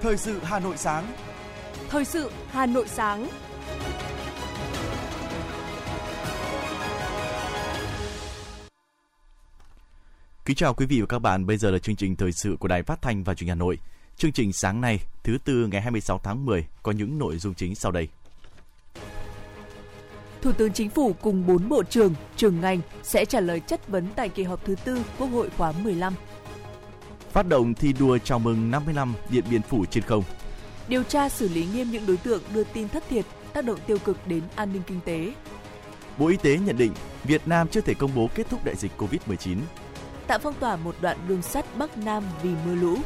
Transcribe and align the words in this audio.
Thời 0.00 0.16
sự 0.16 0.40
Hà 0.42 0.58
Nội 0.58 0.76
sáng. 0.76 1.12
Thời 1.88 2.04
sự 2.04 2.30
Hà 2.50 2.66
Nội 2.66 2.88
sáng. 2.88 3.28
Kính 10.44 10.56
chào 10.56 10.74
quý 10.74 10.86
vị 10.86 11.00
và 11.00 11.06
các 11.06 11.18
bạn, 11.18 11.46
bây 11.46 11.56
giờ 11.56 11.70
là 11.70 11.78
chương 11.78 11.96
trình 11.96 12.16
thời 12.16 12.32
sự 12.32 12.56
của 12.60 12.68
Đài 12.68 12.82
Phát 12.82 13.02
thanh 13.02 13.24
và 13.24 13.34
Truyền 13.34 13.46
hình 13.46 13.48
Hà 13.48 13.54
Nội. 13.54 13.78
Chương 14.16 14.32
trình 14.32 14.52
sáng 14.52 14.80
nay, 14.80 15.00
thứ 15.24 15.38
tư 15.44 15.66
ngày 15.66 15.80
26 15.80 16.20
tháng 16.24 16.44
10 16.44 16.66
có 16.82 16.92
những 16.92 17.18
nội 17.18 17.38
dung 17.38 17.54
chính 17.54 17.74
sau 17.74 17.92
đây. 17.92 18.08
Thủ 20.42 20.52
tướng 20.52 20.72
Chính 20.72 20.90
phủ 20.90 21.12
cùng 21.22 21.46
4 21.46 21.68
bộ 21.68 21.82
trưởng, 21.82 22.14
trưởng 22.36 22.60
ngành 22.60 22.80
sẽ 23.02 23.24
trả 23.24 23.40
lời 23.40 23.60
chất 23.60 23.88
vấn 23.88 24.06
tại 24.16 24.28
kỳ 24.28 24.42
họp 24.42 24.64
thứ 24.64 24.74
tư 24.84 25.02
Quốc 25.18 25.26
hội 25.26 25.50
khóa 25.56 25.72
15. 25.72 26.14
Phát 27.32 27.46
động 27.48 27.74
thi 27.74 27.92
đua 27.98 28.18
chào 28.18 28.38
mừng 28.38 28.70
50 28.70 28.94
năm 28.94 29.14
Điện 29.30 29.44
Biên 29.50 29.62
Phủ 29.62 29.84
trên 29.84 30.04
không. 30.04 30.24
Điều 30.88 31.02
tra 31.02 31.28
xử 31.28 31.48
lý 31.48 31.66
nghiêm 31.66 31.90
những 31.90 32.06
đối 32.06 32.16
tượng 32.16 32.42
đưa 32.54 32.64
tin 32.64 32.88
thất 32.88 33.04
thiệt, 33.10 33.24
tác 33.52 33.64
động 33.64 33.78
tiêu 33.86 33.98
cực 33.98 34.26
đến 34.26 34.42
an 34.56 34.72
ninh 34.72 34.82
kinh 34.86 35.00
tế. 35.04 35.32
Bộ 36.18 36.26
Y 36.26 36.36
tế 36.36 36.58
nhận 36.58 36.76
định 36.76 36.92
Việt 37.24 37.42
Nam 37.46 37.68
chưa 37.68 37.80
thể 37.80 37.94
công 37.94 38.14
bố 38.14 38.28
kết 38.34 38.46
thúc 38.50 38.64
đại 38.64 38.76
dịch 38.76 38.92
COVID-19. 38.98 39.56
Tạm 40.26 40.40
phong 40.44 40.54
tỏa 40.60 40.76
một 40.76 40.94
đoạn 41.00 41.16
đường 41.28 41.42
sắt 41.42 41.64
Bắc 41.78 41.98
Nam 41.98 42.24
vì 42.42 42.50
mưa 42.66 42.74
lũ. 42.74 42.96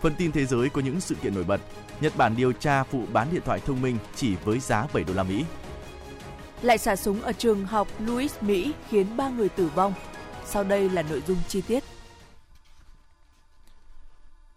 Phần 0.00 0.14
tin 0.14 0.32
thế 0.32 0.46
giới 0.46 0.68
có 0.68 0.80
những 0.80 1.00
sự 1.00 1.14
kiện 1.14 1.34
nổi 1.34 1.44
bật. 1.44 1.60
Nhật 2.00 2.16
Bản 2.16 2.36
điều 2.36 2.52
tra 2.52 2.82
vụ 2.82 3.00
bán 3.12 3.28
điện 3.32 3.42
thoại 3.44 3.60
thông 3.66 3.82
minh 3.82 3.96
chỉ 4.16 4.34
với 4.44 4.58
giá 4.58 4.86
7 4.92 5.04
đô 5.04 5.14
la 5.14 5.22
Mỹ. 5.22 5.44
Lại 6.62 6.78
xả 6.78 6.96
súng 6.96 7.22
ở 7.22 7.32
trường 7.32 7.66
học 7.66 7.88
Louis, 7.98 8.42
Mỹ 8.42 8.72
khiến 8.88 9.16
3 9.16 9.28
người 9.28 9.48
tử 9.48 9.70
vong. 9.74 9.94
Sau 10.44 10.64
đây 10.64 10.90
là 10.90 11.02
nội 11.02 11.22
dung 11.26 11.38
chi 11.48 11.60
tiết. 11.60 11.84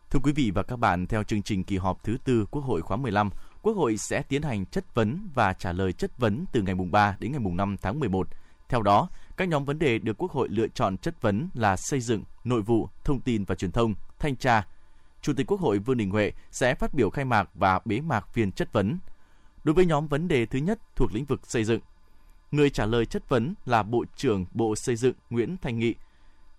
Thưa 0.10 0.20
quý 0.24 0.32
vị 0.32 0.52
và 0.56 0.64
các 0.64 0.76
bạn, 0.76 1.08
theo 1.08 1.24
chương 1.24 1.44
trình 1.44 1.64
kỳ 1.64 1.78
họp 1.78 2.04
thứ 2.04 2.18
tư 2.24 2.46
Quốc 2.52 2.62
hội 2.62 2.82
khóa 2.82 2.98
15, 2.98 3.30
Quốc 3.62 3.74
hội 3.74 3.98
sẽ 3.98 4.22
tiến 4.22 4.42
hành 4.42 4.66
chất 4.66 4.96
vấn 4.96 5.30
và 5.34 5.54
trả 5.54 5.72
lời 5.72 5.94
chất 5.94 6.18
vấn 6.18 6.46
từ 6.52 6.62
ngày 6.62 6.76
mùng 6.76 6.92
3 6.92 7.18
đến 7.20 7.32
ngày 7.32 7.40
mùng 7.40 7.58
5 7.58 7.76
tháng 7.82 8.00
11. 8.00 8.28
Theo 8.70 8.82
đó, 8.82 9.10
các 9.38 9.48
nhóm 9.48 9.66
vấn 9.66 9.80
đề 9.80 10.00
được 10.00 10.18
Quốc 10.18 10.32
hội 10.32 10.50
lựa 10.50 10.68
chọn 10.68 10.98
chất 10.98 11.22
vấn 11.22 11.50
là 11.54 11.76
xây 11.78 12.00
dựng, 12.00 12.24
nội 12.44 12.62
vụ, 12.62 12.90
thông 13.04 13.20
tin 13.20 13.44
và 13.44 13.56
truyền 13.56 13.72
thông, 13.72 13.94
thanh 14.20 14.36
tra. 14.36 14.68
Chủ 15.22 15.34
tịch 15.34 15.48
Quốc 15.48 15.60
hội 15.60 15.80
Vương 15.80 15.98
Đình 15.98 16.12
Huệ 16.12 16.32
sẽ 16.52 16.76
phát 16.76 16.94
biểu 16.94 17.10
khai 17.10 17.26
mạc 17.26 17.50
và 17.54 17.80
bế 17.86 18.02
mạc 18.02 18.34
phiên 18.34 18.52
chất 18.52 18.74
vấn. 18.74 18.98
Đối 19.64 19.74
với 19.74 19.86
nhóm 19.86 20.08
vấn 20.08 20.28
đề 20.28 20.46
thứ 20.46 20.60
nhất 20.60 20.80
thuộc 20.96 21.14
lĩnh 21.14 21.26
vực 21.26 21.40
xây 21.48 21.64
dựng, 21.64 21.80
người 22.54 22.70
trả 22.70 22.86
lời 22.86 23.06
chất 23.06 23.30
vấn 23.30 23.54
là 23.66 23.84
Bộ 23.84 24.06
trưởng 24.16 24.46
Bộ 24.54 24.76
Xây 24.76 24.96
dựng 24.96 25.16
Nguyễn 25.30 25.58
Thanh 25.62 25.80
Nghị, 25.80 25.96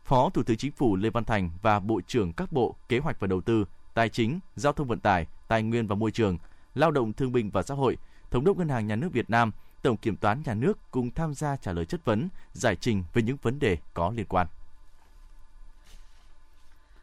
Phó 0.04 0.30
Thủ 0.30 0.42
tướng 0.42 0.56
Chính 0.56 0.72
phủ 0.72 0.96
Lê 0.96 1.10
Văn 1.10 1.24
Thành 1.24 1.50
và 1.62 1.80
Bộ 1.80 2.00
trưởng 2.06 2.32
các 2.32 2.52
bộ 2.52 2.76
Kế 2.88 2.98
hoạch 2.98 3.20
và 3.20 3.26
Đầu 3.26 3.40
tư, 3.40 3.64
Tài 3.94 4.08
chính, 4.08 4.40
Giao 4.56 4.72
thông 4.72 4.88
Vận 4.88 5.00
tải, 5.00 5.26
Tài 5.48 5.62
nguyên 5.62 5.86
và 5.86 5.94
Môi 5.94 6.10
trường, 6.10 6.38
Lao 6.74 6.90
động 6.90 7.12
Thương 7.12 7.32
binh 7.32 7.50
và 7.50 7.62
Xã 7.62 7.74
hội, 7.74 7.96
Thống 8.30 8.44
đốc 8.44 8.58
Ngân 8.58 8.68
hàng 8.68 8.86
Nhà 8.86 8.96
nước 8.96 9.08
Việt 9.12 9.30
Nam, 9.30 9.52
Tổng 9.82 9.96
Kiểm 9.96 10.16
toán 10.16 10.42
Nhà 10.46 10.54
nước 10.54 10.78
cùng 10.90 11.10
tham 11.10 11.34
gia 11.34 11.56
trả 11.56 11.72
lời 11.72 11.84
chất 11.84 12.04
vấn, 12.04 12.28
giải 12.52 12.76
trình 12.76 13.04
về 13.14 13.22
những 13.22 13.36
vấn 13.42 13.58
đề 13.58 13.78
có 13.94 14.12
liên 14.16 14.26
quan. 14.28 14.46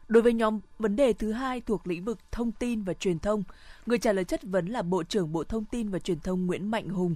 Đối 0.08 0.24
với 0.24 0.34
nhóm 0.34 0.60
vấn 0.80 0.96
đề 0.96 1.14
thứ 1.14 1.32
hai 1.32 1.62
thuộc 1.62 1.88
lĩnh 1.88 2.06
vực 2.06 2.20
thông 2.32 2.52
tin 2.52 2.84
và 2.84 2.94
truyền 2.94 3.20
thông, 3.20 3.44
người 3.86 3.98
trả 3.98 4.14
lời 4.14 4.26
chất 4.26 4.44
vấn 4.44 4.68
là 4.68 4.82
Bộ 4.82 5.04
trưởng 5.04 5.32
Bộ 5.32 5.44
Thông 5.44 5.66
tin 5.66 5.90
và 5.90 6.00
Truyền 6.00 6.20
thông 6.20 6.48
Nguyễn 6.48 6.72
Mạnh 6.72 6.90
Hùng, 6.90 7.16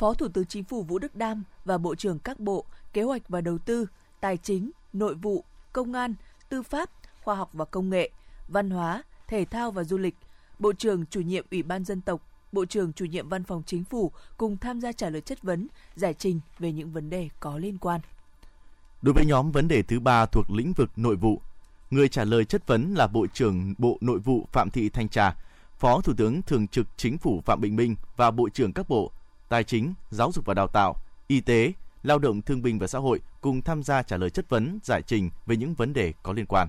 Phó 0.00 0.14
Thủ 0.14 0.28
tướng 0.28 0.46
Chính 0.46 0.64
phủ 0.64 0.82
Vũ 0.82 0.98
Đức 0.98 1.16
Đam 1.16 1.44
và 1.64 1.78
Bộ 1.78 1.94
trưởng 1.94 2.18
các 2.18 2.40
bộ 2.40 2.64
Kế 2.92 3.02
hoạch 3.02 3.28
và 3.28 3.40
Đầu 3.40 3.58
tư, 3.58 3.86
Tài 4.20 4.36
chính, 4.36 4.70
Nội 4.92 5.14
vụ, 5.14 5.44
Công 5.72 5.92
an, 5.92 6.14
Tư 6.48 6.62
pháp, 6.62 6.90
Khoa 7.22 7.34
học 7.34 7.50
và 7.52 7.64
Công 7.64 7.90
nghệ, 7.90 8.10
Văn 8.48 8.70
hóa, 8.70 9.02
Thể 9.26 9.44
thao 9.44 9.70
và 9.70 9.84
Du 9.84 9.98
lịch, 9.98 10.14
Bộ 10.58 10.72
trưởng 10.72 11.06
chủ 11.06 11.20
nhiệm 11.20 11.46
Ủy 11.50 11.62
ban 11.62 11.84
dân 11.84 12.00
tộc, 12.00 12.20
Bộ 12.52 12.64
trưởng 12.64 12.92
chủ 12.92 13.04
nhiệm 13.04 13.28
Văn 13.28 13.44
phòng 13.44 13.62
Chính 13.66 13.84
phủ 13.84 14.12
cùng 14.36 14.56
tham 14.56 14.80
gia 14.80 14.92
trả 14.92 15.10
lời 15.10 15.20
chất 15.20 15.42
vấn, 15.42 15.68
giải 15.94 16.14
trình 16.14 16.40
về 16.58 16.72
những 16.72 16.92
vấn 16.92 17.10
đề 17.10 17.28
có 17.40 17.58
liên 17.58 17.78
quan. 17.78 18.00
Đối 19.02 19.14
với 19.14 19.26
nhóm 19.26 19.52
vấn 19.52 19.68
đề 19.68 19.82
thứ 19.82 20.00
ba 20.00 20.26
thuộc 20.26 20.50
lĩnh 20.50 20.72
vực 20.72 20.90
nội 20.96 21.16
vụ, 21.16 21.40
người 21.90 22.08
trả 22.08 22.24
lời 22.24 22.44
chất 22.44 22.66
vấn 22.66 22.94
là 22.94 23.06
Bộ 23.06 23.26
trưởng 23.34 23.74
Bộ 23.78 23.98
Nội 24.00 24.18
vụ 24.18 24.46
Phạm 24.52 24.70
Thị 24.70 24.88
Thanh 24.88 25.08
Trà, 25.08 25.36
Phó 25.78 26.00
Thủ 26.00 26.12
tướng 26.16 26.42
Thường 26.42 26.68
trực 26.68 26.86
Chính 26.96 27.18
phủ 27.18 27.40
Phạm 27.44 27.60
Bình 27.60 27.76
Minh 27.76 27.96
và 28.16 28.30
Bộ 28.30 28.48
trưởng 28.48 28.72
các 28.72 28.88
bộ 28.88 29.12
Tài 29.50 29.64
chính, 29.64 29.94
Giáo 30.10 30.32
dục 30.32 30.44
và 30.44 30.54
Đào 30.54 30.68
tạo, 30.68 30.96
Y 31.26 31.40
tế, 31.40 31.72
Lao 32.02 32.18
động 32.18 32.42
Thương 32.42 32.62
binh 32.62 32.78
và 32.78 32.86
Xã 32.86 32.98
hội 32.98 33.20
cùng 33.40 33.62
tham 33.62 33.82
gia 33.82 34.02
trả 34.02 34.16
lời 34.16 34.30
chất 34.30 34.48
vấn, 34.48 34.78
giải 34.82 35.02
trình 35.02 35.30
về 35.46 35.56
những 35.56 35.74
vấn 35.74 35.92
đề 35.92 36.12
có 36.22 36.32
liên 36.32 36.46
quan. 36.46 36.68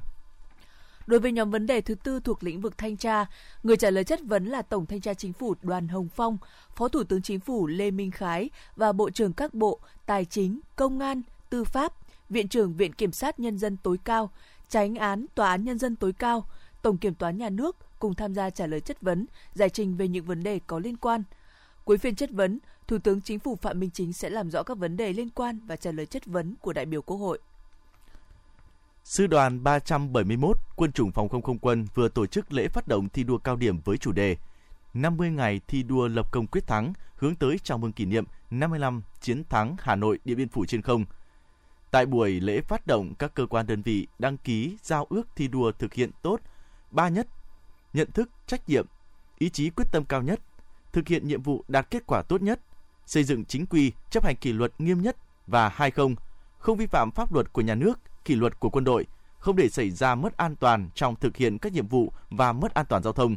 Đối 1.07 1.19
với 1.19 1.31
nhóm 1.31 1.51
vấn 1.51 1.67
đề 1.67 1.81
thứ 1.81 1.95
tư 1.95 2.19
thuộc 2.19 2.43
lĩnh 2.43 2.61
vực 2.61 2.77
thanh 2.77 2.97
tra, 2.97 3.25
người 3.63 3.77
trả 3.77 3.89
lời 3.89 4.03
chất 4.03 4.19
vấn 4.23 4.45
là 4.45 4.61
Tổng 4.61 4.85
Thanh 4.85 5.01
tra 5.01 5.13
Chính 5.13 5.33
phủ 5.33 5.55
Đoàn 5.61 5.87
Hồng 5.87 6.07
Phong, 6.15 6.37
Phó 6.75 6.87
Thủ 6.87 7.03
tướng 7.03 7.21
Chính 7.21 7.39
phủ 7.39 7.67
Lê 7.67 7.91
Minh 7.91 8.11
Khái 8.11 8.49
và 8.75 8.91
Bộ 8.91 9.09
trưởng 9.09 9.33
các 9.33 9.53
bộ 9.53 9.79
Tài 10.05 10.25
chính, 10.25 10.59
Công 10.75 10.99
an, 10.99 11.21
Tư 11.49 11.63
pháp, 11.63 11.93
Viện 12.29 12.47
trưởng 12.47 12.73
Viện 12.73 12.93
Kiểm 12.93 13.11
sát 13.11 13.39
Nhân 13.39 13.57
dân 13.57 13.77
tối 13.77 13.97
cao, 14.03 14.29
Tránh 14.69 14.95
án 14.95 15.25
Tòa 15.35 15.49
án 15.49 15.63
Nhân 15.63 15.79
dân 15.79 15.95
tối 15.95 16.13
cao, 16.13 16.45
Tổng 16.81 16.97
Kiểm 16.97 17.15
toán 17.15 17.37
Nhà 17.37 17.49
nước 17.49 17.75
cùng 17.99 18.15
tham 18.15 18.33
gia 18.33 18.49
trả 18.49 18.67
lời 18.67 18.79
chất 18.79 19.01
vấn, 19.01 19.25
giải 19.53 19.69
trình 19.69 19.97
về 19.97 20.07
những 20.07 20.25
vấn 20.25 20.43
đề 20.43 20.59
có 20.67 20.79
liên 20.79 20.97
quan. 20.97 21.23
Cuối 21.85 21.97
phiên 21.97 22.15
chất 22.15 22.31
vấn, 22.31 22.59
Thủ 22.87 22.97
tướng 22.97 23.21
Chính 23.21 23.39
phủ 23.39 23.55
Phạm 23.55 23.79
Minh 23.79 23.89
Chính 23.93 24.13
sẽ 24.13 24.29
làm 24.29 24.51
rõ 24.51 24.63
các 24.63 24.77
vấn 24.77 24.97
đề 24.97 25.13
liên 25.13 25.29
quan 25.29 25.59
và 25.67 25.75
trả 25.75 25.91
lời 25.91 26.05
chất 26.05 26.25
vấn 26.25 26.55
của 26.61 26.73
đại 26.73 26.85
biểu 26.85 27.01
Quốc 27.01 27.17
hội. 27.17 27.39
Sư 29.03 29.27
đoàn 29.27 29.63
371 29.63 30.57
Quân 30.75 30.91
chủng 30.91 31.11
Phòng 31.11 31.29
không 31.29 31.41
không 31.41 31.59
quân 31.59 31.85
vừa 31.93 32.09
tổ 32.09 32.25
chức 32.25 32.53
lễ 32.53 32.67
phát 32.67 32.87
động 32.87 33.09
thi 33.09 33.23
đua 33.23 33.37
cao 33.37 33.55
điểm 33.55 33.79
với 33.85 33.97
chủ 33.97 34.11
đề 34.11 34.37
50 34.93 35.31
ngày 35.31 35.61
thi 35.67 35.83
đua 35.83 36.07
lập 36.07 36.31
công 36.31 36.47
quyết 36.47 36.67
thắng 36.67 36.93
hướng 37.15 37.35
tới 37.35 37.57
chào 37.63 37.77
mừng 37.77 37.91
kỷ 37.91 38.05
niệm 38.05 38.25
55 38.51 39.03
chiến 39.21 39.43
thắng 39.49 39.75
Hà 39.79 39.95
Nội 39.95 40.19
Điện 40.25 40.37
Biên 40.37 40.49
Phủ 40.49 40.65
trên 40.65 40.81
không. 40.81 41.05
Tại 41.91 42.05
buổi 42.05 42.39
lễ 42.39 42.61
phát 42.61 42.87
động, 42.87 43.13
các 43.19 43.33
cơ 43.33 43.45
quan 43.45 43.67
đơn 43.67 43.81
vị 43.81 44.07
đăng 44.19 44.37
ký 44.37 44.77
giao 44.81 45.05
ước 45.09 45.27
thi 45.35 45.47
đua 45.47 45.71
thực 45.71 45.93
hiện 45.93 46.11
tốt 46.21 46.39
ba 46.91 47.09
nhất: 47.09 47.27
nhận 47.93 48.11
thức, 48.11 48.29
trách 48.47 48.69
nhiệm, 48.69 48.85
ý 49.37 49.49
chí 49.49 49.69
quyết 49.69 49.85
tâm 49.91 50.05
cao 50.05 50.21
nhất, 50.21 50.39
thực 50.93 51.07
hiện 51.07 51.27
nhiệm 51.27 51.41
vụ 51.41 51.63
đạt 51.67 51.91
kết 51.91 52.03
quả 52.05 52.21
tốt 52.21 52.41
nhất, 52.41 52.59
xây 53.05 53.23
dựng 53.23 53.45
chính 53.45 53.65
quy, 53.65 53.91
chấp 54.09 54.23
hành 54.23 54.35
kỷ 54.35 54.53
luật 54.53 54.71
nghiêm 54.77 55.01
nhất 55.01 55.17
và 55.47 55.69
hai 55.69 55.91
không, 55.91 56.15
không 56.57 56.77
vi 56.77 56.85
phạm 56.85 57.11
pháp 57.11 57.33
luật 57.33 57.53
của 57.53 57.61
nhà 57.61 57.75
nước, 57.75 57.99
kỷ 58.25 58.35
luật 58.35 58.59
của 58.59 58.69
quân 58.69 58.83
đội, 58.83 59.05
không 59.37 59.55
để 59.55 59.69
xảy 59.69 59.91
ra 59.91 60.15
mất 60.15 60.37
an 60.37 60.55
toàn 60.55 60.89
trong 60.95 61.15
thực 61.15 61.37
hiện 61.37 61.57
các 61.57 61.73
nhiệm 61.73 61.87
vụ 61.87 62.13
và 62.29 62.53
mất 62.53 62.73
an 62.73 62.85
toàn 62.89 63.03
giao 63.03 63.13
thông. 63.13 63.35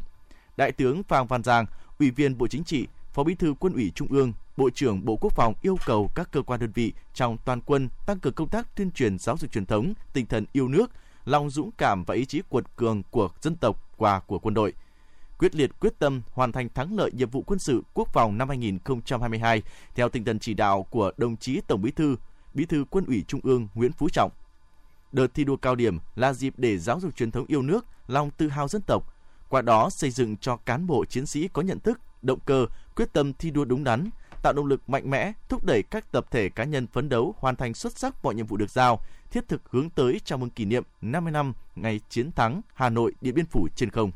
Đại 0.57 0.73
tướng 0.73 1.03
Phan 1.03 1.27
Văn 1.27 1.43
Giang, 1.43 1.67
Ủy 1.99 2.11
viên 2.11 2.39
Bộ 2.39 2.47
Chính 2.47 2.65
trị, 2.65 2.87
Phó 3.13 3.25
Bí 3.25 3.35
thư 3.35 3.55
Quân 3.61 3.73
ủy 3.73 3.93
Trung 3.95 4.09
ương, 4.09 4.33
Bộ 4.57 4.71
trưởng 4.71 5.05
Bộ 5.05 5.17
Quốc 5.17 5.33
phòng 5.33 5.55
yêu 5.63 5.77
cầu 5.87 6.11
các 6.15 6.29
cơ 6.33 6.43
quan 6.43 6.61
đơn 6.61 6.71
vị 6.75 6.93
trong 7.15 7.37
toàn 7.45 7.61
quân 7.61 7.89
tăng 8.07 8.19
cường 8.19 8.33
công 8.33 8.49
tác 8.49 8.77
tuyên 8.77 8.91
truyền 8.91 9.19
giáo 9.19 9.37
dục 9.37 9.53
truyền 9.53 9.67
thống, 9.67 9.95
tinh 10.13 10.27
thần 10.27 10.45
yêu 10.53 10.69
nước, 10.69 10.91
lòng 11.25 11.51
dũng 11.51 11.71
cảm 11.71 12.05
và 12.05 12.15
ý 12.15 12.25
chí 12.25 12.43
cuột 12.49 12.65
cường 12.77 13.03
của 13.11 13.29
dân 13.41 13.57
tộc 13.57 13.97
và 13.99 14.21
của 14.21 14.39
quân 14.39 14.55
đội– 14.55 14.73
quyết 15.39 15.55
liệt 15.55 15.71
quyết 15.81 15.99
tâm 15.99 16.23
hoàn 16.33 16.53
thành 16.53 16.69
thắng 16.69 16.97
lợi 16.97 17.11
nhiệm 17.13 17.31
vụ 17.31 17.43
quân 17.47 17.59
sự 17.59 17.83
quốc 17.95 18.09
phòng 18.13 18.39
năm 18.39 18.49
2022 18.49 19.63
theo 19.95 20.09
tinh 20.09 20.25
thần 20.25 20.39
chỉ 20.39 20.55
đạo 20.55 20.87
của 20.91 21.13
đồng 21.17 21.37
chí 21.37 21.61
Tổng 21.67 21.83
Bí 21.83 21.91
thư, 21.91 22.17
Bí 22.55 22.65
thư 22.65 22.85
Quân 22.91 23.05
ủy 23.07 23.25
Trung 23.29 23.41
ương 23.43 23.69
Nguyễn 23.75 23.93
Phú 23.93 24.09
Trọng. 24.09 24.31
Đợt 25.13 25.35
thi 25.35 25.45
đua 25.45 25.57
cao 25.57 25.75
điểm 25.75 25.99
là 26.15 26.33
dịp 26.33 26.55
để 26.57 26.79
giáo 26.79 27.01
dục 27.01 27.17
truyền 27.17 27.31
thống 27.31 27.47
yêu 27.49 27.63
nước, 27.63 27.87
lòng 28.07 28.31
tự 28.31 28.49
hào 28.49 28.69
dân 28.69 28.83
tộc, 28.83 29.15
qua 29.49 29.63
đó 29.63 29.91
xây 29.91 30.11
dựng 30.11 30.37
cho 30.37 30.57
cán 30.57 30.87
bộ 30.87 31.05
chiến 31.05 31.27
sĩ 31.27 31.49
có 31.49 31.63
nhận 31.63 31.81
thức, 31.81 32.01
động 32.23 32.39
cơ, 32.47 32.67
quyết 32.97 33.13
tâm 33.13 33.33
thi 33.33 33.51
đua 33.51 33.65
đúng 33.65 33.85
đắn, 33.85 34.11
tạo 34.43 34.53
động 34.53 34.67
lực 34.67 34.89
mạnh 34.89 35.11
mẽ, 35.11 35.33
thúc 35.49 35.65
đẩy 35.65 35.83
các 35.83 36.13
tập 36.13 36.27
thể 36.31 36.49
cá 36.49 36.65
nhân 36.65 36.87
phấn 36.87 37.09
đấu 37.09 37.35
hoàn 37.39 37.57
thành 37.57 37.75
xuất 37.75 37.99
sắc 37.99 38.25
mọi 38.25 38.35
nhiệm 38.35 38.47
vụ 38.47 38.57
được 38.57 38.71
giao, 38.71 39.01
thiết 39.31 39.49
thực 39.49 39.63
hướng 39.71 39.91
tới 39.91 40.21
chào 40.25 40.39
mừng 40.39 40.51
kỷ 40.51 40.65
niệm 40.65 40.83
50 41.01 41.33
năm 41.33 41.53
ngày 41.75 42.01
chiến 42.09 42.33
thắng 42.33 42.61
Hà 42.75 42.89
Nội 42.91 43.13
Điện 43.21 43.35
Biên 43.35 43.47
Phủ 43.47 43.69
trên 43.77 43.91
không. 43.91 44.11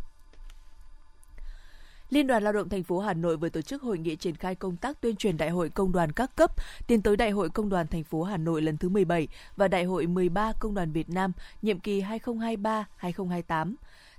Liên 2.11 2.27
đoàn 2.27 2.43
Lao 2.43 2.53
động 2.53 2.69
thành 2.69 2.83
phố 2.83 2.99
Hà 2.99 3.15
Nội 3.15 3.37
vừa 3.37 3.49
tổ 3.49 3.61
chức 3.61 3.83
hội 3.83 3.99
nghị 3.99 4.17
triển 4.17 4.35
khai 4.35 4.55
công 4.55 4.77
tác 4.77 5.01
tuyên 5.01 5.17
truyền 5.17 5.37
Đại 5.37 5.51
hội 5.51 5.71
Công 5.71 5.93
đoàn 5.93 6.13
các 6.13 6.37
cấp 6.37 6.53
tiến 6.87 7.03
tới 7.03 7.17
Đại 7.17 7.31
hội 7.31 7.51
Công 7.51 7.69
đoàn 7.69 7.87
thành 7.87 8.05
phố 8.05 8.23
Hà 8.23 8.37
Nội 8.37 8.63
lần 8.63 8.77
thứ 8.77 8.89
17 8.89 9.29
và 9.57 9.69
Đại 9.69 9.85
hội 9.85 10.07
13 10.07 10.53
Công 10.61 10.75
đoàn 10.75 10.93
Việt 10.93 11.11
Nam 11.11 11.33
nhiệm 11.63 11.81
kỳ 11.81 12.03
2023-2028. 12.03 13.75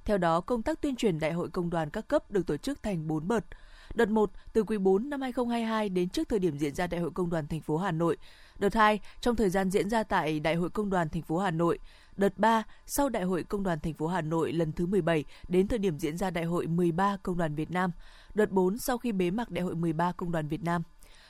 Theo 0.05 0.17
đó, 0.17 0.41
công 0.41 0.61
tác 0.61 0.81
tuyên 0.81 0.95
truyền 0.95 1.19
Đại 1.19 1.31
hội 1.31 1.49
Công 1.49 1.69
đoàn 1.69 1.89
các 1.89 2.07
cấp 2.07 2.31
được 2.31 2.47
tổ 2.47 2.57
chức 2.57 2.83
thành 2.83 3.07
4 3.07 3.27
đợt. 3.27 3.45
Đợt 3.93 4.09
1 4.09 4.31
từ 4.53 4.63
quý 4.63 4.77
4 4.77 5.09
năm 5.09 5.21
2022 5.21 5.89
đến 5.89 6.09
trước 6.09 6.29
thời 6.29 6.39
điểm 6.39 6.57
diễn 6.57 6.75
ra 6.75 6.87
Đại 6.87 7.01
hội 7.01 7.11
Công 7.11 7.29
đoàn 7.29 7.47
thành 7.47 7.61
phố 7.61 7.77
Hà 7.77 7.91
Nội. 7.91 8.17
Đợt 8.59 8.73
2 8.73 8.99
trong 9.21 9.35
thời 9.35 9.49
gian 9.49 9.69
diễn 9.69 9.89
ra 9.89 10.03
tại 10.03 10.39
Đại 10.39 10.55
hội 10.55 10.69
Công 10.69 10.89
đoàn 10.89 11.09
thành 11.09 11.21
phố 11.21 11.37
Hà 11.37 11.51
Nội 11.51 11.79
đợt 12.19 12.37
3 12.37 12.63
sau 12.85 13.09
Đại 13.09 13.23
hội 13.23 13.43
Công 13.43 13.63
đoàn 13.63 13.79
thành 13.79 13.93
phố 13.93 14.07
Hà 14.07 14.21
Nội 14.21 14.53
lần 14.53 14.71
thứ 14.71 14.85
17 14.85 15.23
đến 15.47 15.67
thời 15.67 15.79
điểm 15.79 15.99
diễn 15.99 16.17
ra 16.17 16.29
Đại 16.29 16.43
hội 16.43 16.67
13 16.67 17.17
Công 17.23 17.37
đoàn 17.37 17.55
Việt 17.55 17.71
Nam, 17.71 17.91
đợt 18.33 18.51
4 18.51 18.77
sau 18.77 18.97
khi 18.97 19.11
bế 19.11 19.31
mạc 19.31 19.49
Đại 19.49 19.63
hội 19.63 19.75
13 19.75 20.11
Công 20.11 20.31
đoàn 20.31 20.47
Việt 20.47 20.63
Nam. 20.63 20.83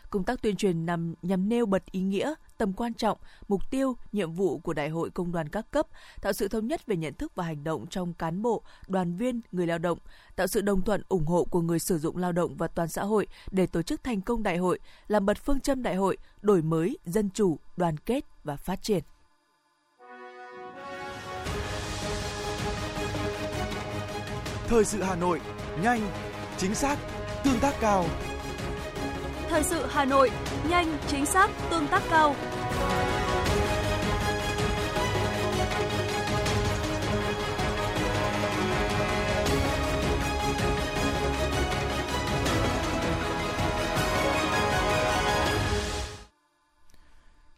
Công 0.09 0.23
tác 0.23 0.41
tuyên 0.41 0.55
truyền 0.55 0.85
nằm 0.85 1.13
nhằm 1.21 1.49
nêu 1.49 1.65
bật 1.65 1.91
ý 1.91 2.01
nghĩa, 2.01 2.33
tầm 2.57 2.73
quan 2.73 2.93
trọng, 2.93 3.17
mục 3.47 3.71
tiêu, 3.71 3.95
nhiệm 4.11 4.31
vụ 4.31 4.57
của 4.57 4.73
Đại 4.73 4.89
hội 4.89 5.09
Công 5.09 5.31
đoàn 5.31 5.49
các 5.49 5.71
cấp, 5.71 5.87
tạo 6.21 6.33
sự 6.33 6.47
thống 6.47 6.67
nhất 6.67 6.85
về 6.85 6.95
nhận 6.95 7.13
thức 7.13 7.31
và 7.35 7.43
hành 7.43 7.63
động 7.63 7.87
trong 7.87 8.13
cán 8.13 8.41
bộ, 8.41 8.63
đoàn 8.87 9.15
viên, 9.15 9.41
người 9.51 9.67
lao 9.67 9.77
động, 9.77 9.97
tạo 10.35 10.47
sự 10.47 10.61
đồng 10.61 10.81
thuận 10.81 11.01
ủng 11.09 11.25
hộ 11.25 11.43
của 11.43 11.61
người 11.61 11.79
sử 11.79 11.97
dụng 11.97 12.17
lao 12.17 12.31
động 12.31 12.55
và 12.57 12.67
toàn 12.67 12.87
xã 12.87 13.03
hội 13.03 13.27
để 13.51 13.67
tổ 13.67 13.81
chức 13.81 14.03
thành 14.03 14.21
công 14.21 14.43
đại 14.43 14.57
hội, 14.57 14.79
làm 15.07 15.25
bật 15.25 15.37
phương 15.37 15.59
châm 15.59 15.83
đại 15.83 15.95
hội, 15.95 16.17
đổi 16.41 16.61
mới, 16.61 16.97
dân 17.05 17.29
chủ, 17.29 17.57
đoàn 17.77 17.97
kết 17.97 18.25
và 18.43 18.55
phát 18.55 18.83
triển. 18.83 19.03
Thời 24.69 24.85
sự 24.85 25.03
Hà 25.03 25.15
Nội, 25.15 25.41
nhanh, 25.81 26.01
chính 26.57 26.75
xác, 26.75 26.97
tương 27.43 27.59
tác 27.59 27.73
cao. 27.79 28.05
Thời 29.49 29.63
sự 29.63 29.85
Hà 29.89 30.05
Nội, 30.05 30.31
nhanh, 30.69 30.97
chính 31.07 31.25
xác, 31.25 31.49
tương 31.69 31.87
tác 31.87 32.03
cao. 32.09 32.35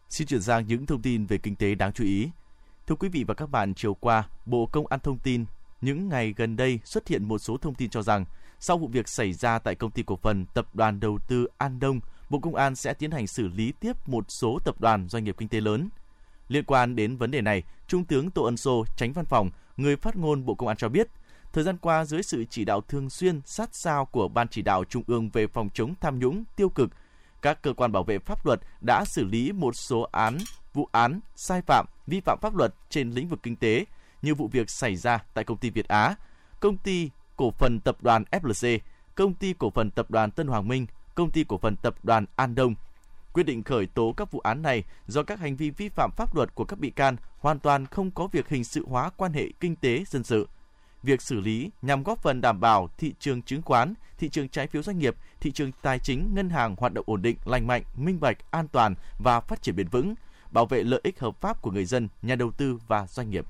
Xin 0.09 0.27
chuyển 0.27 0.41
sang 0.41 0.67
những 0.67 0.85
thông 0.85 1.01
tin 1.01 1.25
về 1.25 1.37
kinh 1.37 1.55
tế 1.55 1.75
đáng 1.75 1.93
chú 1.93 2.03
ý. 2.03 2.29
Thưa 2.87 2.95
quý 2.95 3.09
vị 3.09 3.23
và 3.27 3.33
các 3.33 3.49
bạn, 3.49 3.73
chiều 3.73 3.93
qua, 3.93 4.23
Bộ 4.45 4.65
Công 4.71 4.87
an 4.87 4.99
thông 4.99 5.17
tin 5.17 5.45
những 5.81 6.09
ngày 6.09 6.33
gần 6.37 6.55
đây 6.57 6.79
xuất 6.83 7.07
hiện 7.07 7.23
một 7.23 7.37
số 7.37 7.57
thông 7.57 7.75
tin 7.75 7.89
cho 7.89 8.01
rằng 8.01 8.25
sau 8.59 8.77
vụ 8.77 8.87
việc 8.87 9.07
xảy 9.07 9.33
ra 9.33 9.59
tại 9.59 9.75
công 9.75 9.91
ty 9.91 10.03
cổ 10.03 10.15
phần 10.15 10.45
tập 10.45 10.75
đoàn 10.75 10.99
đầu 10.99 11.19
tư 11.27 11.47
An 11.57 11.79
Đông, 11.79 11.99
Bộ 12.29 12.39
Công 12.39 12.55
an 12.55 12.75
sẽ 12.75 12.93
tiến 12.93 13.11
hành 13.11 13.27
xử 13.27 13.47
lý 13.47 13.71
tiếp 13.71 14.09
một 14.09 14.25
số 14.27 14.59
tập 14.65 14.75
đoàn 14.81 15.07
doanh 15.09 15.23
nghiệp 15.23 15.35
kinh 15.37 15.49
tế 15.49 15.61
lớn. 15.61 15.89
Liên 16.47 16.63
quan 16.63 16.95
đến 16.95 17.17
vấn 17.17 17.31
đề 17.31 17.41
này, 17.41 17.63
Trung 17.87 18.05
tướng 18.05 18.31
Tô 18.31 18.43
Ân 18.43 18.57
Sô, 18.57 18.85
tránh 18.97 19.13
văn 19.13 19.25
phòng, 19.25 19.49
người 19.77 19.95
phát 19.95 20.15
ngôn 20.15 20.45
Bộ 20.45 20.55
Công 20.55 20.67
an 20.67 20.77
cho 20.77 20.89
biết, 20.89 21.07
thời 21.53 21.63
gian 21.63 21.77
qua 21.77 22.05
dưới 22.05 22.23
sự 22.23 22.45
chỉ 22.49 22.65
đạo 22.65 22.81
thường 22.81 23.09
xuyên 23.09 23.41
sát 23.45 23.69
sao 23.75 24.05
của 24.05 24.27
Ban 24.27 24.47
chỉ 24.47 24.61
đạo 24.61 24.83
Trung 24.83 25.03
ương 25.07 25.29
về 25.29 25.47
phòng 25.47 25.69
chống 25.73 25.93
tham 26.01 26.19
nhũng 26.19 26.43
tiêu 26.55 26.69
cực, 26.69 26.89
các 27.41 27.61
cơ 27.61 27.73
quan 27.73 27.91
bảo 27.91 28.03
vệ 28.03 28.19
pháp 28.19 28.45
luật 28.45 28.59
đã 28.81 29.05
xử 29.05 29.25
lý 29.25 29.51
một 29.51 29.75
số 29.75 30.01
án, 30.11 30.37
vụ 30.73 30.89
án, 30.91 31.19
sai 31.35 31.61
phạm, 31.61 31.85
vi 32.07 32.19
phạm 32.19 32.39
pháp 32.41 32.55
luật 32.55 32.73
trên 32.89 33.11
lĩnh 33.11 33.27
vực 33.27 33.39
kinh 33.43 33.55
tế 33.55 33.85
như 34.21 34.35
vụ 34.35 34.47
việc 34.47 34.69
xảy 34.69 34.95
ra 34.95 35.19
tại 35.33 35.43
công 35.43 35.57
ty 35.57 35.69
Việt 35.69 35.87
Á, 35.87 36.15
công 36.59 36.77
ty 36.77 37.09
cổ 37.37 37.51
phần 37.51 37.79
tập 37.79 37.97
đoàn 38.01 38.23
FLC, 38.31 38.79
công 39.15 39.33
ty 39.33 39.53
cổ 39.59 39.69
phần 39.69 39.91
tập 39.91 40.11
đoàn 40.11 40.31
Tân 40.31 40.47
Hoàng 40.47 40.67
Minh, 40.67 40.85
công 41.15 41.31
ty 41.31 41.43
cổ 41.43 41.57
phần 41.57 41.75
tập 41.75 41.95
đoàn 42.03 42.25
An 42.35 42.55
Đông. 42.55 42.75
Quyết 43.33 43.43
định 43.43 43.63
khởi 43.63 43.85
tố 43.85 44.13
các 44.17 44.31
vụ 44.31 44.39
án 44.39 44.61
này 44.61 44.83
do 45.07 45.23
các 45.23 45.39
hành 45.39 45.55
vi 45.55 45.69
vi 45.69 45.89
phạm 45.89 46.11
pháp 46.17 46.35
luật 46.35 46.55
của 46.55 46.65
các 46.65 46.79
bị 46.79 46.89
can 46.89 47.15
hoàn 47.39 47.59
toàn 47.59 47.85
không 47.85 48.11
có 48.11 48.27
việc 48.27 48.49
hình 48.49 48.63
sự 48.63 48.85
hóa 48.87 49.09
quan 49.09 49.33
hệ 49.33 49.47
kinh 49.59 49.75
tế 49.75 50.03
dân 50.07 50.23
sự. 50.23 50.47
Việc 51.03 51.21
xử 51.21 51.39
lý 51.39 51.71
nhằm 51.81 52.03
góp 52.03 52.21
phần 52.21 52.41
đảm 52.41 52.59
bảo 52.59 52.89
thị 52.97 53.13
trường 53.19 53.41
chứng 53.41 53.61
khoán, 53.61 53.93
thị 54.17 54.29
trường 54.29 54.49
trái 54.49 54.67
phiếu 54.67 54.83
doanh 54.83 54.99
nghiệp, 54.99 55.15
thị 55.39 55.51
trường 55.51 55.71
tài 55.81 55.99
chính 55.99 56.35
ngân 56.35 56.49
hàng 56.49 56.75
hoạt 56.77 56.93
động 56.93 57.05
ổn 57.07 57.21
định, 57.21 57.37
lành 57.45 57.67
mạnh, 57.67 57.83
minh 57.95 58.19
bạch, 58.19 58.51
an 58.51 58.67
toàn 58.67 58.95
và 59.23 59.39
phát 59.39 59.61
triển 59.61 59.75
bền 59.75 59.87
vững, 59.87 60.15
bảo 60.51 60.65
vệ 60.65 60.83
lợi 60.83 60.99
ích 61.03 61.19
hợp 61.19 61.41
pháp 61.41 61.61
của 61.61 61.71
người 61.71 61.85
dân, 61.85 62.07
nhà 62.21 62.35
đầu 62.35 62.51
tư 62.51 62.79
và 62.87 63.07
doanh 63.07 63.29
nghiệp. 63.29 63.45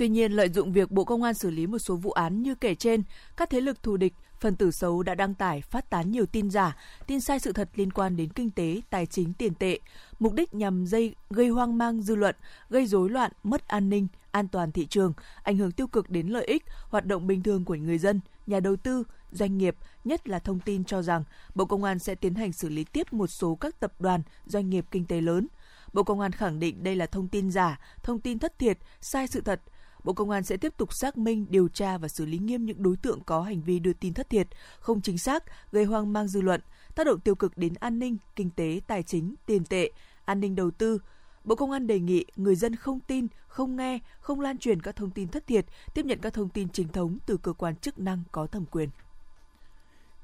Tuy 0.00 0.08
nhiên, 0.08 0.32
lợi 0.32 0.48
dụng 0.48 0.72
việc 0.72 0.90
Bộ 0.90 1.04
Công 1.04 1.22
an 1.22 1.34
xử 1.34 1.50
lý 1.50 1.66
một 1.66 1.78
số 1.78 1.96
vụ 1.96 2.10
án 2.10 2.42
như 2.42 2.54
kể 2.54 2.74
trên, 2.74 3.02
các 3.36 3.50
thế 3.50 3.60
lực 3.60 3.82
thù 3.82 3.96
địch, 3.96 4.14
phần 4.40 4.56
tử 4.56 4.70
xấu 4.70 5.02
đã 5.02 5.14
đăng 5.14 5.34
tải, 5.34 5.60
phát 5.60 5.90
tán 5.90 6.10
nhiều 6.10 6.26
tin 6.26 6.50
giả, 6.50 6.76
tin 7.06 7.20
sai 7.20 7.38
sự 7.38 7.52
thật 7.52 7.68
liên 7.74 7.92
quan 7.92 8.16
đến 8.16 8.28
kinh 8.28 8.50
tế, 8.50 8.80
tài 8.90 9.06
chính, 9.06 9.32
tiền 9.32 9.54
tệ, 9.54 9.78
mục 10.18 10.34
đích 10.34 10.54
nhằm 10.54 10.86
dây, 10.86 11.14
gây 11.30 11.48
hoang 11.48 11.78
mang 11.78 12.02
dư 12.02 12.14
luận, 12.14 12.36
gây 12.70 12.86
rối 12.86 13.10
loạn, 13.10 13.32
mất 13.42 13.68
an 13.68 13.90
ninh, 13.90 14.06
an 14.30 14.48
toàn 14.48 14.72
thị 14.72 14.86
trường, 14.86 15.12
ảnh 15.42 15.56
hưởng 15.56 15.72
tiêu 15.72 15.86
cực 15.86 16.10
đến 16.10 16.28
lợi 16.28 16.44
ích, 16.44 16.64
hoạt 16.88 17.06
động 17.06 17.26
bình 17.26 17.42
thường 17.42 17.64
của 17.64 17.74
người 17.74 17.98
dân, 17.98 18.20
nhà 18.46 18.60
đầu 18.60 18.76
tư, 18.76 19.04
doanh 19.30 19.58
nghiệp, 19.58 19.76
nhất 20.04 20.28
là 20.28 20.38
thông 20.38 20.60
tin 20.60 20.84
cho 20.84 21.02
rằng 21.02 21.24
Bộ 21.54 21.64
Công 21.64 21.84
an 21.84 21.98
sẽ 21.98 22.14
tiến 22.14 22.34
hành 22.34 22.52
xử 22.52 22.68
lý 22.68 22.84
tiếp 22.84 23.12
một 23.12 23.26
số 23.26 23.54
các 23.54 23.80
tập 23.80 23.92
đoàn, 23.98 24.22
doanh 24.46 24.70
nghiệp 24.70 24.84
kinh 24.90 25.06
tế 25.06 25.20
lớn. 25.20 25.46
Bộ 25.92 26.02
Công 26.02 26.20
an 26.20 26.32
khẳng 26.32 26.60
định 26.60 26.82
đây 26.84 26.96
là 26.96 27.06
thông 27.06 27.28
tin 27.28 27.50
giả, 27.50 27.78
thông 28.02 28.20
tin 28.20 28.38
thất 28.38 28.58
thiệt, 28.58 28.78
sai 29.00 29.26
sự 29.26 29.40
thật, 29.40 29.60
Bộ 30.04 30.12
Công 30.12 30.30
an 30.30 30.42
sẽ 30.42 30.56
tiếp 30.56 30.76
tục 30.76 30.92
xác 30.92 31.18
minh, 31.18 31.46
điều 31.50 31.68
tra 31.68 31.98
và 31.98 32.08
xử 32.08 32.26
lý 32.26 32.38
nghiêm 32.38 32.64
những 32.64 32.82
đối 32.82 32.96
tượng 32.96 33.20
có 33.26 33.42
hành 33.42 33.62
vi 33.62 33.78
đưa 33.78 33.92
tin 33.92 34.14
thất 34.14 34.30
thiệt, 34.30 34.48
không 34.80 35.00
chính 35.00 35.18
xác, 35.18 35.44
gây 35.72 35.84
hoang 35.84 36.12
mang 36.12 36.28
dư 36.28 36.40
luận, 36.40 36.60
tác 36.94 37.06
động 37.06 37.20
tiêu 37.20 37.34
cực 37.34 37.58
đến 37.58 37.74
an 37.74 37.98
ninh, 37.98 38.16
kinh 38.36 38.50
tế, 38.50 38.80
tài 38.86 39.02
chính, 39.02 39.34
tiền 39.46 39.64
tệ, 39.64 39.90
an 40.24 40.40
ninh 40.40 40.54
đầu 40.54 40.70
tư. 40.70 40.98
Bộ 41.44 41.54
Công 41.54 41.70
an 41.70 41.86
đề 41.86 42.00
nghị 42.00 42.24
người 42.36 42.54
dân 42.54 42.76
không 42.76 43.00
tin, 43.00 43.26
không 43.46 43.76
nghe, 43.76 43.98
không 44.20 44.40
lan 44.40 44.58
truyền 44.58 44.82
các 44.82 44.96
thông 44.96 45.10
tin 45.10 45.28
thất 45.28 45.46
thiệt, 45.46 45.66
tiếp 45.94 46.04
nhận 46.06 46.18
các 46.18 46.34
thông 46.34 46.48
tin 46.48 46.68
chính 46.68 46.88
thống 46.88 47.18
từ 47.26 47.36
cơ 47.36 47.52
quan 47.52 47.76
chức 47.76 47.98
năng 47.98 48.22
có 48.32 48.46
thẩm 48.46 48.66
quyền. 48.66 48.88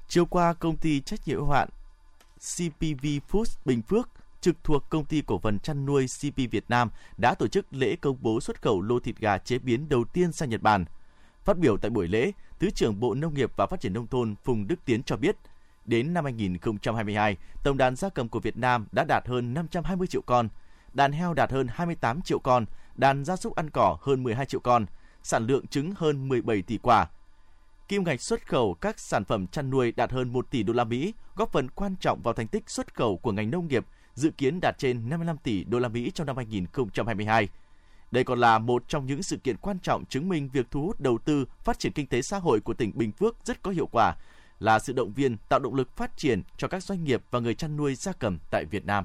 Chiều 0.07 0.25
qua, 0.25 0.53
công 0.53 0.77
ty 0.77 1.01
trách 1.01 1.19
nhiệm 1.25 1.37
hữu 1.37 1.49
hạn 1.49 1.69
CPV 2.39 3.05
Foods 3.31 3.57
Bình 3.65 3.81
Phước 3.81 4.09
trực 4.47 4.63
thuộc 4.63 4.89
công 4.89 5.05
ty 5.05 5.21
cổ 5.21 5.39
phần 5.39 5.59
chăn 5.59 5.85
nuôi 5.85 6.05
CP 6.19 6.51
Việt 6.51 6.63
Nam 6.69 6.89
đã 7.17 7.33
tổ 7.33 7.47
chức 7.47 7.73
lễ 7.73 7.95
công 7.95 8.17
bố 8.21 8.39
xuất 8.41 8.61
khẩu 8.61 8.81
lô 8.81 8.99
thịt 8.99 9.17
gà 9.17 9.37
chế 9.37 9.59
biến 9.59 9.89
đầu 9.89 10.03
tiên 10.03 10.31
sang 10.31 10.49
Nhật 10.49 10.61
Bản. 10.61 10.85
Phát 11.43 11.57
biểu 11.57 11.77
tại 11.77 11.89
buổi 11.89 12.07
lễ, 12.07 12.31
Thứ 12.59 12.69
trưởng 12.69 12.99
Bộ 12.99 13.13
Nông 13.13 13.33
nghiệp 13.33 13.51
và 13.55 13.65
Phát 13.65 13.79
triển 13.79 13.93
Nông 13.93 14.07
thôn 14.07 14.35
Phùng 14.43 14.67
Đức 14.67 14.75
Tiến 14.85 15.03
cho 15.03 15.17
biết, 15.17 15.35
đến 15.85 16.13
năm 16.13 16.23
2022, 16.23 17.37
tổng 17.63 17.77
đàn 17.77 17.95
gia 17.95 18.09
cầm 18.09 18.29
của 18.29 18.39
Việt 18.39 18.57
Nam 18.57 18.87
đã 18.91 19.03
đạt 19.03 19.27
hơn 19.27 19.53
520 19.53 20.07
triệu 20.07 20.21
con, 20.21 20.49
đàn 20.93 21.11
heo 21.11 21.33
đạt 21.33 21.51
hơn 21.51 21.67
28 21.71 22.21
triệu 22.21 22.39
con, 22.39 22.65
đàn 22.95 23.25
gia 23.25 23.35
súc 23.35 23.55
ăn 23.55 23.69
cỏ 23.69 23.97
hơn 24.01 24.23
12 24.23 24.45
triệu 24.45 24.59
con, 24.59 24.85
sản 25.23 25.47
lượng 25.47 25.67
trứng 25.67 25.93
hơn 25.97 26.27
17 26.27 26.61
tỷ 26.61 26.77
quả. 26.77 27.07
Kim 27.87 28.03
ngạch 28.03 28.21
xuất 28.21 28.47
khẩu 28.47 28.73
các 28.73 28.99
sản 28.99 29.23
phẩm 29.23 29.47
chăn 29.47 29.69
nuôi 29.69 29.91
đạt 29.91 30.11
hơn 30.11 30.33
1 30.33 30.51
tỷ 30.51 30.63
đô 30.63 30.73
la 30.73 30.83
Mỹ, 30.83 31.13
góp 31.35 31.51
phần 31.51 31.69
quan 31.69 31.95
trọng 31.99 32.21
vào 32.21 32.33
thành 32.33 32.47
tích 32.47 32.69
xuất 32.69 32.95
khẩu 32.95 33.17
của 33.17 33.31
ngành 33.31 33.51
nông 33.51 33.67
nghiệp 33.67 33.85
dự 34.17 34.31
kiến 34.31 34.59
đạt 34.61 34.77
trên 34.77 35.09
55 35.09 35.37
tỷ 35.37 35.63
đô 35.63 35.79
la 35.79 35.87
Mỹ 35.87 36.11
trong 36.15 36.27
năm 36.27 36.37
2022. 36.37 37.47
Đây 38.11 38.23
còn 38.23 38.39
là 38.39 38.59
một 38.59 38.83
trong 38.87 39.05
những 39.05 39.23
sự 39.23 39.37
kiện 39.37 39.57
quan 39.57 39.79
trọng 39.79 40.05
chứng 40.05 40.29
minh 40.29 40.49
việc 40.53 40.71
thu 40.71 40.81
hút 40.81 41.01
đầu 41.01 41.17
tư, 41.17 41.45
phát 41.63 41.79
triển 41.79 41.91
kinh 41.91 42.07
tế 42.07 42.21
xã 42.21 42.37
hội 42.37 42.59
của 42.59 42.73
tỉnh 42.73 42.91
Bình 42.95 43.11
Phước 43.11 43.35
rất 43.45 43.61
có 43.61 43.71
hiệu 43.71 43.87
quả, 43.91 44.15
là 44.59 44.79
sự 44.79 44.93
động 44.93 45.13
viên 45.13 45.37
tạo 45.49 45.59
động 45.59 45.75
lực 45.75 45.97
phát 45.97 46.17
triển 46.17 46.41
cho 46.57 46.67
các 46.67 46.83
doanh 46.83 47.03
nghiệp 47.03 47.21
và 47.31 47.39
người 47.39 47.55
chăn 47.55 47.77
nuôi 47.77 47.95
gia 47.95 48.11
cầm 48.11 48.37
tại 48.49 48.65
Việt 48.65 48.85
Nam. 48.85 49.03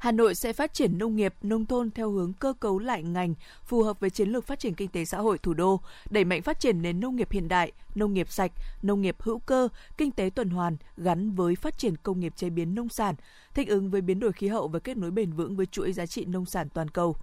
Hà 0.00 0.12
Nội 0.12 0.34
sẽ 0.34 0.52
phát 0.52 0.74
triển 0.74 0.98
nông 0.98 1.16
nghiệp, 1.16 1.34
nông 1.42 1.66
thôn 1.66 1.90
theo 1.90 2.10
hướng 2.10 2.32
cơ 2.32 2.52
cấu 2.60 2.78
lại 2.78 3.02
ngành 3.02 3.34
phù 3.64 3.82
hợp 3.82 4.00
với 4.00 4.10
chiến 4.10 4.28
lược 4.28 4.46
phát 4.46 4.58
triển 4.58 4.74
kinh 4.74 4.88
tế 4.88 5.04
xã 5.04 5.18
hội 5.18 5.38
thủ 5.38 5.54
đô, 5.54 5.80
đẩy 6.10 6.24
mạnh 6.24 6.42
phát 6.42 6.60
triển 6.60 6.82
nền 6.82 7.00
nông 7.00 7.16
nghiệp 7.16 7.30
hiện 7.30 7.48
đại, 7.48 7.72
nông 7.94 8.14
nghiệp 8.14 8.30
sạch, 8.30 8.52
nông 8.82 9.00
nghiệp 9.00 9.16
hữu 9.18 9.38
cơ, 9.38 9.68
kinh 9.96 10.10
tế 10.10 10.30
tuần 10.34 10.50
hoàn 10.50 10.76
gắn 10.96 11.30
với 11.30 11.56
phát 11.56 11.78
triển 11.78 11.96
công 11.96 12.20
nghiệp 12.20 12.32
chế 12.36 12.50
biến 12.50 12.74
nông 12.74 12.88
sản, 12.88 13.14
thích 13.54 13.68
ứng 13.68 13.90
với 13.90 14.00
biến 14.00 14.20
đổi 14.20 14.32
khí 14.32 14.48
hậu 14.48 14.68
và 14.68 14.78
kết 14.78 14.96
nối 14.96 15.10
bền 15.10 15.32
vững 15.32 15.56
với 15.56 15.66
chuỗi 15.66 15.92
giá 15.92 16.06
trị 16.06 16.24
nông 16.24 16.46
sản 16.46 16.68
toàn 16.68 16.88
cầu. 16.90 17.16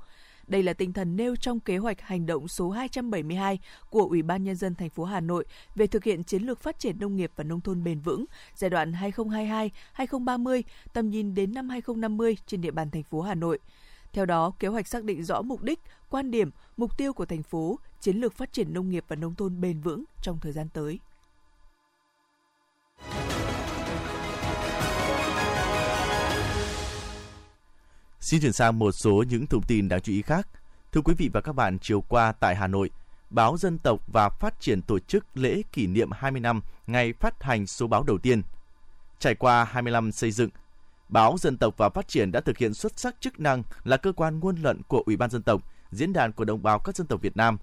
Đây 0.48 0.64
là 0.64 0.74
tinh 0.74 0.94
thần 0.94 1.16
nêu 1.16 1.36
trong 1.36 1.60
kế 1.60 1.78
hoạch 1.78 2.02
hành 2.02 2.26
động 2.26 2.48
số 2.48 2.70
272 2.70 3.60
của 3.90 4.04
Ủy 4.10 4.22
ban 4.22 4.44
nhân 4.44 4.56
dân 4.56 4.76
thành 4.76 4.90
phố 4.90 5.04
Hà 5.04 5.20
Nội 5.20 5.46
về 5.76 5.88
thực 5.88 6.04
hiện 6.04 6.24
chiến 6.24 6.44
lược 6.44 6.62
phát 6.62 6.80
triển 6.80 7.00
nông 7.00 7.16
nghiệp 7.16 7.32
và 7.36 7.44
nông 7.44 7.62
thôn 7.62 7.84
bền 7.84 8.00
vững 8.00 8.26
giai 8.56 8.70
đoạn 8.70 8.92
2022-2030, 8.92 10.62
tầm 10.94 11.10
nhìn 11.10 11.36
đến 11.36 11.54
năm 11.54 11.70
2050 11.70 12.38
trên 12.46 12.62
địa 12.62 12.72
bàn 12.72 12.92
thành 12.92 13.04
phố 13.04 13.22
Hà 13.22 13.36
Nội. 13.36 13.60
Theo 14.14 14.26
đó, 14.26 14.52
kế 14.60 14.68
hoạch 14.68 14.88
xác 14.88 15.04
định 15.04 15.24
rõ 15.24 15.42
mục 15.42 15.64
đích, 15.64 15.80
quan 16.10 16.32
điểm, 16.32 16.52
mục 16.78 16.98
tiêu 16.98 17.14
của 17.14 17.26
thành 17.26 17.44
phố, 17.44 17.80
chiến 18.02 18.18
lược 18.18 18.34
phát 18.34 18.54
triển 18.54 18.74
nông 18.74 18.90
nghiệp 18.90 19.06
và 19.08 19.16
nông 19.16 19.36
thôn 19.36 19.62
bền 19.62 19.82
vững 19.82 20.04
trong 20.22 20.40
thời 20.40 20.52
gian 20.52 20.68
tới. 20.74 21.00
Xin 28.28 28.42
chuyển 28.42 28.54
sang 28.54 28.80
một 28.80 28.92
số 28.92 29.24
những 29.30 29.48
thông 29.48 29.62
tin 29.62 29.90
đáng 29.90 30.02
chú 30.02 30.12
ý 30.12 30.22
khác. 30.22 30.48
Thưa 30.92 31.02
quý 31.02 31.14
vị 31.18 31.30
và 31.34 31.42
các 31.42 31.54
bạn, 31.54 31.80
chiều 31.80 32.02
qua 32.02 32.32
tại 32.32 32.56
Hà 32.56 32.68
Nội, 32.68 32.90
Báo 33.30 33.58
Dân 33.58 33.78
tộc 33.78 34.00
và 34.08 34.30
Phát 34.30 34.60
triển 34.60 34.82
tổ 34.82 35.00
chức 35.00 35.26
lễ 35.34 35.62
kỷ 35.72 35.88
niệm 35.88 36.12
20 36.12 36.42
năm 36.42 36.62
ngày 36.88 37.14
phát 37.14 37.44
hành 37.44 37.68
số 37.68 37.88
báo 37.88 38.04
đầu 38.04 38.18
tiên. 38.18 38.42
Trải 39.20 39.36
qua 39.36 39.64
25 39.64 40.12
xây 40.12 40.32
dựng, 40.32 40.50
Báo 41.10 41.36
Dân 41.40 41.58
tộc 41.58 41.78
và 41.78 41.90
Phát 41.90 42.08
triển 42.08 42.32
đã 42.32 42.40
thực 42.40 42.58
hiện 42.58 42.74
xuất 42.74 43.00
sắc 43.00 43.16
chức 43.20 43.40
năng 43.40 43.64
là 43.84 43.98
cơ 43.98 44.12
quan 44.12 44.40
ngôn 44.40 44.56
luận 44.62 44.82
của 44.88 45.04
Ủy 45.06 45.18
ban 45.18 45.30
Dân 45.30 45.42
tộc, 45.42 45.62
diễn 45.92 46.14
đàn 46.14 46.32
của 46.32 46.46
đồng 46.46 46.64
bào 46.64 46.80
các 46.80 46.96
dân 46.96 47.08
tộc 47.08 47.22
Việt 47.22 47.38
Nam. 47.38 47.58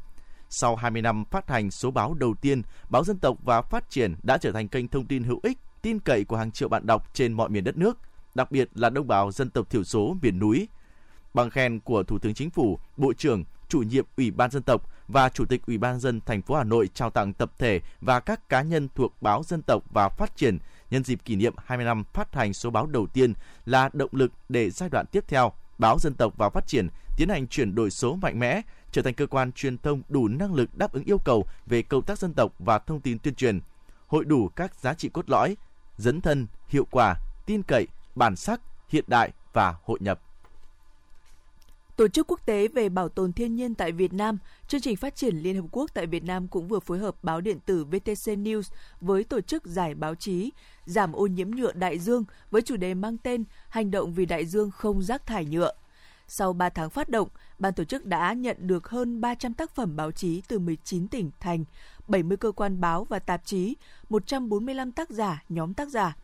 Sau 0.50 0.76
20 0.76 1.02
năm 1.02 1.25
phát 1.30 1.50
hành 1.50 1.71
số 1.71 1.90
báo 1.90 2.14
đầu 2.14 2.35
tiên, 2.35 2.62
Báo 2.88 3.04
Dân 3.04 3.18
tộc 3.18 3.37
và 3.44 3.62
Phát 3.62 3.90
triển 3.90 4.14
đã 4.23 4.38
trở 4.38 4.52
thành 4.52 4.68
kênh 4.68 4.88
thông 4.88 5.06
tin 5.06 5.25
hữu 5.25 5.40
ích, 5.42 5.59
tin 5.83 5.99
cậy 6.00 6.25
của 6.25 6.37
hàng 6.37 6.50
triệu 6.50 6.68
bạn 6.68 6.87
đọc 6.87 7.14
trên 7.14 7.33
mọi 7.33 7.49
miền 7.49 7.64
đất 7.64 7.76
nước– 7.76 7.99
đặc 8.35 8.50
biệt 8.50 8.69
là 8.75 8.91
đồng 8.91 9.07
bào 9.07 9.33
dân 9.33 9.50
tộc 9.50 9.71
thiểu 9.71 9.85
số 9.85 10.17
miền 10.23 10.38
núi. 10.38 10.69
Bằng 11.35 11.50
khen 11.50 11.81
của 11.81 12.03
Thủ 12.03 12.19
tướng 12.19 12.35
Chính 12.35 12.50
phủ, 12.50 12.79
Bộ 12.97 13.12
trưởng, 13.12 13.45
chủ 13.69 13.83
nhiệm 13.83 14.05
Ủy 14.17 14.31
ban 14.31 14.50
dân 14.50 14.62
tộc 14.62 14.91
và 15.09 15.29
Chủ 15.29 15.45
tịch 15.45 15.67
Ủy 15.67 15.79
ban 15.79 16.00
dân 16.00 16.21
thành 16.21 16.43
phố 16.43 16.55
Hà 16.55 16.64
Nội 16.64 16.88
trao 16.95 17.11
tặng 17.11 17.33
tập 17.33 17.53
thể 17.59 17.81
và 18.00 18.21
các 18.21 18.49
cá 18.49 18.62
nhân 18.62 18.88
thuộc 18.95 19.23
báo 19.23 19.43
Dân 19.43 19.62
tộc 19.62 19.85
và 19.91 20.09
Phát 20.09 20.37
triển 20.37 20.59
nhân 20.95 21.05
dịp 21.05 21.19
kỷ 21.25 21.37
niệm 21.37 21.55
20 21.64 21.87
năm 21.87 22.05
phát 22.12 22.35
hành 22.35 22.55
số 22.55 22.71
báo 22.71 22.87
đầu 22.87 23.07
tiên 23.07 23.35
là 23.67 23.91
động 23.93 24.11
lực 24.12 24.33
để 24.49 24.71
giai 24.71 24.88
đoạn 24.88 25.07
tiếp 25.07 25.25
theo, 25.29 25.53
báo 25.79 25.99
dân 25.99 26.14
tộc 26.14 26.35
và 26.37 26.50
phát 26.50 26.67
triển 26.67 26.88
tiến 27.17 27.29
hành 27.29 27.47
chuyển 27.47 27.75
đổi 27.75 27.91
số 27.91 28.17
mạnh 28.17 28.38
mẽ, 28.38 28.61
trở 28.93 29.03
thành 29.03 29.14
cơ 29.14 29.26
quan 29.26 29.53
truyền 29.53 29.79
thông 29.79 30.03
đủ 30.09 30.29
năng 30.29 30.55
lực 30.55 30.79
đáp 30.79 30.93
ứng 30.93 31.05
yêu 31.05 31.19
cầu 31.25 31.47
về 31.67 31.83
công 31.83 32.03
tác 32.03 32.19
dân 32.19 32.35
tộc 32.35 32.53
và 32.59 32.79
thông 32.79 33.00
tin 33.00 33.19
tuyên 33.19 33.35
truyền, 33.35 33.61
hội 34.07 34.25
đủ 34.25 34.49
các 34.49 34.75
giá 34.75 34.95
trị 34.95 35.09
cốt 35.09 35.31
lõi, 35.31 35.57
dấn 35.97 36.21
thân, 36.21 36.47
hiệu 36.69 36.87
quả, 36.91 37.14
tin 37.47 37.62
cậy, 37.62 37.87
bản 38.14 38.37
sắc, 38.37 38.61
hiện 38.88 39.04
đại 39.06 39.33
và 39.52 39.75
hội 39.85 39.99
nhập. 40.02 40.21
Tổ 41.97 42.09
chức 42.09 42.26
quốc 42.26 42.40
tế 42.47 42.68
về 42.68 42.88
bảo 42.88 43.09
tồn 43.09 43.33
thiên 43.33 43.54
nhiên 43.54 43.75
tại 43.75 43.92
Việt 43.92 44.12
Nam, 44.12 44.38
chương 44.68 44.80
trình 44.80 44.97
phát 44.97 45.16
triển 45.16 45.37
Liên 45.37 45.56
Hợp 45.56 45.68
Quốc 45.73 45.90
tại 45.94 46.06
Việt 46.06 46.25
Nam 46.25 46.49
cũng 46.49 46.68
vừa 46.68 46.80
phối 46.80 46.99
hợp 46.99 47.14
báo 47.23 47.40
điện 47.40 47.59
tử 47.66 47.85
VTC 47.85 48.26
News 48.26 48.62
với 49.00 49.25
tổ 49.25 49.40
chức 49.40 49.66
giải 49.66 49.94
báo 49.94 50.14
chí 50.14 50.50
giảm 50.85 51.12
ô 51.12 51.26
nhiễm 51.26 51.50
nhựa 51.50 51.73
đại 51.73 51.99
dương 51.99 52.25
với 52.50 52.62
chủ 52.62 52.76
đề 52.76 52.94
mang 52.94 53.18
tên 53.18 53.44
Hành 53.68 53.90
động 53.90 54.14
vì 54.14 54.26
đại 54.26 54.47
dương 54.47 54.71
không 54.71 55.02
rác 55.02 55.26
thải 55.26 55.44
nhựa. 55.44 55.73
Sau 56.28 56.52
3 56.52 56.68
tháng 56.68 56.90
phát 56.90 57.09
động, 57.09 57.28
ban 57.59 57.73
tổ 57.75 57.85
chức 57.85 58.06
đã 58.06 58.33
nhận 58.33 58.56
được 58.61 58.88
hơn 58.88 59.21
300 59.21 59.54
tác 59.54 59.75
phẩm 59.75 59.97
báo 59.97 60.12
chí 60.12 60.42
từ 60.49 60.59
19 60.59 61.09
tỉnh 61.09 61.30
thành, 61.40 61.64
70 62.09 62.37
cơ 62.37 62.52
quan 62.52 62.80
báo 62.80 63.04
và 63.04 63.18
tạp 63.18 63.44
chí, 63.44 63.75
145 64.09 64.92
tác 64.92 65.11
giả, 65.11 65.42
nhóm 65.49 65.75
tác 65.75 65.88
giả. 65.88 66.16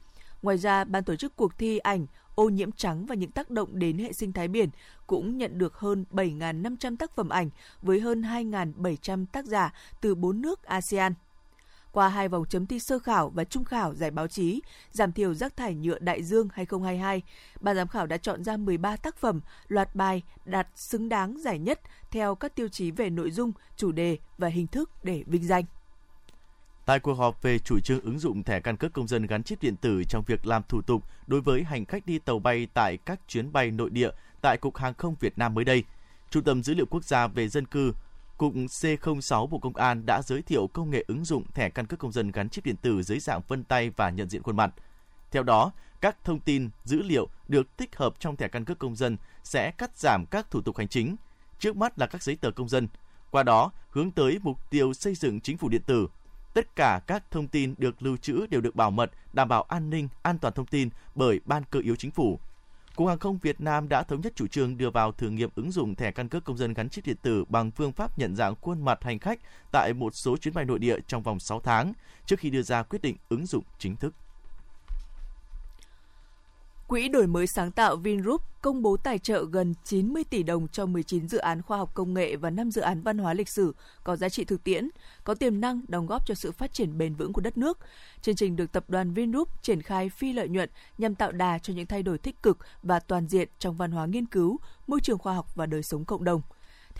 Ngoài 0.42 0.58
ra, 0.58 0.84
ban 0.84 1.04
tổ 1.04 1.16
chức 1.16 1.36
cuộc 1.36 1.58
thi 1.58 1.78
ảnh 1.78 2.06
ô 2.34 2.48
nhiễm 2.48 2.72
trắng 2.72 3.06
và 3.06 3.14
những 3.14 3.30
tác 3.30 3.50
động 3.50 3.78
đến 3.78 3.98
hệ 3.98 4.12
sinh 4.12 4.32
thái 4.32 4.48
biển 4.48 4.70
cũng 5.06 5.38
nhận 5.38 5.58
được 5.58 5.74
hơn 5.74 6.04
7.500 6.10 6.96
tác 6.96 7.16
phẩm 7.16 7.28
ảnh 7.28 7.50
với 7.82 8.00
hơn 8.00 8.22
2.700 8.22 9.26
tác 9.32 9.44
giả 9.44 9.74
từ 10.00 10.14
4 10.14 10.40
nước 10.42 10.62
ASEAN. 10.62 11.14
Qua 11.92 12.08
hai 12.08 12.28
vòng 12.28 12.44
chấm 12.48 12.66
thi 12.66 12.80
sơ 12.80 12.98
khảo 12.98 13.30
và 13.30 13.44
trung 13.44 13.64
khảo 13.64 13.94
giải 13.94 14.10
báo 14.10 14.26
chí 14.26 14.60
giảm 14.90 15.12
thiểu 15.12 15.34
rác 15.34 15.56
thải 15.56 15.74
nhựa 15.74 15.98
đại 15.98 16.22
dương 16.22 16.48
2022, 16.52 17.22
ban 17.60 17.76
giám 17.76 17.88
khảo 17.88 18.06
đã 18.06 18.16
chọn 18.16 18.44
ra 18.44 18.56
13 18.56 18.96
tác 18.96 19.16
phẩm, 19.16 19.40
loạt 19.68 19.94
bài 19.94 20.22
đạt 20.44 20.68
xứng 20.74 21.08
đáng 21.08 21.36
giải 21.40 21.58
nhất 21.58 21.80
theo 22.10 22.34
các 22.34 22.54
tiêu 22.54 22.68
chí 22.68 22.90
về 22.90 23.10
nội 23.10 23.30
dung, 23.30 23.52
chủ 23.76 23.92
đề 23.92 24.18
và 24.38 24.48
hình 24.48 24.66
thức 24.66 24.90
để 25.02 25.24
vinh 25.26 25.46
danh. 25.46 25.64
Tại 26.86 27.00
cuộc 27.00 27.14
họp 27.14 27.42
về 27.42 27.58
chủ 27.58 27.80
trương 27.80 28.00
ứng 28.00 28.18
dụng 28.18 28.42
thẻ 28.42 28.60
căn 28.60 28.76
cước 28.76 28.92
công 28.92 29.08
dân 29.08 29.26
gắn 29.26 29.42
chip 29.42 29.62
điện 29.62 29.76
tử 29.76 30.04
trong 30.08 30.24
việc 30.26 30.46
làm 30.46 30.62
thủ 30.68 30.82
tục 30.82 31.04
đối 31.26 31.40
với 31.40 31.62
hành 31.62 31.84
khách 31.84 32.06
đi 32.06 32.18
tàu 32.18 32.38
bay 32.38 32.68
tại 32.74 32.96
các 32.96 33.20
chuyến 33.28 33.52
bay 33.52 33.70
nội 33.70 33.90
địa 33.90 34.10
tại 34.40 34.56
Cục 34.56 34.76
Hàng 34.76 34.94
không 34.94 35.14
Việt 35.20 35.38
Nam 35.38 35.54
mới 35.54 35.64
đây, 35.64 35.84
Trung 36.30 36.44
tâm 36.44 36.62
Dữ 36.62 36.74
liệu 36.74 36.86
Quốc 36.86 37.04
gia 37.04 37.26
về 37.26 37.48
dân 37.48 37.66
cư 37.66 37.92
Cục 38.36 38.54
C06 38.54 39.46
Bộ 39.46 39.58
Công 39.58 39.76
an 39.76 40.06
đã 40.06 40.22
giới 40.22 40.42
thiệu 40.42 40.66
công 40.72 40.90
nghệ 40.90 41.04
ứng 41.08 41.24
dụng 41.24 41.44
thẻ 41.54 41.70
căn 41.70 41.86
cước 41.86 41.98
công 41.98 42.12
dân 42.12 42.30
gắn 42.30 42.48
chip 42.48 42.64
điện 42.64 42.76
tử 42.76 43.02
dưới 43.02 43.18
dạng 43.18 43.40
vân 43.48 43.64
tay 43.64 43.90
và 43.90 44.10
nhận 44.10 44.28
diện 44.28 44.42
khuôn 44.42 44.56
mặt. 44.56 44.70
Theo 45.30 45.42
đó, 45.42 45.72
các 46.00 46.24
thông 46.24 46.40
tin, 46.40 46.70
dữ 46.84 47.02
liệu 47.02 47.28
được 47.48 47.76
tích 47.76 47.96
hợp 47.96 48.14
trong 48.18 48.36
thẻ 48.36 48.48
căn 48.48 48.64
cước 48.64 48.78
công 48.78 48.96
dân 48.96 49.16
sẽ 49.44 49.70
cắt 49.70 49.98
giảm 49.98 50.24
các 50.30 50.50
thủ 50.50 50.60
tục 50.60 50.76
hành 50.76 50.88
chính, 50.88 51.16
trước 51.58 51.76
mắt 51.76 51.98
là 51.98 52.06
các 52.06 52.22
giấy 52.22 52.36
tờ 52.36 52.50
công 52.50 52.68
dân. 52.68 52.88
Qua 53.30 53.42
đó, 53.42 53.70
hướng 53.90 54.10
tới 54.10 54.38
mục 54.42 54.70
tiêu 54.70 54.92
xây 54.92 55.14
dựng 55.14 55.40
chính 55.40 55.56
phủ 55.56 55.68
điện 55.68 55.82
tử. 55.86 56.08
Tất 56.54 56.76
cả 56.76 57.00
các 57.06 57.30
thông 57.30 57.48
tin 57.48 57.74
được 57.78 58.02
lưu 58.02 58.16
trữ 58.16 58.46
đều 58.46 58.60
được 58.60 58.76
bảo 58.76 58.90
mật, 58.90 59.10
đảm 59.32 59.48
bảo 59.48 59.62
an 59.62 59.90
ninh, 59.90 60.08
an 60.22 60.38
toàn 60.38 60.54
thông 60.54 60.66
tin 60.66 60.88
bởi 61.14 61.40
Ban 61.44 61.62
cơ 61.70 61.80
yếu 61.80 61.96
chính 61.96 62.10
phủ, 62.10 62.38
Cục 62.96 63.08
Hàng 63.08 63.18
không 63.18 63.38
Việt 63.38 63.60
Nam 63.60 63.88
đã 63.88 64.02
thống 64.02 64.20
nhất 64.20 64.32
chủ 64.36 64.46
trương 64.46 64.76
đưa 64.76 64.90
vào 64.90 65.12
thử 65.12 65.30
nghiệm 65.30 65.50
ứng 65.54 65.72
dụng 65.72 65.94
thẻ 65.94 66.10
căn 66.10 66.28
cước 66.28 66.44
công 66.44 66.56
dân 66.56 66.74
gắn 66.74 66.88
chip 66.88 67.06
điện 67.06 67.16
tử 67.22 67.44
bằng 67.48 67.70
phương 67.70 67.92
pháp 67.92 68.18
nhận 68.18 68.36
dạng 68.36 68.54
khuôn 68.60 68.84
mặt 68.84 68.98
hành 69.02 69.18
khách 69.18 69.40
tại 69.72 69.92
một 69.94 70.14
số 70.14 70.36
chuyến 70.36 70.54
bay 70.54 70.64
nội 70.64 70.78
địa 70.78 70.96
trong 71.06 71.22
vòng 71.22 71.40
6 71.40 71.60
tháng 71.60 71.92
trước 72.26 72.38
khi 72.38 72.50
đưa 72.50 72.62
ra 72.62 72.82
quyết 72.82 73.02
định 73.02 73.16
ứng 73.28 73.46
dụng 73.46 73.64
chính 73.78 73.96
thức. 73.96 74.14
Quỹ 76.90 77.08
đổi 77.08 77.26
mới 77.26 77.46
sáng 77.46 77.70
tạo 77.70 77.96
Vingroup 77.96 78.42
công 78.62 78.82
bố 78.82 78.96
tài 78.96 79.18
trợ 79.18 79.44
gần 79.44 79.74
90 79.84 80.24
tỷ 80.24 80.42
đồng 80.42 80.68
cho 80.68 80.86
19 80.86 81.28
dự 81.28 81.38
án 81.38 81.62
khoa 81.62 81.78
học 81.78 81.90
công 81.94 82.14
nghệ 82.14 82.36
và 82.36 82.50
5 82.50 82.70
dự 82.70 82.80
án 82.80 83.02
văn 83.02 83.18
hóa 83.18 83.34
lịch 83.34 83.48
sử 83.48 83.74
có 84.04 84.16
giá 84.16 84.28
trị 84.28 84.44
thực 84.44 84.64
tiễn, 84.64 84.88
có 85.24 85.34
tiềm 85.34 85.60
năng 85.60 85.80
đóng 85.88 86.06
góp 86.06 86.26
cho 86.26 86.34
sự 86.34 86.52
phát 86.52 86.72
triển 86.72 86.98
bền 86.98 87.14
vững 87.14 87.32
của 87.32 87.40
đất 87.40 87.58
nước. 87.58 87.78
Chương 88.22 88.36
trình 88.36 88.56
được 88.56 88.72
tập 88.72 88.84
đoàn 88.88 89.12
Vingroup 89.12 89.62
triển 89.62 89.82
khai 89.82 90.08
phi 90.08 90.32
lợi 90.32 90.48
nhuận 90.48 90.70
nhằm 90.98 91.14
tạo 91.14 91.32
đà 91.32 91.58
cho 91.58 91.74
những 91.74 91.86
thay 91.86 92.02
đổi 92.02 92.18
tích 92.18 92.42
cực 92.42 92.58
và 92.82 93.00
toàn 93.00 93.28
diện 93.28 93.48
trong 93.58 93.76
văn 93.76 93.90
hóa 93.90 94.06
nghiên 94.06 94.26
cứu, 94.26 94.58
môi 94.86 95.00
trường 95.00 95.18
khoa 95.18 95.34
học 95.34 95.46
và 95.54 95.66
đời 95.66 95.82
sống 95.82 96.04
cộng 96.04 96.24
đồng. 96.24 96.42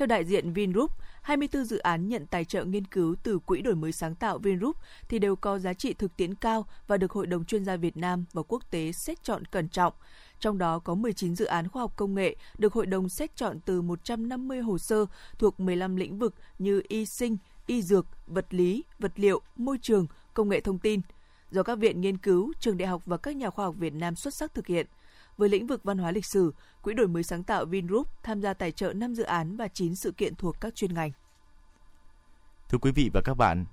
Theo 0.00 0.06
đại 0.06 0.24
diện 0.24 0.52
Vingroup, 0.52 0.90
24 1.22 1.64
dự 1.64 1.78
án 1.78 2.08
nhận 2.08 2.26
tài 2.26 2.44
trợ 2.44 2.64
nghiên 2.64 2.84
cứu 2.84 3.16
từ 3.22 3.38
Quỹ 3.38 3.62
đổi 3.62 3.74
mới 3.74 3.92
sáng 3.92 4.14
tạo 4.14 4.38
Vingroup 4.38 4.76
thì 5.08 5.18
đều 5.18 5.36
có 5.36 5.58
giá 5.58 5.74
trị 5.74 5.94
thực 5.94 6.16
tiễn 6.16 6.34
cao 6.34 6.66
và 6.86 6.96
được 6.96 7.12
Hội 7.12 7.26
đồng 7.26 7.44
chuyên 7.44 7.64
gia 7.64 7.76
Việt 7.76 7.96
Nam 7.96 8.24
và 8.32 8.42
quốc 8.42 8.70
tế 8.70 8.92
xét 8.92 9.22
chọn 9.22 9.44
cẩn 9.44 9.68
trọng. 9.68 9.92
Trong 10.38 10.58
đó 10.58 10.78
có 10.78 10.94
19 10.94 11.36
dự 11.36 11.44
án 11.44 11.68
khoa 11.68 11.82
học 11.82 11.92
công 11.96 12.14
nghệ 12.14 12.36
được 12.58 12.72
hội 12.72 12.86
đồng 12.86 13.08
xét 13.08 13.36
chọn 13.36 13.60
từ 13.64 13.82
150 13.82 14.60
hồ 14.60 14.78
sơ 14.78 15.06
thuộc 15.38 15.60
15 15.60 15.96
lĩnh 15.96 16.18
vực 16.18 16.34
như 16.58 16.82
y 16.88 17.06
sinh, 17.06 17.36
y 17.66 17.82
dược, 17.82 18.06
vật 18.26 18.54
lý, 18.54 18.84
vật 18.98 19.12
liệu, 19.16 19.40
môi 19.56 19.78
trường, 19.82 20.06
công 20.34 20.48
nghệ 20.48 20.60
thông 20.60 20.78
tin, 20.78 21.00
do 21.50 21.62
các 21.62 21.78
viện 21.78 22.00
nghiên 22.00 22.18
cứu, 22.18 22.52
trường 22.60 22.78
đại 22.78 22.88
học 22.88 23.02
và 23.06 23.16
các 23.16 23.36
nhà 23.36 23.50
khoa 23.50 23.64
học 23.64 23.74
Việt 23.78 23.94
Nam 23.94 24.14
xuất 24.16 24.34
sắc 24.34 24.54
thực 24.54 24.66
hiện– 24.66 24.86
với 25.40 25.48
lĩnh 25.48 25.66
vực 25.66 25.84
văn 25.84 25.98
hóa 25.98 26.10
lịch 26.10 26.26
sử, 26.26 26.54
Quỹ 26.82 26.94
đổi 26.94 27.08
mới 27.08 27.22
sáng 27.22 27.42
tạo 27.42 27.64
Vingroup 27.64 28.06
tham 28.22 28.40
gia 28.40 28.54
tài 28.54 28.72
trợ 28.72 28.92
5 28.92 29.14
dự 29.14 29.22
án 29.22 29.56
và 29.56 29.68
9 29.68 29.94
sự 29.94 30.12
kiện 30.12 30.34
thuộc 30.34 30.60
các 30.60 30.74
chuyên 30.74 30.94
ngành. 30.94 31.10
Thưa 32.68 32.78
quý 32.78 32.92
vị 32.92 33.10
và 33.14 33.20
các 33.24 33.34
bạn, 33.34 33.64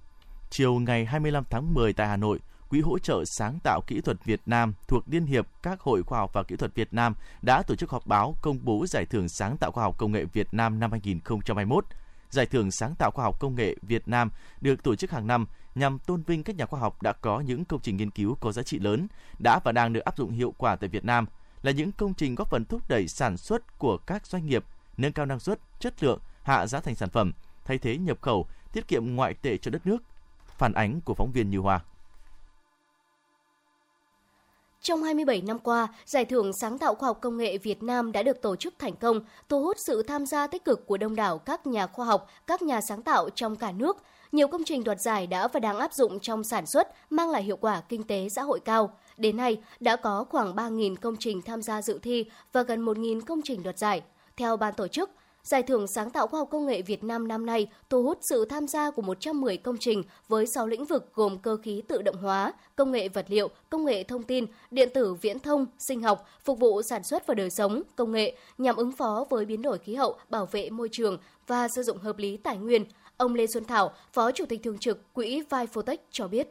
chiều 0.50 0.74
ngày 0.74 1.06
25 1.06 1.44
tháng 1.50 1.74
10 1.74 1.94
tại 1.94 2.08
Hà 2.08 2.18
Nội, 2.18 2.40
Quỹ 2.70 2.82
hỗ 2.82 3.00
trợ 3.00 3.26
sáng 3.26 3.60
tạo 3.64 3.82
kỹ 3.88 4.02
thuật 4.02 4.26
Việt 4.26 4.42
Nam 4.46 4.74
thuộc 4.88 5.04
Liên 5.08 5.26
hiệp 5.26 5.48
các 5.64 5.82
hội 5.82 6.04
khoa 6.04 6.20
học 6.20 6.32
và 6.34 6.44
kỹ 6.44 6.56
thuật 6.56 6.76
Việt 6.76 6.94
Nam 6.94 7.16
đã 7.42 7.64
tổ 7.68 7.76
chức 7.76 7.90
họp 7.90 8.08
báo 8.08 8.36
công 8.42 8.60
bố 8.64 8.86
giải 8.88 9.06
thưởng 9.06 9.30
sáng 9.30 9.58
tạo 9.58 9.72
khoa 9.72 9.84
học 9.84 9.98
công 9.98 10.12
nghệ 10.12 10.26
Việt 10.26 10.48
Nam 10.52 10.80
năm 10.80 10.92
2021. 10.92 11.86
Giải 12.30 12.46
thưởng 12.46 12.72
sáng 12.72 12.96
tạo 12.96 13.12
khoa 13.12 13.24
học 13.24 13.40
công 13.40 13.56
nghệ 13.56 13.76
Việt 13.82 14.08
Nam 14.08 14.30
được 14.62 14.84
tổ 14.84 14.96
chức 14.96 15.12
hàng 15.12 15.28
năm 15.28 15.46
nhằm 15.76 16.00
tôn 16.00 16.24
vinh 16.24 16.44
các 16.44 16.56
nhà 16.56 16.66
khoa 16.66 16.80
học 16.80 17.02
đã 17.02 17.14
có 17.14 17.40
những 17.40 17.66
công 17.66 17.80
trình 17.82 17.98
nghiên 17.98 18.12
cứu 18.12 18.36
có 18.36 18.52
giá 18.52 18.64
trị 18.64 18.80
lớn, 18.80 19.08
đã 19.40 19.60
và 19.64 19.72
đang 19.72 19.94
được 19.94 20.00
áp 20.06 20.18
dụng 20.18 20.32
hiệu 20.32 20.54
quả 20.58 20.76
tại 20.76 20.90
Việt 20.90 21.06
Nam– 21.06 21.26
là 21.68 21.74
những 21.74 21.92
công 21.92 22.14
trình 22.14 22.36
góp 22.36 22.50
phần 22.50 22.66
thúc 22.66 22.82
đẩy 22.88 23.08
sản 23.08 23.38
xuất 23.38 23.80
của 23.80 23.98
các 23.98 24.28
doanh 24.28 24.46
nghiệp, 24.46 24.66
nâng 24.98 25.12
cao 25.12 25.26
năng 25.26 25.40
suất, 25.40 25.60
chất 25.80 26.04
lượng, 26.04 26.20
hạ 26.44 26.68
giá 26.68 26.80
thành 26.80 26.96
sản 26.96 27.10
phẩm, 27.10 27.32
thay 27.66 27.78
thế 27.78 27.98
nhập 27.98 28.22
khẩu, 28.22 28.48
tiết 28.74 28.88
kiệm 28.88 29.16
ngoại 29.16 29.34
tệ 29.34 29.58
cho 29.58 29.72
đất 29.72 29.88
nước. 29.88 29.98
Phản 30.58 30.74
ánh 30.74 31.02
của 31.06 31.14
phóng 31.14 31.32
viên 31.32 31.50
Như 31.50 31.60
Hoa. 31.60 31.80
Trong 34.82 35.04
27 35.04 35.42
năm 35.42 35.60
qua, 35.60 35.88
Giải 36.06 36.26
thưởng 36.26 36.54
Sáng 36.54 36.78
tạo 36.78 36.96
khoa 36.96 37.08
học 37.08 37.18
công 37.22 37.38
nghệ 37.38 37.58
Việt 37.58 37.84
Nam 37.84 38.12
đã 38.12 38.24
được 38.24 38.42
tổ 38.42 38.56
chức 38.56 38.74
thành 38.80 38.96
công, 38.96 39.20
thu 39.50 39.64
hút 39.64 39.78
sự 39.80 40.04
tham 40.04 40.26
gia 40.26 40.48
tích 40.48 40.66
cực 40.66 40.88
của 40.88 40.98
đông 40.98 41.16
đảo 41.16 41.38
các 41.38 41.68
nhà 41.68 41.88
khoa 41.88 42.06
học, 42.06 42.30
các 42.48 42.62
nhà 42.62 42.82
sáng 42.82 43.04
tạo 43.04 43.30
trong 43.30 43.56
cả 43.56 43.72
nước. 43.72 43.98
Nhiều 44.32 44.48
công 44.48 44.64
trình 44.66 44.84
đoạt 44.84 45.02
giải 45.02 45.28
đã 45.28 45.48
và 45.48 45.60
đang 45.60 45.78
áp 45.78 45.94
dụng 45.94 46.20
trong 46.20 46.44
sản 46.44 46.66
xuất, 46.66 46.88
mang 47.10 47.30
lại 47.30 47.44
hiệu 47.44 47.58
quả 47.58 47.82
kinh 47.90 48.04
tế 48.04 48.30
xã 48.30 48.42
hội 48.42 48.60
cao. 48.60 48.98
Đến 49.18 49.38
nay, 49.38 49.58
đã 49.80 49.96
có 49.96 50.26
khoảng 50.30 50.56
3.000 50.56 50.96
công 50.96 51.16
trình 51.20 51.42
tham 51.42 51.62
gia 51.62 51.82
dự 51.82 52.00
thi 52.04 52.26
và 52.54 52.64
gần 52.64 52.86
1.000 52.86 53.22
công 53.22 53.42
trình 53.44 53.64
đoạt 53.64 53.78
giải. 53.78 54.02
Theo 54.38 54.58
ban 54.58 54.74
tổ 54.74 54.88
chức, 54.88 55.10
Giải 55.48 55.64
thưởng 55.64 55.88
sáng 55.88 56.10
tạo 56.10 56.28
khoa 56.28 56.40
học 56.40 56.50
công 56.52 56.66
nghệ 56.66 56.82
Việt 56.82 57.04
Nam 57.04 57.28
năm 57.28 57.46
nay 57.46 57.68
thu 57.90 58.04
hút 58.04 58.18
sự 58.22 58.46
tham 58.46 58.68
gia 58.68 58.92
của 58.92 59.02
110 59.02 59.58
công 59.58 59.78
trình 59.80 60.04
với 60.28 60.46
6 60.48 60.68
lĩnh 60.68 60.86
vực 60.86 61.10
gồm 61.14 61.38
cơ 61.38 61.58
khí 61.58 61.82
tự 61.88 62.02
động 62.02 62.16
hóa, 62.22 62.54
công 62.76 62.92
nghệ 62.92 63.10
vật 63.10 63.26
liệu, 63.30 63.50
công 63.70 63.86
nghệ 63.86 64.04
thông 64.04 64.24
tin, 64.24 64.46
điện 64.72 64.90
tử 64.94 65.14
viễn 65.14 65.40
thông, 65.40 65.66
sinh 65.80 66.02
học, 66.02 66.26
phục 66.44 66.60
vụ 66.60 66.82
sản 66.82 67.04
xuất 67.04 67.28
và 67.28 67.34
đời 67.34 67.50
sống, 67.50 67.82
công 67.96 68.12
nghệ 68.12 68.36
nhằm 68.58 68.76
ứng 68.76 68.92
phó 68.92 69.26
với 69.30 69.46
biến 69.46 69.62
đổi 69.62 69.78
khí 69.78 69.96
hậu, 69.96 70.18
bảo 70.30 70.46
vệ 70.46 70.70
môi 70.70 70.90
trường 70.92 71.18
và 71.48 71.68
sử 71.68 71.84
dụng 71.84 71.98
hợp 71.98 72.18
lý 72.18 72.38
tài 72.38 72.58
nguyên. 72.58 72.86
Ông 73.18 73.36
Lê 73.36 73.48
Xuân 73.48 73.66
Thảo, 73.66 73.92
Phó 74.14 74.32
Chủ 74.32 74.46
tịch 74.46 74.64
Thường 74.64 74.78
trực 74.78 75.14
Quỹ 75.14 75.42
Vifotech 75.50 75.98
cho 76.12 76.28
biết. 76.28 76.50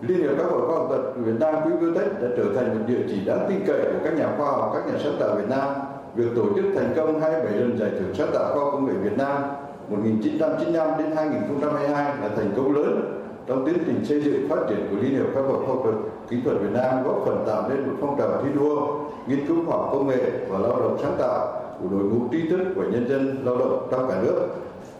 Liên 0.00 0.18
hiệp 0.20 0.30
các 0.38 0.44
hội 0.50 0.66
khoa 0.66 0.76
học 0.76 0.86
thuật 0.88 1.00
Việt 1.16 1.40
Nam 1.40 1.54
Quỹ 1.64 1.86
Tết 1.94 2.06
đã 2.22 2.28
trở 2.36 2.44
thành 2.56 2.78
một 2.78 2.84
địa 2.86 3.00
chỉ 3.08 3.24
đáng 3.24 3.46
tin 3.48 3.58
cậy 3.66 3.80
của 3.82 3.98
các 4.04 4.16
nhà 4.16 4.28
khoa 4.36 4.46
học, 4.46 4.70
các 4.74 4.86
nhà 4.86 4.98
sáng 5.02 5.16
tạo 5.20 5.36
Việt 5.36 5.48
Nam. 5.48 5.68
Việc 6.14 6.26
tổ 6.36 6.42
chức 6.56 6.64
thành 6.74 6.92
công 6.96 7.20
27 7.20 7.52
lần 7.52 7.78
giải 7.78 7.90
thưởng 7.90 8.14
sáng 8.14 8.30
tạo 8.34 8.52
khoa 8.54 8.64
học 8.64 8.72
công 8.72 8.86
nghệ 8.86 8.92
Việt 8.92 9.16
Nam 9.18 9.42
1995 9.90 10.88
đến 10.98 11.16
2022 11.16 12.04
là 12.22 12.28
thành 12.36 12.52
công 12.56 12.74
lớn 12.74 13.22
trong 13.46 13.66
tiến 13.66 13.74
trình 13.86 14.04
xây 14.04 14.20
dựng 14.20 14.48
phát 14.48 14.56
triển 14.68 14.86
của 14.90 14.96
Liên 15.02 15.10
hiệp 15.10 15.26
các 15.34 15.40
hội 15.40 15.58
khoa 15.66 15.74
học 15.74 15.84
kỹ 16.28 16.36
thuật 16.44 16.56
Việt 16.60 16.72
Nam 16.72 17.04
góp 17.04 17.22
phần 17.26 17.44
tạo 17.46 17.68
nên 17.68 17.88
một 17.88 17.94
phong 18.00 18.18
trào 18.18 18.42
thi 18.42 18.48
đua 18.54 18.86
nghiên 19.26 19.46
cứu 19.46 19.56
khoa 19.66 19.76
học 19.76 19.88
công 19.92 20.08
nghệ 20.08 20.22
và 20.48 20.58
lao 20.58 20.80
động 20.80 20.98
sáng 21.02 21.16
tạo 21.18 21.62
của 21.82 21.88
đội 21.90 22.04
ngũ 22.04 22.28
trí 22.32 22.48
thức 22.48 22.60
và 22.76 22.84
nhân 22.84 23.08
dân 23.08 23.44
lao 23.44 23.56
động 23.56 23.88
trong 23.90 24.08
cả 24.08 24.22
nước 24.22 24.48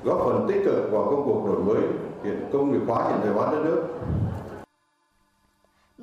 góp 0.05 0.19
phần 0.25 0.47
tích 0.49 0.63
cực 0.65 0.93
vào 0.93 1.05
công 1.05 1.23
cuộc 1.25 1.47
đổi 1.47 1.63
mới 1.63 1.83
hiện 2.25 2.49
công 2.53 2.73
nghiệp 2.73 2.81
hóa 2.87 3.05
hiện 3.09 3.21
đại 3.25 3.35
hóa 3.35 3.53
đất 3.53 3.59
nước 3.65 3.83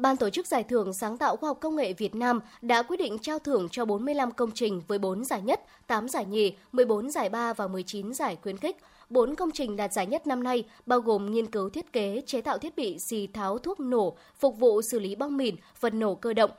Ban 0.04 0.18
tổ 0.18 0.30
chức 0.30 0.48
giải 0.48 0.64
thưởng 0.64 0.94
sáng 0.94 1.18
tạo 1.18 1.36
khoa 1.36 1.50
học 1.50 1.58
công 1.62 1.76
nghệ 1.76 1.94
Việt 1.94 2.16
Nam 2.16 2.40
đã 2.62 2.84
quyết 2.84 2.98
định 2.98 3.18
trao 3.22 3.40
thưởng 3.40 3.68
cho 3.72 3.86
45 3.86 4.32
công 4.32 4.52
trình 4.52 4.82
với 4.88 5.00
4 5.00 5.26
giải 5.26 5.42
nhất, 5.42 5.62
8 5.88 6.10
giải 6.10 6.26
nhì, 6.26 6.54
14 6.72 7.12
giải 7.12 7.30
ba 7.30 7.54
và 7.54 7.68
19 7.68 8.14
giải 8.14 8.38
khuyến 8.42 8.58
khích. 8.58 8.78
Bốn 9.10 9.36
công 9.36 9.52
trình 9.52 9.76
đạt 9.76 9.94
giải 9.94 10.06
nhất 10.06 10.28
năm 10.28 10.44
nay 10.44 10.64
bao 10.86 11.00
gồm 11.00 11.32
nghiên 11.32 11.52
cứu 11.52 11.70
thiết 11.70 11.94
kế 11.94 12.22
chế 12.26 12.42
tạo 12.42 12.58
thiết 12.58 12.76
bị 12.76 13.00
xì 13.00 13.28
tháo 13.28 13.58
thuốc 13.58 13.80
nổ 13.80 14.18
phục 14.40 14.60
vụ 14.60 14.82
xử 14.82 15.00
lý 15.00 15.16
bom 15.16 15.38
mìn, 15.38 15.56
vật 15.80 15.94
nổ 15.94 16.16
cơ 16.16 16.34
động, 16.34 16.52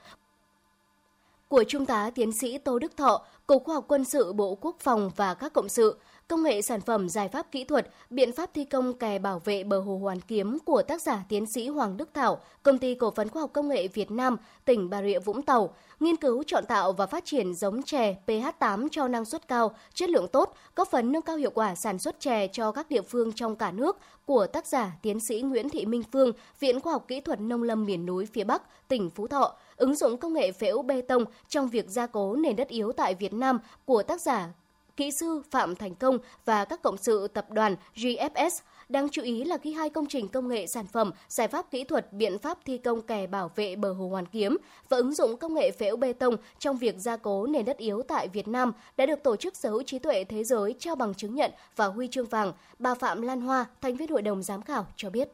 của 1.49 1.65
Trung 1.69 1.87
tá 1.87 2.11
Tiến 2.15 2.33
sĩ 2.33 2.59
Tô 2.59 2.79
Đức 2.79 2.97
Thọ, 2.97 3.25
Cục 3.47 3.65
Khoa 3.65 3.75
học 3.75 3.85
Quân 3.89 4.05
sự 4.05 4.33
Bộ 4.33 4.59
Quốc 4.61 4.77
phòng 4.81 5.11
và 5.17 5.35
các 5.35 5.53
cộng 5.53 5.69
sự, 5.69 5.99
công 6.29 6.43
nghệ 6.43 6.63
sản 6.63 6.81
phẩm 6.81 7.09
giải 7.09 7.29
pháp 7.29 7.53
kỹ 7.53 7.65
thuật, 7.65 7.89
biện 8.11 8.33
pháp 8.33 8.51
thi 8.55 8.65
công 8.65 8.99
kè 8.99 9.19
bảo 9.19 9.39
vệ 9.45 9.65
bờ 9.65 9.81
hồ 9.81 9.99
Hoàn 10.03 10.21
Kiếm 10.21 10.59
của 10.65 10.83
tác 10.83 11.03
giả 11.03 11.25
tiến 11.29 11.45
sĩ 11.55 11.69
Hoàng 11.69 11.97
Đức 11.97 12.09
Thảo, 12.15 12.41
Công 12.63 12.79
ty 12.79 12.95
Cổ 12.95 13.11
phần 13.11 13.29
Khoa 13.29 13.43
học 13.43 13.51
Công 13.53 13.69
nghệ 13.69 13.89
Việt 13.89 14.11
Nam, 14.11 14.37
tỉnh 14.65 14.91
Bà 14.91 15.03
Rịa 15.03 15.19
Vũng 15.19 15.43
Tàu, 15.43 15.75
nghiên 16.01 16.17
cứu 16.17 16.43
chọn 16.47 16.65
tạo 16.67 16.93
và 16.93 17.07
phát 17.07 17.25
triển 17.25 17.55
giống 17.55 17.83
chè 17.83 18.17
pH8 18.27 18.89
cho 18.91 19.09
năng 19.09 19.25
suất 19.25 19.49
cao, 19.49 19.75
chất 19.95 20.11
lượng 20.11 20.29
tốt, 20.29 20.55
góp 20.77 20.91
phần 20.91 21.13
nâng 21.13 21.23
cao 21.23 21.37
hiệu 21.37 21.51
quả 21.55 21.75
sản 21.75 21.99
xuất 21.99 22.21
chè 22.21 22.47
cho 22.47 22.73
các 22.73 22.91
địa 22.91 23.03
phương 23.03 23.33
trong 23.33 23.57
cả 23.57 23.71
nước 23.71 23.99
của 24.27 24.47
tác 24.47 24.67
giả 24.67 24.93
tiến 25.03 25.19
sĩ 25.29 25.43
Nguyễn 25.43 25.69
Thị 25.69 25.87
Minh 25.87 26.03
Phương, 26.13 26.33
Viện 26.61 26.81
Khoa 26.81 26.93
học 26.93 27.05
Kỹ 27.09 27.21
thuật 27.21 27.41
Nông 27.41 27.63
lâm 27.63 27.85
miền 27.85 28.07
núi 28.07 28.27
phía 28.33 28.45
Bắc, 28.45 28.89
tỉnh 28.89 29.11
Phú 29.11 29.27
Thọ, 29.27 29.55
ứng 29.77 29.97
dụng 29.97 30.17
công 30.17 30.33
nghệ 30.33 30.53
phễu 30.53 30.83
bê 30.83 31.01
tông 31.01 31.25
trong 31.49 31.69
việc 31.69 31.89
gia 31.89 32.07
cố 32.07 32.37
nền 32.37 32.57
đất 32.57 32.69
yếu 32.69 32.93
tại 32.93 33.15
Việt 33.15 33.33
Nam 33.33 33.59
của 33.85 34.03
tác 34.03 34.21
giả 34.21 34.49
kỹ 34.97 35.11
sư 35.11 35.43
Phạm 35.51 35.77
Thành 35.77 35.95
Công 35.95 36.19
và 36.45 36.65
các 36.65 36.83
cộng 36.83 36.97
sự 36.97 37.29
tập 37.29 37.47
đoàn 37.51 37.77
GFS. 37.95 38.51
Đáng 38.89 39.09
chú 39.09 39.23
ý 39.23 39.45
là 39.45 39.59
khi 39.59 39.73
hai 39.73 39.91
công 39.91 40.07
trình 40.07 40.29
công 40.29 40.49
nghệ 40.49 40.67
sản 40.67 40.87
phẩm, 40.87 41.11
giải 41.29 41.49
pháp 41.49 41.71
kỹ 41.71 41.85
thuật, 41.85 42.13
biện 42.13 42.39
pháp 42.39 42.59
thi 42.65 42.79
công 42.79 43.03
kè 43.03 43.27
bảo 43.27 43.51
vệ 43.57 43.77
bờ 43.77 43.93
hồ 43.93 44.09
Hoàn 44.09 44.27
Kiếm 44.27 44.57
và 44.89 44.97
ứng 44.97 45.15
dụng 45.15 45.37
công 45.37 45.55
nghệ 45.55 45.71
phễu 45.71 45.97
bê 45.97 46.13
tông 46.13 46.37
trong 46.59 46.77
việc 46.77 46.95
gia 46.99 47.17
cố 47.17 47.47
nền 47.47 47.65
đất 47.65 47.77
yếu 47.77 48.03
tại 48.09 48.29
Việt 48.29 48.49
Nam 48.49 48.73
đã 48.97 49.07
được 49.07 49.23
Tổ 49.23 49.37
chức 49.37 49.57
Sở 49.57 49.71
hữu 49.71 49.83
trí 49.83 49.99
tuệ 49.99 50.25
thế 50.25 50.45
giới 50.45 50.75
trao 50.79 50.97
bằng 50.97 51.15
chứng 51.15 51.35
nhận 51.35 51.51
và 51.77 51.87
huy 51.87 52.09
chương 52.09 52.27
vàng. 52.27 52.53
Bà 52.79 52.95
Phạm 52.95 53.23
Lan 53.23 53.41
Hoa, 53.41 53.65
thành 53.81 53.97
viên 53.97 54.09
hội 54.09 54.23
đồng 54.23 54.43
giám 54.43 54.63
khảo 54.63 54.87
cho 54.97 55.11
biết. 55.11 55.29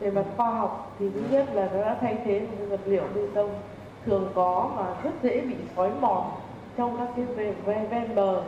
Về 0.00 0.10
mặt 0.10 0.24
khoa 0.36 0.50
học 0.50 0.96
thì 0.98 1.06
thứ 1.14 1.20
nhất 1.30 1.46
là 1.52 1.70
nó 1.72 1.80
đã 1.80 1.98
thay 2.00 2.18
thế 2.24 2.40
một 2.40 2.66
vật 2.68 2.80
liệu 2.86 3.04
bê 3.14 3.28
tông 3.34 3.62
thường 4.06 4.32
có 4.34 4.72
mà 4.76 5.00
rất 5.02 5.10
dễ 5.22 5.40
bị 5.40 5.54
xói 5.76 5.90
mòn 6.00 6.30
trong 6.76 6.96
các 6.98 7.08
cái 7.16 7.24
ven, 7.64 7.88
ven 7.90 8.14
bờ. 8.14 8.40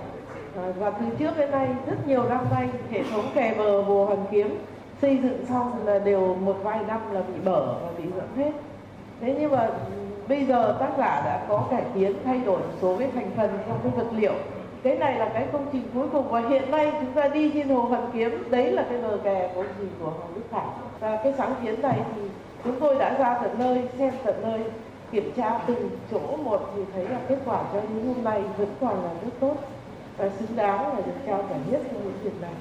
À, 0.56 0.62
và 0.78 0.90
từ 0.90 1.06
trước 1.18 1.38
đến 1.38 1.50
nay 1.50 1.68
rất 1.86 2.08
nhiều 2.08 2.24
năm 2.28 2.44
nay 2.50 2.68
hệ 2.90 3.02
thống 3.10 3.24
kè 3.34 3.54
bờ 3.58 3.82
hồ 3.82 4.04
hoàn 4.04 4.24
kiếm 4.30 4.58
xây 5.02 5.18
dựng 5.22 5.46
xong 5.48 5.86
là 5.86 5.98
đều 5.98 6.34
một 6.34 6.56
vài 6.62 6.78
năm 6.88 7.00
là 7.12 7.20
bị 7.20 7.34
bở 7.44 7.66
và 7.66 7.88
bị 7.98 8.04
dẫn 8.16 8.28
hết. 8.36 8.52
Thế 9.20 9.36
nhưng 9.40 9.50
mà 9.50 9.66
ừ, 9.66 9.72
bây 10.28 10.44
giờ 10.44 10.76
tác 10.80 10.90
giả 10.98 11.22
đã 11.24 11.46
có 11.48 11.64
cải 11.70 11.82
tiến 11.94 12.12
thay 12.24 12.40
đổi 12.46 12.58
một 12.58 12.74
số 12.82 12.96
cái 12.98 13.08
thành 13.14 13.30
phần 13.36 13.50
trong 13.68 13.78
cái 13.82 13.92
vật 13.96 14.06
liệu. 14.16 14.34
Cái 14.82 14.98
này 14.98 15.18
là 15.18 15.30
cái 15.34 15.46
công 15.52 15.66
trình 15.72 15.82
cuối 15.94 16.06
cùng 16.12 16.28
và 16.28 16.40
hiện 16.40 16.70
nay 16.70 16.92
chúng 17.00 17.12
ta 17.12 17.28
đi 17.28 17.50
trên 17.54 17.68
hồ 17.68 17.80
hoàn 17.80 18.10
kiếm 18.12 18.44
đấy 18.50 18.72
là 18.72 18.84
cái 18.90 18.98
bờ 19.02 19.18
kè 19.24 19.50
công 19.54 19.66
trình 19.78 19.90
của 20.00 20.10
hoàng 20.10 20.34
đức 20.34 20.42
khải 20.50 20.66
và 21.00 21.20
cái 21.24 21.34
sáng 21.38 21.54
kiến 21.62 21.82
này 21.82 22.00
thì 22.16 22.22
chúng 22.64 22.80
tôi 22.80 22.94
đã 22.94 23.18
ra 23.18 23.38
tận 23.42 23.58
nơi 23.58 23.88
xem 23.98 24.12
tận 24.24 24.34
nơi 24.42 24.60
kiểm 25.12 25.32
tra 25.36 25.64
từng 25.66 25.90
chỗ 26.10 26.36
một 26.36 26.72
thì 26.76 26.82
thấy 26.92 27.04
là 27.04 27.20
kết 27.28 27.38
quả 27.44 27.70
cho 27.72 27.80
đến 27.80 28.06
hôm 28.06 28.24
nay 28.24 28.42
vẫn 28.58 28.74
còn 28.80 29.04
là 29.04 29.14
rất 29.24 29.30
tốt 29.40 29.56
và 30.16 30.30
xứng 30.38 30.56
đáng 30.56 30.88
là 30.88 31.00
được 31.00 31.12
trao 31.26 31.46
giải 31.50 31.60
nhất 31.70 31.82
trong 31.92 32.04
những 32.04 32.18
việc 32.22 32.40
này. 32.40 32.54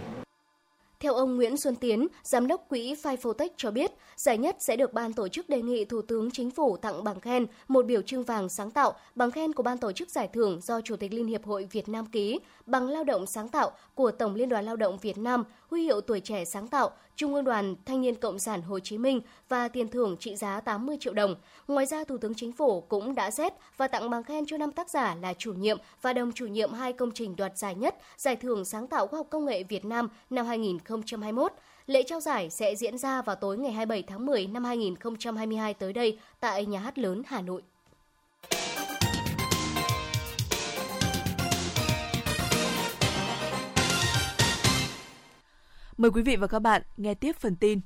Theo 0.99 1.13
ông 1.13 1.35
Nguyễn 1.35 1.57
Xuân 1.57 1.75
Tiến, 1.75 2.07
Giám 2.23 2.47
đốc 2.47 2.65
quỹ 2.69 2.93
Phifotech 2.93 3.49
cho 3.57 3.71
biết, 3.71 3.91
giải 4.15 4.37
nhất 4.37 4.55
sẽ 4.59 4.75
được 4.75 4.93
ban 4.93 5.13
tổ 5.13 5.27
chức 5.27 5.49
đề 5.49 5.61
nghị 5.61 5.85
Thủ 5.85 6.01
tướng 6.01 6.31
Chính 6.31 6.51
phủ 6.51 6.77
tặng 6.77 7.03
bằng 7.03 7.19
khen, 7.19 7.45
một 7.67 7.85
biểu 7.85 8.01
trưng 8.01 8.23
vàng 8.23 8.49
sáng 8.49 8.71
tạo, 8.71 8.93
bằng 9.15 9.31
khen 9.31 9.53
của 9.53 9.63
ban 9.63 9.77
tổ 9.77 9.91
chức 9.91 10.09
giải 10.09 10.29
thưởng 10.33 10.59
do 10.61 10.81
Chủ 10.81 10.95
tịch 10.95 11.13
Liên 11.13 11.27
hiệp 11.27 11.45
hội 11.45 11.67
Việt 11.71 11.89
Nam 11.89 12.05
ký, 12.05 12.39
bằng 12.65 12.89
lao 12.89 13.03
động 13.03 13.25
sáng 13.25 13.49
tạo 13.49 13.71
của 13.95 14.11
Tổng 14.11 14.35
Liên 14.35 14.49
đoàn 14.49 14.65
Lao 14.65 14.75
động 14.75 14.97
Việt 15.01 15.17
Nam, 15.17 15.43
huy 15.71 15.83
hiệu 15.83 16.01
tuổi 16.01 16.19
trẻ 16.19 16.45
sáng 16.45 16.67
tạo, 16.67 16.91
Trung 17.15 17.33
ương 17.33 17.43
Đoàn 17.43 17.75
Thanh 17.85 18.01
niên 18.01 18.15
Cộng 18.15 18.39
sản 18.39 18.61
Hồ 18.61 18.79
Chí 18.79 18.97
Minh 18.97 19.21
và 19.49 19.67
tiền 19.67 19.87
thưởng 19.87 20.17
trị 20.19 20.35
giá 20.35 20.61
80 20.61 20.97
triệu 20.99 21.13
đồng. 21.13 21.35
Ngoài 21.67 21.85
ra, 21.85 22.03
Thủ 22.03 22.17
tướng 22.17 22.33
Chính 22.35 22.51
phủ 22.51 22.81
cũng 22.81 23.15
đã 23.15 23.31
xét 23.31 23.53
và 23.77 23.87
tặng 23.87 24.09
bằng 24.09 24.23
khen 24.23 24.45
cho 24.45 24.57
năm 24.57 24.71
tác 24.71 24.89
giả 24.89 25.15
là 25.21 25.33
chủ 25.33 25.53
nhiệm 25.53 25.77
và 26.01 26.13
đồng 26.13 26.31
chủ 26.31 26.47
nhiệm 26.47 26.73
hai 26.73 26.93
công 26.93 27.11
trình 27.11 27.35
đoạt 27.35 27.57
giải 27.57 27.75
nhất 27.75 27.95
Giải 28.17 28.35
thưởng 28.35 28.65
sáng 28.65 28.87
tạo 28.87 29.07
khoa 29.07 29.17
học 29.17 29.27
công 29.29 29.45
nghệ 29.45 29.63
Việt 29.63 29.85
Nam 29.85 30.09
năm 30.29 30.45
2021. 30.45 31.51
Lễ 31.87 32.03
trao 32.03 32.19
giải 32.19 32.49
sẽ 32.49 32.75
diễn 32.75 32.97
ra 32.97 33.21
vào 33.21 33.35
tối 33.35 33.57
ngày 33.57 33.71
27 33.71 34.03
tháng 34.03 34.25
10 34.25 34.47
năm 34.47 34.63
2022 34.63 35.73
tới 35.73 35.93
đây 35.93 36.19
tại 36.39 36.65
Nhà 36.65 36.79
hát 36.79 36.97
lớn 36.97 37.21
Hà 37.25 37.41
Nội. 37.41 37.61
Mời 45.97 46.11
quý 46.11 46.21
vị 46.21 46.35
và 46.35 46.47
các 46.47 46.59
bạn 46.59 46.81
nghe 46.97 47.13
tiếp 47.13 47.35
phần 47.35 47.55
tin. 47.55 47.79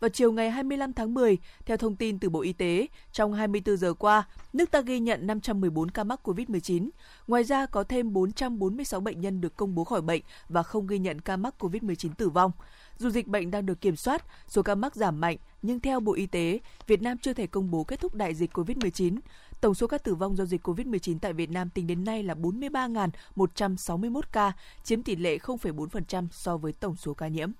Vào 0.00 0.08
chiều 0.08 0.32
ngày 0.32 0.50
25 0.50 0.92
tháng 0.92 1.14
10, 1.14 1.38
theo 1.66 1.76
thông 1.76 1.96
tin 1.96 2.18
từ 2.18 2.30
Bộ 2.30 2.40
Y 2.40 2.52
tế, 2.52 2.86
trong 3.12 3.32
24 3.32 3.76
giờ 3.76 3.94
qua, 3.94 4.28
nước 4.52 4.70
ta 4.70 4.80
ghi 4.80 5.00
nhận 5.00 5.26
514 5.26 5.90
ca 5.90 6.04
mắc 6.04 6.20
COVID-19. 6.28 6.88
Ngoài 7.26 7.44
ra, 7.44 7.66
có 7.66 7.84
thêm 7.84 8.12
446 8.12 9.00
bệnh 9.00 9.20
nhân 9.20 9.40
được 9.40 9.56
công 9.56 9.74
bố 9.74 9.84
khỏi 9.84 10.02
bệnh 10.02 10.22
và 10.48 10.62
không 10.62 10.86
ghi 10.86 10.98
nhận 10.98 11.20
ca 11.20 11.36
mắc 11.36 11.54
COVID-19 11.58 12.10
tử 12.14 12.28
vong. 12.28 12.52
Dù 12.98 13.10
dịch 13.10 13.26
bệnh 13.26 13.50
đang 13.50 13.66
được 13.66 13.80
kiểm 13.80 13.96
soát, 13.96 14.24
số 14.48 14.62
ca 14.62 14.74
mắc 14.74 14.94
giảm 14.94 15.20
mạnh, 15.20 15.36
nhưng 15.62 15.80
theo 15.80 16.00
Bộ 16.00 16.14
Y 16.14 16.26
tế, 16.26 16.58
Việt 16.86 17.02
Nam 17.02 17.18
chưa 17.18 17.32
thể 17.32 17.46
công 17.46 17.70
bố 17.70 17.84
kết 17.84 18.00
thúc 18.00 18.14
đại 18.14 18.34
dịch 18.34 18.56
COVID-19. 18.56 19.18
Tổng 19.60 19.74
số 19.74 19.86
ca 19.86 19.98
tử 19.98 20.14
vong 20.14 20.36
do 20.36 20.44
dịch 20.44 20.66
COVID-19 20.66 21.18
tại 21.18 21.32
Việt 21.32 21.50
Nam 21.50 21.70
tính 21.70 21.86
đến 21.86 22.04
nay 22.04 22.22
là 22.22 22.34
43.161 22.34 24.20
ca, 24.32 24.52
chiếm 24.84 25.02
tỷ 25.02 25.16
lệ 25.16 25.38
0,4% 25.38 26.28
so 26.30 26.56
với 26.56 26.72
tổng 26.72 26.96
số 26.96 27.14
ca 27.14 27.28
nhiễm. 27.28 27.50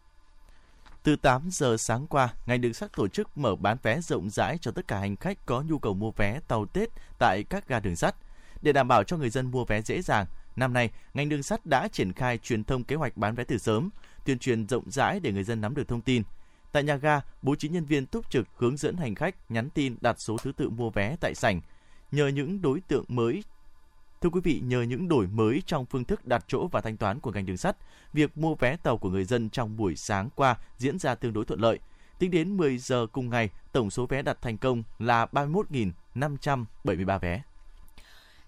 Từ 1.02 1.16
8 1.16 1.48
giờ 1.52 1.76
sáng 1.76 2.06
qua, 2.06 2.34
ngành 2.46 2.60
đường 2.60 2.74
sắt 2.74 2.92
tổ 2.96 3.08
chức 3.08 3.38
mở 3.38 3.56
bán 3.56 3.76
vé 3.82 4.00
rộng 4.00 4.30
rãi 4.30 4.58
cho 4.60 4.70
tất 4.70 4.88
cả 4.88 4.98
hành 4.98 5.16
khách 5.16 5.46
có 5.46 5.62
nhu 5.62 5.78
cầu 5.78 5.94
mua 5.94 6.10
vé 6.10 6.40
tàu 6.48 6.66
Tết 6.66 6.88
tại 7.18 7.44
các 7.50 7.68
ga 7.68 7.80
đường 7.80 7.96
sắt. 7.96 8.14
Để 8.62 8.72
đảm 8.72 8.88
bảo 8.88 9.04
cho 9.04 9.16
người 9.16 9.30
dân 9.30 9.50
mua 9.50 9.64
vé 9.64 9.82
dễ 9.82 10.02
dàng, 10.02 10.26
năm 10.56 10.72
nay, 10.72 10.90
ngành 11.14 11.28
đường 11.28 11.42
sắt 11.42 11.66
đã 11.66 11.88
triển 11.88 12.12
khai 12.12 12.38
truyền 12.38 12.64
thông 12.64 12.84
kế 12.84 12.96
hoạch 12.96 13.16
bán 13.16 13.34
vé 13.34 13.44
từ 13.44 13.58
sớm, 13.58 13.90
tuyên 14.24 14.38
truyền 14.38 14.68
rộng 14.68 14.90
rãi 14.90 15.20
để 15.20 15.32
người 15.32 15.44
dân 15.44 15.60
nắm 15.60 15.74
được 15.74 15.88
thông 15.88 16.00
tin. 16.00 16.22
Tại 16.72 16.82
nhà 16.82 16.96
ga, 16.96 17.20
bố 17.42 17.54
trí 17.54 17.68
nhân 17.68 17.84
viên 17.84 18.06
túc 18.06 18.30
trực 18.30 18.46
hướng 18.56 18.76
dẫn 18.76 18.96
hành 18.96 19.14
khách 19.14 19.50
nhắn 19.50 19.70
tin 19.70 19.96
đặt 20.00 20.16
số 20.18 20.36
thứ 20.42 20.52
tự 20.52 20.70
mua 20.70 20.90
vé 20.90 21.16
tại 21.20 21.34
sảnh. 21.34 21.60
Nhờ 22.12 22.28
những 22.28 22.62
đối 22.62 22.80
tượng 22.80 23.04
mới 23.08 23.42
Thưa 24.20 24.30
quý 24.30 24.40
vị, 24.44 24.60
nhờ 24.64 24.82
những 24.82 25.08
đổi 25.08 25.26
mới 25.26 25.62
trong 25.66 25.86
phương 25.86 26.04
thức 26.04 26.26
đặt 26.26 26.44
chỗ 26.48 26.66
và 26.66 26.80
thanh 26.80 26.96
toán 26.96 27.20
của 27.20 27.32
ngành 27.32 27.46
đường 27.46 27.56
sắt, 27.56 27.76
việc 28.12 28.38
mua 28.38 28.54
vé 28.54 28.76
tàu 28.76 28.98
của 28.98 29.10
người 29.10 29.24
dân 29.24 29.50
trong 29.50 29.76
buổi 29.76 29.96
sáng 29.96 30.28
qua 30.34 30.56
diễn 30.76 30.98
ra 30.98 31.14
tương 31.14 31.32
đối 31.32 31.44
thuận 31.44 31.60
lợi. 31.60 31.78
Tính 32.18 32.30
đến 32.30 32.56
10 32.56 32.78
giờ 32.78 33.06
cùng 33.12 33.30
ngày, 33.30 33.50
tổng 33.72 33.90
số 33.90 34.06
vé 34.06 34.22
đặt 34.22 34.42
thành 34.42 34.58
công 34.58 34.82
là 34.98 35.26
31.573 35.32 37.18
vé. 37.18 37.42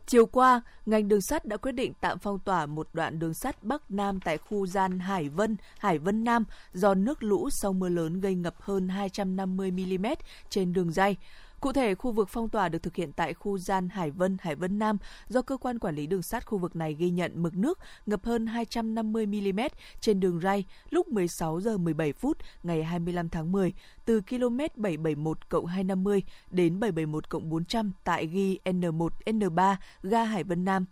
Chiều 0.07 0.27
qua, 0.27 0.61
ngành 0.87 1.09
đường 1.09 1.21
sắt 1.21 1.45
đã 1.45 1.57
quyết 1.57 1.73
định 1.73 1.93
tạm 2.01 2.19
phong 2.19 2.39
tỏa 2.39 2.67
một 2.67 2.89
đoạn 2.93 3.19
đường 3.19 3.35
sắt 3.35 3.63
Bắc 3.63 3.91
Nam 3.91 4.21
tại 4.21 4.39
khu 4.39 4.67
gian 4.67 4.99
Hải 4.99 5.29
Vân, 5.29 5.57
Hải 5.79 5.99
Vân 5.99 6.25
Nam 6.25 6.45
do 6.73 6.95
nước 6.95 7.23
lũ 7.23 7.51
sau 7.51 7.73
mưa 7.73 7.89
lớn 7.89 8.21
gây 8.21 8.35
ngập 8.35 8.55
hơn 8.61 8.89
250 8.89 9.71
mm 9.71 10.07
trên 10.49 10.73
đường 10.73 10.93
dây. 10.93 11.17
Cụ 11.61 11.73
thể, 11.73 11.95
khu 11.95 12.13
vực 12.13 12.29
phong 12.29 12.49
tỏa 12.49 12.69
được 12.69 12.83
thực 12.83 12.97
hiện 12.97 13.13
tại 13.13 13.35
khu 13.35 13.59
gian 13.59 13.89
Hải 13.89 14.11
Vân, 14.11 14.37
Hải 14.41 14.55
Vân 14.55 14.79
Nam 14.79 14.99
do 15.29 15.43
cơ 15.43 15.57
quan 15.57 15.79
quản 15.79 15.95
lý 15.95 16.07
đường 16.07 16.23
sắt 16.23 16.47
khu 16.47 16.59
vực 16.59 16.77
này 16.77 16.95
ghi 16.95 17.11
nhận 17.11 17.43
mực 17.43 17.57
nước 17.57 17.79
ngập 18.07 18.25
hơn 18.25 18.47
250 18.47 19.27
mm 19.27 19.61
trên 20.01 20.21
đường 20.21 20.41
ray 20.41 20.65
lúc 20.91 21.09
16 21.09 21.61
giờ 21.61 21.79
17 21.79 22.13
phút 22.13 22.37
ngày 22.63 22.85
25 22.85 23.29
tháng 23.29 23.53
10 23.53 23.73
từ 24.05 24.21
km 24.21 24.59
771 24.77 25.39
250 25.67 26.23
đến 26.51 26.81
771 26.81 27.45
400 27.45 27.93
tại 28.05 28.27
ghi 28.27 28.59
N1 28.65 29.09
N3 29.27 29.77
ga 30.03 30.25
Hải 30.25 30.45
Vân 30.45 30.65
Nam. 30.65 30.85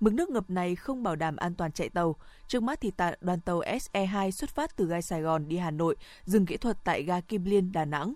Mực 0.00 0.12
nước 0.12 0.30
ngập 0.30 0.50
này 0.50 0.76
không 0.76 1.02
bảo 1.02 1.16
đảm 1.16 1.36
an 1.36 1.54
toàn 1.54 1.72
chạy 1.72 1.88
tàu. 1.88 2.16
Trước 2.48 2.62
mắt 2.62 2.80
thì 2.80 2.90
tại 2.90 3.18
đoàn 3.20 3.40
tàu 3.40 3.60
SE2 3.60 4.30
xuất 4.30 4.50
phát 4.50 4.76
từ 4.76 4.86
ga 4.86 5.00
Sài 5.00 5.22
Gòn 5.22 5.48
đi 5.48 5.56
Hà 5.56 5.70
Nội, 5.70 5.96
dừng 6.24 6.46
kỹ 6.46 6.56
thuật 6.56 6.76
tại 6.84 7.02
ga 7.02 7.20
Kim 7.20 7.44
Liên, 7.44 7.72
Đà 7.72 7.84
Nẵng. 7.84 8.14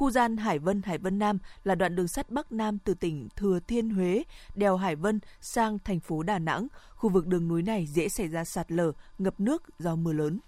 Khu 0.00 0.10
gian 0.10 0.36
Hải 0.36 0.58
Vân 0.58 0.82
Hải 0.82 0.98
Vân 0.98 1.18
Nam 1.18 1.38
là 1.64 1.74
đoạn 1.74 1.96
đường 1.96 2.08
sắt 2.08 2.30
Bắc 2.30 2.52
Nam 2.52 2.78
từ 2.78 2.94
tỉnh 2.94 3.28
Thừa 3.36 3.60
Thiên 3.66 3.90
Huế, 3.90 4.22
đèo 4.54 4.76
Hải 4.76 4.96
Vân 4.96 5.20
sang 5.40 5.78
thành 5.78 6.00
phố 6.00 6.22
Đà 6.22 6.38
Nẵng. 6.38 6.66
Khu 6.94 7.10
vực 7.10 7.26
đường 7.26 7.48
núi 7.48 7.62
này 7.62 7.86
dễ 7.86 8.08
xảy 8.08 8.28
ra 8.28 8.44
sạt 8.44 8.72
lở, 8.72 8.92
ngập 9.18 9.40
nước 9.40 9.62
do 9.78 9.96
mưa 9.96 10.12
lớn. 10.12 10.38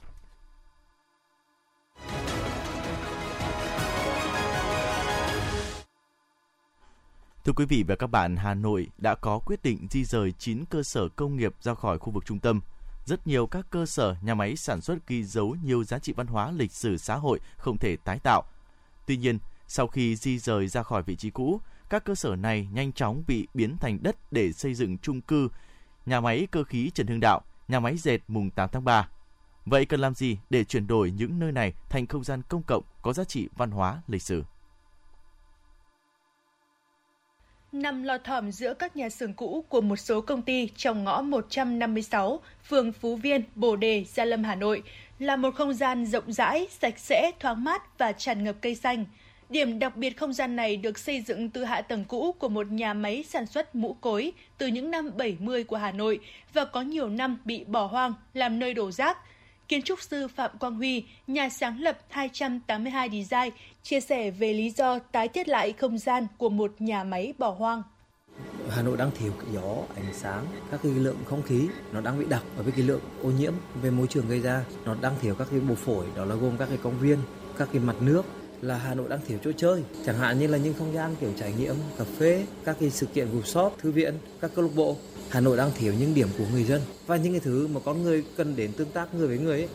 Thưa 7.44 7.52
quý 7.56 7.64
vị 7.68 7.84
và 7.88 7.96
các 7.96 8.06
bạn, 8.06 8.36
Hà 8.36 8.54
Nội 8.54 8.88
đã 8.98 9.14
có 9.14 9.38
quyết 9.38 9.62
định 9.62 9.86
di 9.90 10.04
rời 10.04 10.32
9 10.38 10.64
cơ 10.64 10.82
sở 10.82 11.08
công 11.08 11.36
nghiệp 11.36 11.54
ra 11.60 11.74
khỏi 11.74 11.98
khu 11.98 12.10
vực 12.12 12.26
trung 12.26 12.38
tâm. 12.38 12.60
Rất 13.06 13.26
nhiều 13.26 13.46
các 13.46 13.66
cơ 13.70 13.86
sở, 13.86 14.16
nhà 14.22 14.34
máy 14.34 14.56
sản 14.56 14.80
xuất 14.80 15.06
ghi 15.06 15.24
dấu 15.24 15.56
nhiều 15.64 15.84
giá 15.84 15.98
trị 15.98 16.12
văn 16.16 16.26
hóa 16.26 16.50
lịch 16.50 16.72
sử 16.72 16.96
xã 16.96 17.16
hội 17.16 17.40
không 17.56 17.78
thể 17.78 17.96
tái 17.96 18.18
tạo. 18.18 18.42
Tuy 19.06 19.16
nhiên, 19.16 19.38
sau 19.68 19.86
khi 19.86 20.16
di 20.16 20.38
rời 20.38 20.68
ra 20.68 20.82
khỏi 20.82 21.02
vị 21.02 21.16
trí 21.16 21.30
cũ, 21.30 21.60
các 21.90 22.04
cơ 22.04 22.14
sở 22.14 22.36
này 22.36 22.68
nhanh 22.72 22.92
chóng 22.92 23.22
bị 23.26 23.48
biến 23.54 23.76
thành 23.80 23.98
đất 24.02 24.16
để 24.32 24.52
xây 24.52 24.74
dựng 24.74 24.98
chung 24.98 25.20
cư, 25.20 25.48
nhà 26.06 26.20
máy 26.20 26.46
cơ 26.50 26.64
khí 26.64 26.90
Trần 26.94 27.06
Hưng 27.06 27.20
Đạo, 27.20 27.40
nhà 27.68 27.80
máy 27.80 27.96
dệt 27.96 28.18
mùng 28.28 28.50
8 28.50 28.68
tháng 28.72 28.84
3. 28.84 29.08
Vậy 29.66 29.84
cần 29.84 30.00
làm 30.00 30.14
gì 30.14 30.38
để 30.50 30.64
chuyển 30.64 30.86
đổi 30.86 31.10
những 31.10 31.38
nơi 31.38 31.52
này 31.52 31.72
thành 31.88 32.06
không 32.06 32.24
gian 32.24 32.42
công 32.48 32.62
cộng 32.62 32.82
có 33.02 33.12
giá 33.12 33.24
trị 33.24 33.48
văn 33.56 33.70
hóa, 33.70 34.02
lịch 34.08 34.22
sử? 34.22 34.44
nằm 37.72 38.02
lọt 38.02 38.24
thỏm 38.24 38.52
giữa 38.52 38.74
các 38.74 38.96
nhà 38.96 39.08
xưởng 39.08 39.34
cũ 39.34 39.64
của 39.68 39.80
một 39.80 39.96
số 39.96 40.20
công 40.20 40.42
ty 40.42 40.68
trong 40.76 41.04
ngõ 41.04 41.22
156, 41.22 42.40
phường 42.68 42.92
Phú 42.92 43.16
Viên, 43.16 43.42
Bồ 43.54 43.76
Đề, 43.76 44.04
Gia 44.04 44.24
Lâm, 44.24 44.44
Hà 44.44 44.54
Nội, 44.54 44.82
là 45.22 45.36
một 45.36 45.54
không 45.54 45.74
gian 45.74 46.06
rộng 46.06 46.32
rãi, 46.32 46.66
sạch 46.80 46.98
sẽ, 46.98 47.30
thoáng 47.40 47.64
mát 47.64 47.98
và 47.98 48.12
tràn 48.12 48.44
ngập 48.44 48.56
cây 48.60 48.74
xanh. 48.74 49.04
Điểm 49.48 49.78
đặc 49.78 49.96
biệt 49.96 50.16
không 50.16 50.32
gian 50.32 50.56
này 50.56 50.76
được 50.76 50.98
xây 50.98 51.20
dựng 51.20 51.50
từ 51.50 51.64
hạ 51.64 51.80
tầng 51.80 52.04
cũ 52.04 52.32
của 52.38 52.48
một 52.48 52.66
nhà 52.72 52.94
máy 52.94 53.24
sản 53.28 53.46
xuất 53.46 53.74
mũ 53.74 53.96
cối 54.00 54.32
từ 54.58 54.66
những 54.66 54.90
năm 54.90 55.10
70 55.16 55.64
của 55.64 55.76
Hà 55.76 55.92
Nội 55.92 56.20
và 56.52 56.64
có 56.64 56.80
nhiều 56.80 57.08
năm 57.08 57.38
bị 57.44 57.64
bỏ 57.64 57.86
hoang 57.86 58.14
làm 58.34 58.58
nơi 58.58 58.74
đổ 58.74 58.90
rác. 58.90 59.18
Kiến 59.68 59.82
trúc 59.82 60.02
sư 60.02 60.28
Phạm 60.28 60.58
Quang 60.58 60.74
Huy, 60.74 61.04
nhà 61.26 61.48
sáng 61.48 61.80
lập 61.80 61.98
282 62.08 63.08
Design, 63.08 63.54
chia 63.82 64.00
sẻ 64.00 64.30
về 64.30 64.52
lý 64.52 64.70
do 64.70 64.98
tái 64.98 65.28
thiết 65.28 65.48
lại 65.48 65.72
không 65.72 65.98
gian 65.98 66.26
của 66.38 66.48
một 66.48 66.74
nhà 66.78 67.04
máy 67.04 67.32
bỏ 67.38 67.50
hoang. 67.50 67.82
Hà 68.68 68.82
Nội 68.82 68.96
đang 68.96 69.10
thiếu 69.18 69.32
gió, 69.52 69.76
ánh 69.94 70.14
sáng, 70.14 70.46
các 70.70 70.80
cái 70.82 70.92
lượng 70.92 71.16
không 71.24 71.42
khí 71.42 71.68
nó 71.92 72.00
đang 72.00 72.18
bị 72.18 72.24
đặc 72.28 72.42
và 72.56 72.62
vì 72.62 72.72
cái 72.72 72.82
lượng 72.82 73.00
ô 73.22 73.30
nhiễm 73.30 73.52
về 73.82 73.90
môi 73.90 74.06
trường 74.06 74.28
gây 74.28 74.40
ra, 74.40 74.64
nó 74.84 74.96
đang 75.00 75.14
thiếu 75.20 75.34
các 75.34 75.48
cái 75.50 75.60
bộ 75.60 75.74
phổi 75.74 76.06
đó 76.16 76.24
là 76.24 76.34
gồm 76.34 76.56
các 76.58 76.68
cái 76.68 76.78
công 76.82 76.98
viên, 76.98 77.18
các 77.58 77.68
cái 77.72 77.82
mặt 77.82 77.96
nước 78.00 78.22
là 78.62 78.76
Hà 78.76 78.94
Nội 78.94 79.08
đang 79.08 79.20
thiếu 79.28 79.38
chỗ 79.44 79.52
chơi 79.52 79.82
chẳng 80.06 80.18
hạn 80.18 80.38
như 80.38 80.46
là 80.46 80.58
những 80.58 80.74
không 80.74 80.94
gian 80.94 81.14
kiểu 81.20 81.30
trải 81.38 81.52
nghiệm 81.58 81.74
cà 81.98 82.04
phê 82.18 82.46
các 82.64 82.76
cái 82.80 82.90
sự 82.90 83.06
kiện 83.06 83.28
workshop 83.38 83.70
thư 83.78 83.90
viện 83.90 84.14
các 84.40 84.50
câu 84.54 84.64
lạc 84.64 84.70
bộ 84.76 84.96
Hà 85.28 85.40
Nội 85.40 85.56
đang 85.56 85.70
thiếu 85.78 85.94
những 85.98 86.14
điểm 86.14 86.28
của 86.38 86.44
người 86.52 86.64
dân 86.64 86.80
và 87.06 87.16
những 87.16 87.32
cái 87.32 87.40
thứ 87.40 87.66
mà 87.66 87.80
con 87.84 88.02
người 88.02 88.24
cần 88.36 88.56
đến 88.56 88.72
tương 88.72 88.90
tác 88.90 89.14
người 89.14 89.28
với 89.28 89.38
người 89.38 89.58
ấy. 89.58 89.68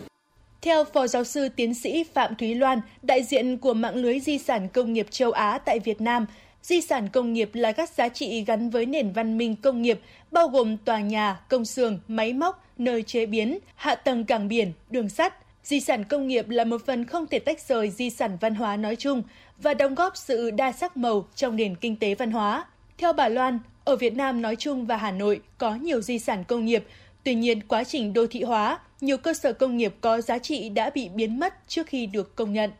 Theo 0.62 0.84
Phó 0.94 1.08
Giáo 1.08 1.24
sư 1.24 1.50
Tiến 1.56 1.74
sĩ 1.74 2.04
Phạm 2.14 2.36
Thúy 2.36 2.56
Loan, 2.56 2.82
đại 3.02 3.24
diện 3.24 3.58
của 3.58 3.74
mạng 3.74 3.96
lưới 3.96 4.20
di 4.20 4.38
sản 4.38 4.70
công 4.70 4.94
nghiệp 4.94 5.08
châu 5.10 5.32
Á 5.32 5.60
tại 5.66 5.80
Việt 5.80 6.02
Nam, 6.02 6.26
di 6.68 6.82
sản 6.82 7.10
công 7.10 7.34
nghiệp 7.34 7.50
là 7.54 7.72
các 7.72 7.90
giá 7.90 8.10
trị 8.10 8.44
gắn 8.44 8.70
với 8.70 8.86
nền 8.86 9.12
văn 9.12 9.38
minh 9.38 9.56
công 9.56 9.82
nghiệp, 9.82 10.00
bao 10.32 10.48
gồm 10.48 10.78
tòa 10.78 11.00
nhà, 11.00 11.40
công 11.50 11.66
xưởng, 11.66 12.00
máy 12.08 12.34
móc, 12.34 12.64
nơi 12.78 13.04
chế 13.04 13.26
biến, 13.26 13.60
hạ 13.76 13.96
tầng 13.96 14.26
cảng 14.26 14.48
biển, 14.48 14.72
đường 14.90 15.10
sắt. 15.10 15.34
Di 15.64 15.80
sản 15.80 16.04
công 16.04 16.28
nghiệp 16.28 16.50
là 16.50 16.64
một 16.64 16.86
phần 16.86 17.06
không 17.06 17.28
thể 17.28 17.40
tách 17.40 17.62
rời 17.62 17.90
di 17.90 18.10
sản 18.10 18.38
văn 18.42 18.56
hóa 18.56 18.78
nói 18.78 18.96
chung 18.96 19.24
và 19.58 19.74
đóng 19.74 19.96
góp 19.96 20.18
sự 20.18 20.52
đa 20.52 20.72
sắc 20.72 20.98
màu 20.98 21.28
trong 21.36 21.56
nền 21.56 21.76
kinh 21.76 21.96
tế 21.96 22.16
văn 22.16 22.32
hóa. 22.32 22.66
Theo 22.98 23.14
bà 23.14 23.30
Loan, 23.30 23.60
ở 23.86 23.96
Việt 23.96 24.16
Nam 24.16 24.42
nói 24.42 24.56
chung 24.56 24.86
và 24.86 24.98
Hà 24.98 25.12
Nội 25.12 25.42
có 25.58 25.76
nhiều 25.76 26.02
di 26.02 26.20
sản 26.20 26.44
công 26.44 26.66
nghiệp, 26.66 26.86
tuy 27.24 27.36
nhiên 27.36 27.62
quá 27.68 27.84
trình 27.84 28.14
đô 28.14 28.28
thị 28.28 28.44
hóa, 28.44 28.80
nhiều 29.02 29.18
cơ 29.18 29.34
sở 29.34 29.54
công 29.54 29.78
nghiệp 29.78 29.96
có 30.02 30.22
giá 30.22 30.40
trị 30.40 30.70
đã 30.70 30.90
bị 30.90 31.10
biến 31.10 31.40
mất 31.40 31.54
trước 31.68 31.88
khi 31.88 32.06
được 32.06 32.36
công 32.36 32.54
nhận. 32.54 32.72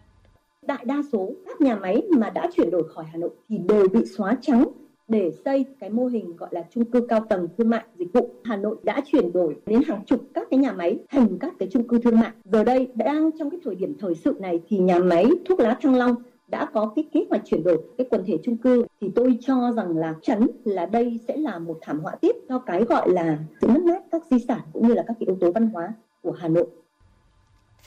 Đại 0.68 0.86
đa 0.86 1.02
số 1.12 1.32
các 1.46 1.62
nhà 1.62 1.76
máy 1.76 2.04
mà 2.10 2.30
đã 2.30 2.50
chuyển 2.56 2.72
đổi 2.72 2.84
khỏi 2.90 3.06
Hà 3.12 3.18
Nội 3.18 3.30
thì 3.50 3.58
đều 3.58 3.88
bị 3.94 4.06
xóa 4.06 4.38
trắng 4.42 4.66
để 5.08 5.32
xây 5.46 5.66
cái 5.80 5.90
mô 5.90 6.06
hình 6.06 6.36
gọi 6.38 6.50
là 6.52 6.64
chung 6.70 6.86
cư 6.86 7.02
cao 7.10 7.26
tầng 7.30 7.48
thương 7.58 7.70
mại 7.70 7.84
dịch 7.98 8.14
vụ. 8.14 8.30
Hà 8.44 8.58
Nội 8.58 8.78
đã 8.84 9.02
chuyển 9.06 9.32
đổi 9.32 9.56
đến 9.66 9.82
hàng 9.88 10.06
chục 10.06 10.22
các 10.34 10.48
cái 10.52 10.58
nhà 10.58 10.72
máy 10.72 11.00
thành 11.10 11.38
các 11.40 11.54
cái 11.60 11.70
chung 11.72 11.88
cư 11.88 12.00
thương 12.00 12.20
mại. 12.20 12.32
Giờ 12.46 12.64
đây 12.64 12.88
đang 12.96 13.30
trong 13.40 13.50
cái 13.50 13.60
thời 13.64 13.76
điểm 13.76 13.96
thời 14.00 14.16
sự 14.16 14.36
này 14.40 14.60
thì 14.68 14.78
nhà 14.78 15.00
máy 15.00 15.26
thuốc 15.46 15.60
lá 15.60 15.78
Thăng 15.82 15.96
Long 15.96 16.16
đã 16.48 16.66
có 16.74 16.94
cái 16.96 17.06
kế 17.12 17.26
hoạch 17.30 17.42
chuyển 17.46 17.64
đổi 17.64 17.82
cái 17.98 18.08
quần 18.10 18.24
thể 18.26 18.38
chung 18.44 18.58
cư 18.58 18.86
thì 19.02 19.12
tôi 19.16 19.38
cho 19.42 19.74
rằng 19.76 19.98
là 19.98 20.16
chắn 20.22 20.48
là 20.64 20.86
đây 20.86 21.20
sẽ 21.28 21.38
là 21.38 21.60
một 21.60 21.78
thảm 21.82 22.00
họa 22.00 22.16
tiếp 22.22 22.36
cho 22.50 22.60
cái 22.60 22.84
gọi 22.84 23.10
là 23.10 23.38
sự 23.62 23.68
mất 23.68 23.84
mát 23.84 24.04
các 24.12 24.22
di 24.32 24.40
sản 24.40 24.60
cũng 24.74 24.88
như 24.88 24.94
là 24.94 25.04
các 25.08 25.18
cái 25.20 25.28
yếu 25.28 25.38
tố 25.40 25.52
văn 25.52 25.70
hóa 25.74 25.94
của 26.22 26.32
Hà 26.32 26.48
Nội. 26.48 26.68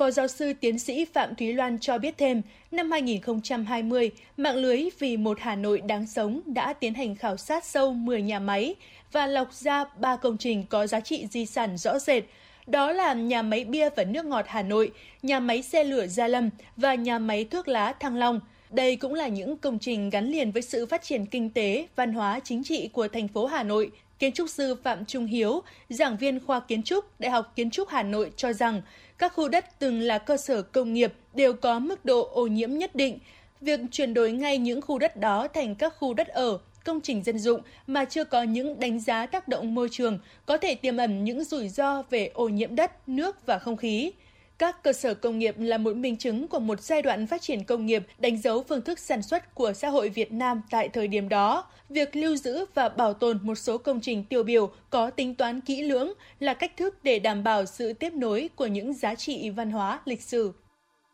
Phó 0.01 0.11
giáo 0.11 0.29
sư 0.29 0.53
tiến 0.61 0.79
sĩ 0.79 1.05
Phạm 1.05 1.35
Thúy 1.35 1.53
Loan 1.53 1.79
cho 1.79 1.99
biết 1.99 2.19
thêm, 2.19 2.43
năm 2.71 2.91
2020, 2.91 4.11
mạng 4.37 4.57
lưới 4.57 4.89
Vì 4.99 5.17
một 5.17 5.39
Hà 5.41 5.57
Nội 5.57 5.81
đáng 5.81 6.07
sống 6.07 6.41
đã 6.47 6.73
tiến 6.73 6.95
hành 6.95 7.17
khảo 7.17 7.37
sát 7.37 7.65
sâu 7.65 7.93
10 7.93 8.23
nhà 8.23 8.39
máy 8.39 8.75
và 9.13 9.27
lọc 9.27 9.53
ra 9.53 9.85
3 9.99 10.17
công 10.17 10.37
trình 10.39 10.65
có 10.69 10.87
giá 10.87 11.01
trị 11.01 11.27
di 11.31 11.47
sản 11.47 11.77
rõ 11.77 11.99
rệt, 11.99 12.25
đó 12.67 12.93
là 12.93 13.13
nhà 13.13 13.43
máy 13.43 13.65
bia 13.65 13.89
và 13.97 14.05
nước 14.05 14.25
ngọt 14.25 14.45
Hà 14.49 14.63
Nội, 14.63 14.93
nhà 15.23 15.41
máy 15.41 15.63
xe 15.63 15.85
lửa 15.85 16.07
Gia 16.07 16.29
Lâm 16.29 16.51
và 16.77 16.95
nhà 16.95 17.19
máy 17.19 17.45
thuốc 17.45 17.69
lá 17.69 17.93
Thăng 17.93 18.17
Long. 18.17 18.41
Đây 18.71 18.97
cũng 18.97 19.15
là 19.15 19.29
những 19.29 19.57
công 19.57 19.79
trình 19.79 20.11
gắn 20.11 20.31
liền 20.31 20.51
với 20.51 20.63
sự 20.63 20.87
phát 20.87 21.03
triển 21.03 21.27
kinh 21.27 21.51
tế, 21.51 21.87
văn 21.97 22.13
hóa, 22.13 22.41
chính 22.45 22.65
trị 22.65 22.89
của 22.93 23.09
thành 23.09 23.29
phố 23.29 23.47
Hà 23.47 23.63
Nội. 23.63 23.91
Kiến 24.19 24.33
trúc 24.33 24.51
sư 24.51 24.75
Phạm 24.83 25.05
Trung 25.05 25.27
Hiếu, 25.27 25.63
giảng 25.89 26.17
viên 26.17 26.41
khoa 26.47 26.61
kiến 26.61 26.83
trúc 26.83 27.21
Đại 27.21 27.31
học 27.31 27.53
Kiến 27.57 27.71
trúc 27.71 27.89
Hà 27.89 28.03
Nội 28.03 28.31
cho 28.37 28.53
rằng 28.53 28.83
các 29.21 29.33
khu 29.33 29.49
đất 29.49 29.79
từng 29.79 30.01
là 30.01 30.19
cơ 30.19 30.37
sở 30.37 30.63
công 30.63 30.93
nghiệp 30.93 31.13
đều 31.35 31.53
có 31.53 31.79
mức 31.79 32.05
độ 32.05 32.29
ô 32.33 32.47
nhiễm 32.47 32.73
nhất 32.73 32.95
định. 32.95 33.19
Việc 33.61 33.81
chuyển 33.91 34.15
đổi 34.15 34.33
ngay 34.33 34.59
những 34.59 34.83
khu 34.83 34.99
đất 34.99 35.17
đó 35.17 35.49
thành 35.49 35.75
các 35.75 35.95
khu 35.99 36.15
đất 36.15 36.29
ở 36.29 36.59
công 36.85 37.01
trình 37.01 37.23
dân 37.23 37.39
dụng 37.39 37.61
mà 37.87 38.05
chưa 38.05 38.25
có 38.25 38.43
những 38.43 38.81
đánh 38.81 39.01
giá 39.01 39.27
tác 39.27 39.49
động 39.49 39.75
môi 39.75 39.89
trường 39.91 40.19
có 40.47 40.59
thể 40.59 40.75
tiềm 40.75 40.97
ẩn 40.97 41.25
những 41.25 41.45
rủi 41.45 41.69
ro 41.69 42.03
về 42.11 42.31
ô 42.35 42.49
nhiễm 42.49 42.75
đất, 42.75 43.09
nước 43.09 43.47
và 43.47 43.59
không 43.59 43.77
khí. 43.77 44.13
Các 44.61 44.83
cơ 44.83 44.93
sở 44.93 45.15
công 45.15 45.39
nghiệp 45.39 45.55
là 45.59 45.79
một 45.79 45.97
minh 45.97 46.17
chứng 46.17 46.49
của 46.49 46.59
một 46.59 46.81
giai 46.81 47.03
đoạn 47.03 47.27
phát 47.27 47.43
triển 47.43 47.65
công 47.65 47.87
nghiệp 47.87 48.07
đánh 48.19 48.39
dấu 48.39 48.65
phương 48.69 48.83
thức 48.83 48.99
sản 48.99 49.23
xuất 49.23 49.55
của 49.55 49.73
xã 49.73 49.89
hội 49.89 50.09
Việt 50.09 50.33
Nam 50.33 50.63
tại 50.71 50.89
thời 50.89 51.09
điểm 51.09 51.29
đó. 51.29 51.65
Việc 51.89 52.17
lưu 52.17 52.37
giữ 52.37 52.65
và 52.75 52.89
bảo 52.89 53.15
tồn 53.15 53.39
một 53.43 53.55
số 53.55 53.79
công 53.79 54.01
trình 54.01 54.25
tiêu 54.25 54.43
biểu 54.43 54.71
có 54.91 55.11
tính 55.11 55.35
toán 55.35 55.61
kỹ 55.61 55.83
lưỡng 55.83 56.13
là 56.41 56.55
cách 56.55 56.77
thức 56.77 56.99
để 57.03 57.19
đảm 57.19 57.45
bảo 57.45 57.67
sự 57.67 57.93
tiếp 57.93 58.13
nối 58.13 58.49
của 58.57 58.67
những 58.67 58.95
giá 58.95 59.15
trị 59.15 59.51
văn 59.51 59.71
hóa, 59.71 60.01
lịch 60.05 60.23
sử 60.23 60.53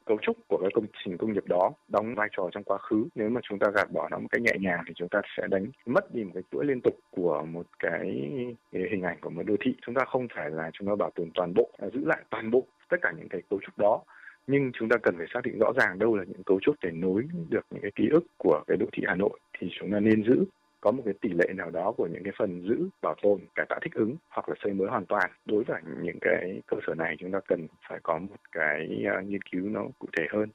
cấu 0.06 0.18
trúc 0.22 0.36
của 0.48 0.58
cái 0.60 0.70
công 0.74 0.86
trình 1.04 1.16
công 1.16 1.32
nghiệp 1.32 1.46
đó 1.46 1.72
đóng 1.88 2.14
vai 2.14 2.28
trò 2.32 2.48
trong 2.52 2.64
quá 2.64 2.78
khứ. 2.78 3.08
Nếu 3.14 3.28
mà 3.30 3.40
chúng 3.48 3.58
ta 3.58 3.66
gạt 3.74 3.92
bỏ 3.92 4.08
nó 4.10 4.18
một 4.18 4.28
cách 4.30 4.42
nhẹ 4.42 4.52
nhàng 4.60 4.84
thì 4.86 4.92
chúng 4.96 5.08
ta 5.08 5.20
sẽ 5.36 5.46
đánh 5.46 5.66
mất 5.86 6.14
đi 6.14 6.24
một 6.24 6.30
cái 6.34 6.42
chuỗi 6.52 6.64
liên 6.64 6.80
tục 6.80 6.98
của 7.10 7.42
một 7.42 7.66
cái 7.78 8.30
hình 8.72 9.02
ảnh 9.02 9.18
của 9.20 9.30
một 9.30 9.42
đô 9.46 9.54
thị. 9.60 9.74
Chúng 9.86 9.94
ta 9.94 10.04
không 10.04 10.26
phải 10.34 10.50
là 10.50 10.70
chúng 10.72 10.88
ta 10.88 10.94
bảo 10.94 11.10
tồn 11.14 11.30
toàn 11.34 11.54
bộ 11.54 11.70
giữ 11.92 12.04
lại 12.04 12.22
toàn 12.30 12.50
bộ 12.50 12.66
tất 12.88 12.96
cả 13.02 13.12
những 13.18 13.28
cái 13.28 13.42
cấu 13.50 13.60
trúc 13.62 13.78
đó. 13.78 14.02
Nhưng 14.46 14.72
chúng 14.72 14.88
ta 14.88 14.96
cần 15.02 15.14
phải 15.18 15.26
xác 15.34 15.40
định 15.44 15.58
rõ 15.58 15.72
ràng 15.76 15.98
đâu 15.98 16.16
là 16.16 16.24
những 16.24 16.42
cấu 16.42 16.60
trúc 16.60 16.74
để 16.82 16.90
nối 16.90 17.24
được 17.48 17.66
những 17.70 17.82
cái 17.82 17.90
ký 17.94 18.08
ức 18.12 18.24
của 18.36 18.62
cái 18.66 18.76
đô 18.76 18.86
thị 18.92 19.02
Hà 19.06 19.14
Nội 19.14 19.40
thì 19.58 19.68
chúng 19.80 19.92
ta 19.92 20.00
nên 20.00 20.24
giữ 20.24 20.44
có 20.86 20.92
một 20.92 21.02
cái 21.04 21.14
tỷ 21.20 21.28
lệ 21.28 21.52
nào 21.54 21.70
đó 21.70 21.92
của 21.96 22.06
những 22.06 22.22
cái 22.24 22.32
phần 22.38 22.62
giữ 22.68 22.88
bảo 23.02 23.14
tồn 23.22 23.40
cải 23.54 23.66
tạo 23.68 23.78
thích 23.82 23.94
ứng 23.94 24.16
hoặc 24.28 24.48
là 24.48 24.54
xây 24.64 24.72
mới 24.72 24.88
hoàn 24.88 25.06
toàn 25.06 25.30
đối 25.44 25.64
với 25.64 25.80
những 26.02 26.18
cái 26.20 26.60
cơ 26.66 26.76
sở 26.86 26.94
này 26.94 27.16
chúng 27.18 27.32
ta 27.32 27.38
cần 27.48 27.66
phải 27.88 27.98
có 28.02 28.18
một 28.18 28.36
cái 28.52 29.04
à, 29.06 29.20
nghiên 29.26 29.42
cứu 29.42 29.62
nó 29.68 29.80
cụ 29.98 30.08
thể 30.16 30.22
hơn 30.32 30.48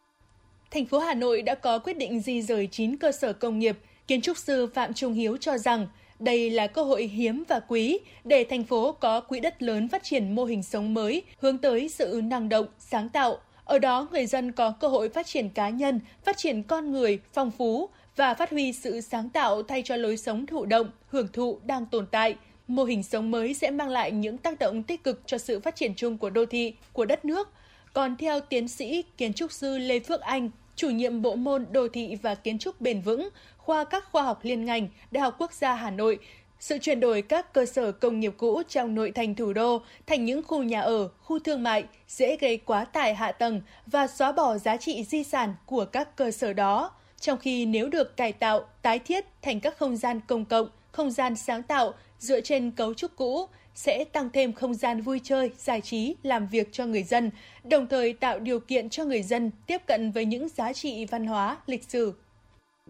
Thành 0.72 0.86
phố 0.86 1.00
Hà 1.00 1.14
Nội 1.14 1.42
đã 1.42 1.56
có 1.56 1.80
quyết 1.80 1.98
định 1.98 2.20
di 2.20 2.42
rời 2.42 2.68
9 2.72 2.98
cơ 2.98 3.12
sở 3.12 3.34
công 3.34 3.60
nghiệp. 3.60 3.78
Kiến 4.08 4.22
trúc 4.22 4.38
sư 4.38 4.68
Phạm 4.74 4.94
Trung 4.94 5.14
Hiếu 5.14 5.38
cho 5.38 5.58
rằng 5.58 5.88
đây 6.20 6.50
là 6.50 6.68
cơ 6.68 6.84
hội 6.84 7.04
hiếm 7.04 7.44
và 7.48 7.60
quý 7.68 8.00
để 8.24 8.46
thành 8.50 8.64
phố 8.64 8.92
có 8.92 9.22
quỹ 9.22 9.40
đất 9.40 9.64
lớn 9.64 9.88
phát 9.88 10.04
triển 10.04 10.36
mô 10.36 10.46
hình 10.46 10.64
sống 10.64 10.94
mới, 10.94 11.24
hướng 11.40 11.58
tới 11.58 11.90
sự 11.90 12.22
năng 12.24 12.50
động, 12.50 12.66
sáng 12.78 13.10
tạo. 13.10 13.38
Ở 13.66 13.80
đó, 13.80 14.08
người 14.12 14.26
dân 14.26 14.52
có 14.52 14.74
cơ 14.80 14.88
hội 14.88 15.10
phát 15.10 15.26
triển 15.26 15.50
cá 15.50 15.70
nhân, 15.70 16.00
phát 16.24 16.38
triển 16.38 16.64
con 16.64 16.92
người, 16.92 17.20
phong 17.34 17.52
phú, 17.52 17.90
và 18.16 18.34
phát 18.34 18.50
huy 18.50 18.74
sự 18.74 19.02
sáng 19.02 19.30
tạo 19.30 19.64
thay 19.64 19.82
cho 19.86 19.96
lối 19.96 20.18
sống 20.18 20.46
thụ 20.46 20.66
động, 20.66 20.92
hưởng 21.08 21.28
thụ 21.34 21.60
đang 21.66 21.86
tồn 21.86 22.08
tại. 22.12 22.36
Mô 22.68 22.84
hình 22.84 23.04
sống 23.04 23.32
mới 23.32 23.54
sẽ 23.54 23.72
mang 23.72 23.90
lại 23.90 24.12
những 24.12 24.38
tác 24.38 24.60
động 24.60 24.84
tích 24.84 25.04
cực 25.04 25.22
cho 25.26 25.38
sự 25.38 25.60
phát 25.60 25.76
triển 25.76 25.96
chung 25.96 26.18
của 26.18 26.30
đô 26.30 26.46
thị, 26.46 26.74
của 26.94 27.06
đất 27.06 27.26
nước. 27.26 27.50
Còn 27.94 28.18
theo 28.18 28.40
tiến 28.40 28.68
sĩ 28.68 29.04
kiến 29.18 29.34
trúc 29.34 29.52
sư 29.52 29.78
Lê 29.78 30.00
Phước 30.00 30.22
Anh, 30.22 30.50
chủ 30.76 30.90
nhiệm 30.90 31.22
bộ 31.22 31.36
môn 31.36 31.66
đô 31.72 31.88
thị 31.88 32.16
và 32.22 32.36
kiến 32.36 32.60
trúc 32.60 32.82
bền 32.82 33.02
vững, 33.02 33.30
khoa 33.58 33.84
các 33.84 34.12
khoa 34.12 34.24
học 34.24 34.40
liên 34.44 34.66
ngành, 34.66 34.88
Đại 35.12 35.22
học 35.22 35.36
Quốc 35.40 35.54
gia 35.54 35.74
Hà 35.74 35.92
Nội, 35.92 36.20
sự 36.60 36.78
chuyển 36.78 37.00
đổi 37.00 37.22
các 37.22 37.54
cơ 37.54 37.66
sở 37.66 37.92
công 37.92 38.20
nghiệp 38.20 38.34
cũ 38.38 38.62
trong 38.70 38.96
nội 38.96 39.12
thành 39.12 39.36
thủ 39.36 39.54
đô 39.54 39.82
thành 40.08 40.26
những 40.26 40.44
khu 40.44 40.64
nhà 40.64 40.82
ở, 40.82 41.10
khu 41.22 41.40
thương 41.40 41.64
mại 41.64 41.84
dễ 42.08 42.38
gây 42.38 42.58
quá 42.58 42.86
tải 42.86 43.16
hạ 43.16 43.32
tầng 43.32 43.62
và 43.88 44.08
xóa 44.08 44.32
bỏ 44.32 44.58
giá 44.58 44.78
trị 44.78 45.04
di 45.04 45.24
sản 45.24 45.56
của 45.66 45.86
các 45.86 46.16
cơ 46.16 46.32
sở 46.32 46.54
đó 46.54 46.92
trong 47.22 47.40
khi 47.40 47.66
nếu 47.66 47.90
được 47.90 48.18
cải 48.18 48.34
tạo, 48.34 48.66
tái 48.82 49.00
thiết 49.00 49.26
thành 49.42 49.60
các 49.60 49.78
không 49.78 49.98
gian 49.98 50.20
công 50.28 50.46
cộng, 50.46 50.70
không 50.92 51.12
gian 51.12 51.36
sáng 51.36 51.64
tạo 51.64 51.94
dựa 52.20 52.42
trên 52.42 52.72
cấu 52.72 52.94
trúc 52.94 53.16
cũ 53.16 53.48
sẽ 53.76 54.04
tăng 54.04 54.30
thêm 54.30 54.54
không 54.54 54.74
gian 54.74 55.02
vui 55.02 55.22
chơi, 55.24 55.52
giải 55.58 55.82
trí, 55.82 56.16
làm 56.24 56.48
việc 56.48 56.70
cho 56.72 56.86
người 56.86 57.04
dân, 57.04 57.32
đồng 57.64 57.88
thời 57.88 58.14
tạo 58.14 58.40
điều 58.40 58.60
kiện 58.60 58.90
cho 58.90 59.04
người 59.04 59.24
dân 59.24 59.52
tiếp 59.68 59.82
cận 59.88 60.12
với 60.12 60.26
những 60.26 60.50
giá 60.50 60.74
trị 60.74 61.06
văn 61.06 61.26
hóa, 61.26 61.58
lịch 61.66 61.84
sử, 61.90 62.14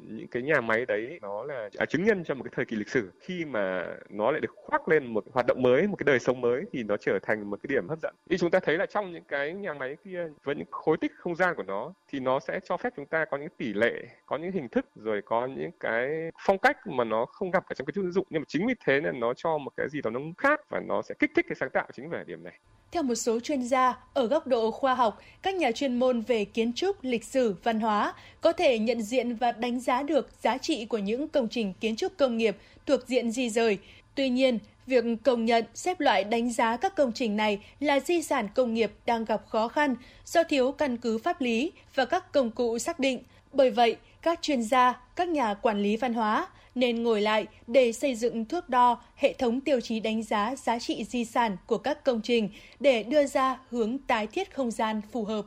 những 0.07 0.27
cái 0.27 0.43
nhà 0.43 0.61
máy 0.61 0.85
đấy 0.85 1.19
nó 1.21 1.43
là 1.43 1.69
à, 1.77 1.85
chứng 1.85 2.03
nhân 2.03 2.23
cho 2.23 2.35
một 2.35 2.43
cái 2.43 2.51
thời 2.55 2.65
kỳ 2.65 2.75
lịch 2.75 2.89
sử. 2.89 3.11
Khi 3.19 3.45
mà 3.45 3.85
nó 4.09 4.31
lại 4.31 4.41
được 4.41 4.51
khoác 4.55 4.87
lên 4.87 5.05
một 5.13 5.23
hoạt 5.33 5.45
động 5.45 5.61
mới 5.61 5.87
một 5.87 5.95
cái 5.95 6.03
đời 6.05 6.19
sống 6.19 6.41
mới 6.41 6.63
thì 6.73 6.83
nó 6.83 6.97
trở 6.97 7.19
thành 7.21 7.49
một 7.49 7.59
cái 7.63 7.67
điểm 7.75 7.89
hấp 7.89 7.99
dẫn. 8.01 8.15
Thì 8.29 8.37
chúng 8.37 8.51
ta 8.51 8.59
thấy 8.59 8.77
là 8.77 8.85
trong 8.85 9.11
những 9.11 9.23
cái 9.23 9.53
nhà 9.53 9.73
máy 9.73 9.95
kia 10.03 10.27
với 10.43 10.55
những 10.55 10.67
khối 10.71 10.97
tích 11.01 11.11
không 11.17 11.35
gian 11.35 11.55
của 11.55 11.63
nó 11.63 11.93
thì 12.07 12.19
nó 12.19 12.39
sẽ 12.39 12.59
cho 12.63 12.77
phép 12.77 12.93
chúng 12.95 13.05
ta 13.05 13.25
có 13.25 13.37
những 13.37 13.49
tỷ 13.57 13.73
lệ 13.73 13.93
có 14.25 14.37
những 14.37 14.51
hình 14.51 14.69
thức 14.69 14.85
rồi 14.95 15.21
có 15.25 15.45
những 15.45 15.71
cái 15.79 16.09
phong 16.45 16.57
cách 16.57 16.77
mà 16.87 17.03
nó 17.03 17.25
không 17.25 17.51
gặp 17.51 17.63
ở 17.67 17.73
trong 17.73 17.85
cái 17.85 17.93
ứng 17.95 18.11
dụng. 18.11 18.27
Nhưng 18.29 18.41
mà 18.41 18.45
chính 18.47 18.67
vì 18.67 18.73
thế 18.85 19.01
nên 19.01 19.19
nó 19.19 19.33
cho 19.33 19.57
một 19.57 19.71
cái 19.77 19.89
gì 19.89 20.01
đó 20.01 20.09
nó 20.09 20.19
khác 20.37 20.61
và 20.69 20.79
nó 20.79 21.01
sẽ 21.01 21.15
kích 21.19 21.31
thích 21.35 21.45
cái 21.49 21.55
sáng 21.59 21.69
tạo 21.69 21.87
chính 21.93 22.09
về 22.09 22.23
điểm 22.27 22.43
này. 22.43 22.53
Theo 22.91 23.03
một 23.03 23.15
số 23.15 23.39
chuyên 23.39 23.61
gia, 23.61 23.93
ở 24.13 24.27
góc 24.27 24.47
độ 24.47 24.71
khoa 24.71 24.95
học, 24.95 25.19
các 25.41 25.55
nhà 25.55 25.71
chuyên 25.71 25.99
môn 25.99 26.21
về 26.21 26.45
kiến 26.45 26.73
trúc, 26.73 26.95
lịch 27.01 27.23
sử, 27.23 27.55
văn 27.63 27.79
hóa 27.79 28.13
có 28.41 28.53
thể 28.53 28.79
nhận 28.79 29.01
diện 29.01 29.35
và 29.35 29.51
đánh 29.51 29.79
giá 29.79 29.90
giá 29.91 30.03
được 30.03 30.29
giá 30.41 30.57
trị 30.57 30.85
của 30.85 30.97
những 30.97 31.27
công 31.27 31.47
trình 31.47 31.73
kiến 31.79 31.95
trúc 31.95 32.17
công 32.17 32.37
nghiệp 32.37 32.57
thuộc 32.85 33.07
diện 33.07 33.31
di 33.31 33.49
rời. 33.49 33.77
Tuy 34.15 34.29
nhiên, 34.29 34.59
việc 34.87 35.03
công 35.23 35.45
nhận, 35.45 35.65
xếp 35.73 35.99
loại 35.99 36.23
đánh 36.23 36.51
giá 36.51 36.77
các 36.77 36.95
công 36.95 37.11
trình 37.11 37.37
này 37.37 37.59
là 37.79 37.99
di 37.99 38.21
sản 38.21 38.47
công 38.55 38.73
nghiệp 38.73 38.91
đang 39.05 39.25
gặp 39.25 39.41
khó 39.49 39.67
khăn 39.67 39.95
do 40.25 40.43
thiếu 40.43 40.71
căn 40.71 40.97
cứ 40.97 41.17
pháp 41.17 41.41
lý 41.41 41.71
và 41.95 42.05
các 42.05 42.31
công 42.33 42.51
cụ 42.51 42.79
xác 42.79 42.99
định. 42.99 43.23
Bởi 43.53 43.71
vậy, 43.71 43.95
các 44.21 44.41
chuyên 44.41 44.63
gia, 44.63 45.01
các 45.15 45.27
nhà 45.27 45.53
quản 45.53 45.81
lý 45.81 45.97
văn 45.97 46.13
hóa 46.13 46.47
nên 46.75 47.03
ngồi 47.03 47.21
lại 47.21 47.45
để 47.67 47.91
xây 47.91 48.15
dựng 48.15 48.45
thước 48.45 48.69
đo, 48.69 49.01
hệ 49.15 49.33
thống 49.33 49.61
tiêu 49.61 49.81
chí 49.81 49.99
đánh 49.99 50.23
giá 50.23 50.55
giá 50.55 50.79
trị 50.79 51.03
di 51.03 51.25
sản 51.25 51.57
của 51.65 51.77
các 51.77 52.03
công 52.03 52.21
trình 52.21 52.49
để 52.79 53.03
đưa 53.03 53.25
ra 53.25 53.59
hướng 53.69 53.97
tái 53.97 54.27
thiết 54.27 54.55
không 54.55 54.71
gian 54.71 55.01
phù 55.11 55.25
hợp. 55.25 55.45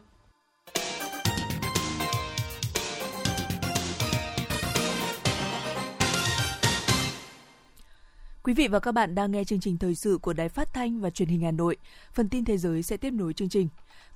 Quý 8.45 8.55
vị 8.55 8.69
và 8.69 8.81
các 8.81 8.93
bạn 8.93 9.15
đang 9.15 9.31
nghe 9.31 9.45
chương 9.45 9.61
trình 9.61 9.77
thời 9.77 9.95
sự 9.95 10.19
của 10.23 10.33
Đài 10.33 10.49
Phát 10.49 10.75
thanh 10.75 11.01
và 11.01 11.11
Truyền 11.11 11.29
hình 11.29 11.41
Hà 11.41 11.51
Nội. 11.51 11.77
Phần 12.13 12.29
tin 12.29 12.45
thế 12.45 12.59
giới 12.59 12.83
sẽ 12.83 12.97
tiếp 12.97 13.11
nối 13.11 13.33
chương 13.33 13.49
trình. 13.49 13.69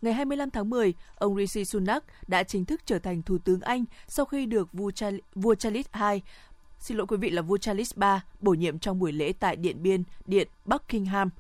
Ngày 0.03 0.13
25 0.13 0.51
tháng 0.51 0.71
10, 0.71 0.95
ông 1.15 1.37
Rishi 1.37 1.65
Sunak 1.65 2.05
đã 2.27 2.43
chính 2.43 2.65
thức 2.65 2.81
trở 2.87 2.99
thành 2.99 3.23
Thủ 3.23 3.39
tướng 3.39 3.61
Anh 3.61 3.85
sau 4.09 4.27
khi 4.27 4.47
được 4.47 4.73
vua, 4.73 4.91
Charles, 4.91 5.21
vua 5.35 5.55
Charles 5.55 5.87
II 6.01 6.21
xin 6.79 6.97
lỗi 6.97 7.07
quý 7.07 7.17
vị 7.17 7.31
là 7.31 7.43
vua 7.43 7.57
Charles 7.57 7.93
III 7.97 8.09
bổ 8.41 8.55
nhiệm 8.55 8.79
trong 8.79 8.99
buổi 8.99 9.13
lễ 9.13 9.33
tại 9.41 9.57
Điện 9.57 9.83
Biên, 9.83 10.03
Điện 10.27 10.49
Buckingham. 10.65 11.31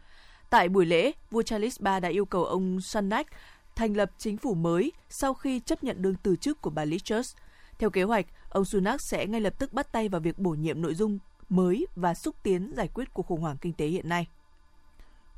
Tại 0.51 0.68
buổi 0.68 0.87
lễ, 0.87 1.12
vua 1.31 1.42
Charles 1.42 1.81
III 1.81 2.01
đã 2.01 2.09
yêu 2.09 2.24
cầu 2.24 2.44
ông 2.44 2.81
Sunak 2.81 3.27
thành 3.77 3.96
lập 3.96 4.11
chính 4.18 4.37
phủ 4.37 4.55
mới 4.55 4.92
sau 5.09 5.35
khi 5.35 5.61
chấp 5.61 5.85
nhận 5.85 6.03
đơn 6.03 6.14
từ 6.22 6.37
chức 6.37 6.62
của 6.62 6.70
bà 6.70 6.85
Liz 6.85 6.98
Truss. 6.98 7.37
Theo 7.79 7.90
kế 7.90 8.03
hoạch, 8.03 8.27
ông 8.48 8.64
Sunak 8.64 9.03
sẽ 9.03 9.27
ngay 9.27 9.40
lập 9.40 9.59
tức 9.59 9.72
bắt 9.72 9.92
tay 9.92 10.09
vào 10.09 10.20
việc 10.20 10.38
bổ 10.38 10.51
nhiệm 10.51 10.83
nội 10.83 10.94
dung 10.94 11.18
mới 11.49 11.87
và 11.97 12.15
xúc 12.15 12.35
tiến 12.43 12.73
giải 12.77 12.89
quyết 12.89 13.15
cuộc 13.15 13.27
khủng 13.27 13.41
hoảng 13.41 13.57
kinh 13.57 13.73
tế 13.73 13.87
hiện 13.87 14.09
nay. 14.09 14.27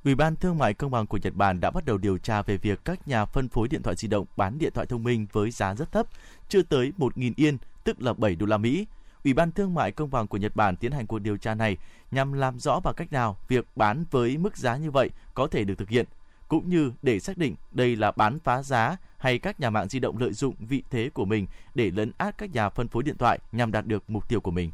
Ủy 0.05 0.14
ban 0.14 0.37
Thương 0.37 0.59
mại 0.59 0.75
Công 0.75 0.90
bằng 0.90 1.07
của 1.07 1.18
Nhật 1.23 1.35
Bản 1.35 1.61
đã 1.61 1.70
bắt 1.70 1.85
đầu 1.85 1.99
điều 1.99 2.18
tra 2.18 2.42
về 2.42 2.57
việc 2.57 2.85
các 2.85 3.09
nhà 3.09 3.25
phân 3.25 3.49
phối 3.49 3.68
điện 3.68 3.83
thoại 3.83 3.96
di 3.96 4.09
động 4.09 4.27
bán 4.37 4.59
điện 4.59 4.73
thoại 4.75 4.87
thông 4.87 5.05
minh 5.05 5.27
với 5.33 5.51
giá 5.51 5.75
rất 5.75 5.92
thấp, 5.92 6.07
chưa 6.49 6.62
tới 6.62 6.92
1.000 6.99 7.33
yên, 7.37 7.59
tức 7.85 8.03
là 8.03 8.12
7 8.12 8.35
đô 8.35 8.46
la 8.46 8.57
Mỹ. 8.57 8.87
Ủy 9.25 9.35
ban 9.35 9.53
Thương 9.53 9.75
mại 9.75 9.92
Công 9.92 10.11
bằng 10.11 10.27
của 10.27 10.37
Nhật 10.37 10.57
Bản 10.57 10.77
tiến 10.77 10.92
hành 10.92 11.07
cuộc 11.07 11.18
điều 11.18 11.37
tra 11.37 11.55
này 11.55 11.77
nhằm 12.11 12.33
làm 12.33 12.59
rõ 12.59 12.81
bằng 12.81 12.94
cách 12.94 13.12
nào 13.12 13.37
việc 13.49 13.66
bán 13.77 14.05
với 14.11 14.37
mức 14.37 14.57
giá 14.57 14.77
như 14.77 14.90
vậy 14.90 15.11
có 15.35 15.46
thể 15.46 15.64
được 15.64 15.79
thực 15.79 15.88
hiện, 15.88 16.07
cũng 16.49 16.68
như 16.68 16.92
để 17.03 17.20
xác 17.20 17.38
định 17.38 17.55
đây 17.73 17.96
là 17.96 18.12
bán 18.12 18.38
phá 18.38 18.62
giá 18.62 18.96
hay 19.18 19.38
các 19.38 19.61
nhà 19.61 19.70
mạng 19.70 19.88
di 19.88 19.99
động 19.99 20.18
lợi 20.18 20.33
dụng 20.33 20.55
vị 20.59 20.83
thế 20.90 21.11
của 21.14 21.25
mình 21.25 21.46
để 21.75 21.90
lấn 21.90 22.12
át 22.18 22.38
các 22.38 22.55
nhà 22.55 22.68
phân 22.68 22.88
phối 22.88 23.03
điện 23.03 23.16
thoại 23.18 23.38
nhằm 23.53 23.73
đạt 23.73 23.87
được 23.87 24.11
mục 24.11 24.29
tiêu 24.29 24.40
của 24.40 24.51
mình. 24.51 24.70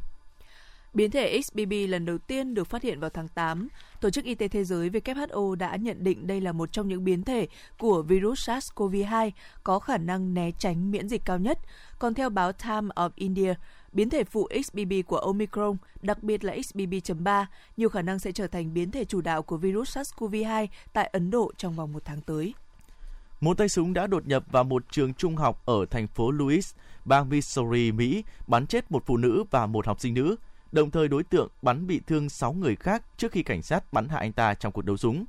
Biến 0.97 1.11
thể 1.11 1.41
XBB 1.43 1.73
lần 1.89 2.05
đầu 2.05 2.19
tiên 2.19 2.55
được 2.55 2.67
phát 2.67 2.83
hiện 2.83 3.01
vào 3.01 3.11
tháng 3.11 3.29
8. 3.29 3.69
Tổ 4.01 4.11
chức 4.11 4.25
Y 4.25 4.35
tế 4.35 4.49
Thế 4.49 4.65
giới 4.65 4.91
WHO 4.91 5.55
đã 5.55 5.77
nhận 5.77 6.05
định 6.05 6.27
đây 6.27 6.41
là 6.41 6.53
một 6.53 6.73
trong 6.73 6.89
những 6.89 7.05
biến 7.05 7.23
thể 7.23 7.49
của 7.79 8.03
virus 8.03 8.51
SARS-CoV-2 8.51 9.31
có 9.65 9.79
khả 9.79 9.99
năng 9.99 10.35
né 10.35 10.51
tránh 10.59 10.91
miễn 10.91 11.09
dịch 11.09 11.23
cao 11.25 11.39
nhất. 11.39 11.59
Còn 11.99 12.15
theo 12.15 12.31
báo 12.31 12.53
Time 12.53 12.89
of 12.95 13.11
India, 13.15 13.55
biến 13.93 14.11
thể 14.11 14.25
phụ 14.25 14.49
XBB 14.65 14.93
của 15.07 15.19
Omicron, 15.19 15.77
đặc 16.03 16.23
biệt 16.23 16.45
là 16.45 16.57
XBB.3, 16.57 17.45
nhiều 17.77 17.89
khả 17.89 18.03
năng 18.03 18.19
sẽ 18.19 18.33
trở 18.33 18.47
thành 18.47 18.75
biến 18.75 18.91
thể 18.91 19.05
chủ 19.05 19.21
đạo 19.21 19.43
của 19.43 19.57
virus 19.57 19.97
SARS-CoV-2 19.97 20.67
tại 20.93 21.11
Ấn 21.13 21.31
Độ 21.31 21.53
trong 21.57 21.77
vòng 21.77 21.93
một 21.93 22.05
tháng 22.05 22.21
tới. 22.21 22.55
Một 23.41 23.59
tay 23.59 23.69
súng 23.69 23.93
đã 23.93 24.07
đột 24.07 24.27
nhập 24.27 24.45
vào 24.51 24.65
một 24.65 24.85
trường 24.91 25.15
trung 25.15 25.37
học 25.37 25.63
ở 25.67 25.87
thành 25.91 26.07
phố 26.07 26.31
Louis, 26.31 26.75
bang 27.05 27.29
Missouri, 27.29 27.93
Mỹ, 27.93 28.25
bắn 28.47 28.67
chết 28.67 28.91
một 28.91 29.03
phụ 29.07 29.17
nữ 29.17 29.45
và 29.51 29.67
một 29.67 29.87
học 29.87 30.01
sinh 30.01 30.15
nữ. 30.15 30.37
Đồng 30.73 30.91
thời 30.91 31.09
đối 31.09 31.25
tượng 31.25 31.49
bắn 31.63 31.87
bị 31.87 32.01
thương 32.07 32.29
6 32.29 32.53
người 32.53 32.77
khác 32.77 33.03
trước 33.17 33.33
khi 33.33 33.43
cảnh 33.43 33.63
sát 33.63 33.93
bắn 33.93 34.09
hạ 34.09 34.19
anh 34.19 34.33
ta 34.33 34.55
trong 34.55 34.73
cuộc 34.73 34.85
đấu 34.85 34.97
súng. 34.97 35.25